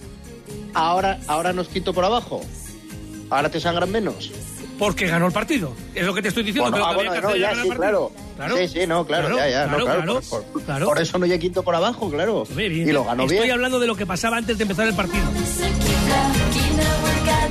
Ahora, 0.73 1.19
ahora 1.27 1.53
nos 1.53 1.67
quito 1.67 1.93
por 1.93 2.05
abajo. 2.05 2.41
Ahora 3.29 3.49
te 3.49 3.59
sangran 3.59 3.91
menos. 3.91 4.31
Porque 4.77 5.07
ganó 5.07 5.27
el 5.27 5.33
partido. 5.33 5.73
Es 5.93 6.05
lo 6.05 6.13
que 6.13 6.21
te 6.21 6.29
estoy 6.29 6.43
diciendo. 6.43 6.71
Bueno, 6.71 6.85
que 6.85 6.91
ah, 6.91 6.95
bueno, 6.95 7.21
no, 7.29 7.35
ya, 7.35 7.53
sí, 7.53 7.69
claro. 7.69 8.11
Claro. 8.37 8.55
Sí, 8.57 8.67
sí, 8.69 8.87
no, 8.87 9.05
claro, 9.05 9.35
ya, 9.35 9.49
ya, 9.49 9.65
no, 9.67 9.75
claro, 9.75 9.85
claro, 9.85 10.01
claro, 10.03 10.21
por, 10.29 10.43
por- 10.45 10.63
claro. 10.63 10.85
por 10.85 11.01
eso 11.01 11.17
no 11.19 11.25
hay 11.25 11.37
quinto 11.37 11.61
por 11.63 11.75
abajo, 11.75 12.09
claro. 12.09 12.45
Bien, 12.55 12.71
Y 12.71 12.85
lo 12.93 13.03
ganó 13.03 13.23
Estoy 13.23 13.39
bien. 13.39 13.51
hablando 13.51 13.77
de 13.79 13.87
lo 13.87 13.95
que 13.97 14.05
pasaba 14.05 14.37
antes 14.37 14.57
de 14.57 14.61
empezar 14.63 14.87
el 14.87 14.95
partido. 14.95 15.25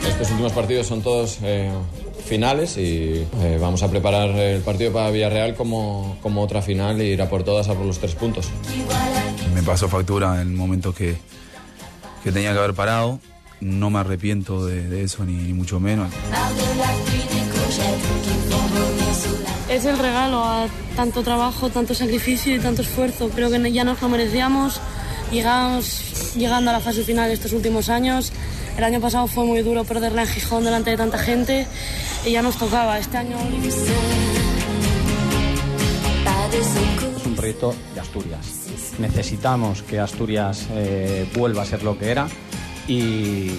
Estos 0.09 0.31
últimos 0.31 0.53
partidos 0.53 0.87
son 0.87 1.03
todos 1.03 1.39
eh, 1.43 1.71
finales 2.25 2.79
y 2.79 3.27
eh, 3.41 3.59
vamos 3.61 3.83
a 3.83 3.91
preparar 3.91 4.31
el 4.31 4.63
partido 4.63 4.91
para 4.93 5.11
Villarreal 5.11 5.55
como, 5.55 6.17
como 6.23 6.43
otra 6.43 6.63
final 6.63 7.01
y 7.03 7.05
ir 7.07 7.21
a 7.23 7.29
por 7.29 7.43
todas 7.45 7.69
a 7.69 7.75
por 7.75 7.85
los 7.85 7.99
tres 7.99 8.15
puntos. 8.15 8.49
Me 9.55 9.63
pasó 9.63 9.89
factura 9.89 10.41
en 10.41 10.49
el 10.49 10.55
momento 10.55 10.95
que, 10.95 11.17
que 12.29 12.33
tenía 12.33 12.53
que 12.53 12.59
haber 12.59 12.75
parado. 12.75 13.21
No 13.61 13.89
me 13.89 14.01
arrepiento 14.01 14.67
de, 14.67 14.87
de 14.87 15.03
eso, 15.03 15.25
ni, 15.25 15.33
ni 15.33 15.55
mucho 15.55 15.81
menos. 15.81 16.13
Es 19.71 19.85
el 19.87 19.99
regalo 19.99 20.45
a 20.45 20.67
tanto 20.95 21.23
trabajo, 21.23 21.71
tanto 21.71 21.95
sacrificio 21.95 22.55
y 22.55 22.61
tanto 22.61 22.83
esfuerzo. 22.83 23.31
Creo 23.31 23.51
que 23.51 23.73
ya 23.73 23.83
nos 23.83 24.03
lo 24.03 24.11
merecíamos. 24.11 24.79
Llegamos 25.33 26.35
llegando 26.37 26.71
a 26.71 26.75
la 26.75 26.81
fase 26.81 27.03
final 27.03 27.31
estos 27.31 27.53
últimos 27.53 27.89
años. 27.89 28.31
El 28.77 28.85
año 28.85 29.01
pasado 29.01 29.27
fue 29.27 29.45
muy 29.45 29.63
duro 29.63 29.85
perderla 29.85 30.23
en 30.23 30.29
Gijón 30.29 30.65
delante 30.65 30.91
de 30.91 30.99
tanta 30.99 31.19
gente 31.19 31.67
y 32.27 32.33
ya 32.33 32.43
nos 32.43 32.59
tocaba. 32.59 32.99
Este 32.99 33.17
año 33.17 33.39
Es 36.53 37.27
un 37.27 37.35
proyecto 37.35 37.75
de 37.95 38.01
Asturias. 38.01 38.58
Necesitamos 38.99 39.83
que 39.83 40.01
Asturias 40.01 40.67
eh, 40.73 41.29
vuelva 41.37 41.63
a 41.63 41.67
ser 41.67 41.83
lo 41.83 41.99
que 41.99 42.11
era 42.11 42.29
y 42.89 43.51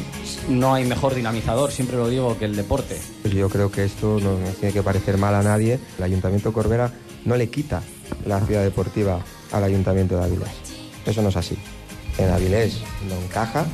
no 0.50 0.74
hay 0.74 0.86
mejor 0.86 1.14
dinamizador, 1.14 1.72
siempre 1.72 1.98
lo 1.98 2.10
digo, 2.10 2.38
que 2.38 2.46
el 2.46 2.56
deporte. 2.56 3.00
Pues 3.22 3.34
yo 3.34 3.48
creo 3.50 3.72
que 3.72 3.86
esto 3.86 4.20
no 4.20 4.36
tiene 4.60 4.74
que 4.74 4.84
parecer 4.84 5.18
mal 5.18 5.36
a 5.36 5.44
nadie. 5.44 5.80
El 5.98 6.04
Ayuntamiento 6.04 6.52
Corbera 6.52 6.92
no 7.26 7.36
le 7.36 7.50
quita 7.50 7.82
la 8.26 8.40
ciudad 8.42 8.64
deportiva 8.64 9.20
al 9.52 9.64
Ayuntamiento 9.64 10.18
de 10.18 10.24
Avilés. 10.26 10.50
Eso 11.06 11.22
no 11.22 11.30
es 11.30 11.38
así. 11.38 11.58
En 12.18 12.30
Avilés 12.32 12.80
no 13.08 13.16
encaja 13.16 13.66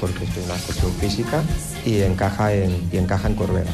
porque 0.00 0.24
es 0.24 0.36
una 0.44 0.54
cuestión 0.54 0.92
física 0.94 1.42
y 1.84 2.02
encaja 2.02 2.52
en, 2.52 2.88
y 2.92 2.98
encaja 2.98 3.28
en 3.28 3.34
Corbera. 3.34 3.70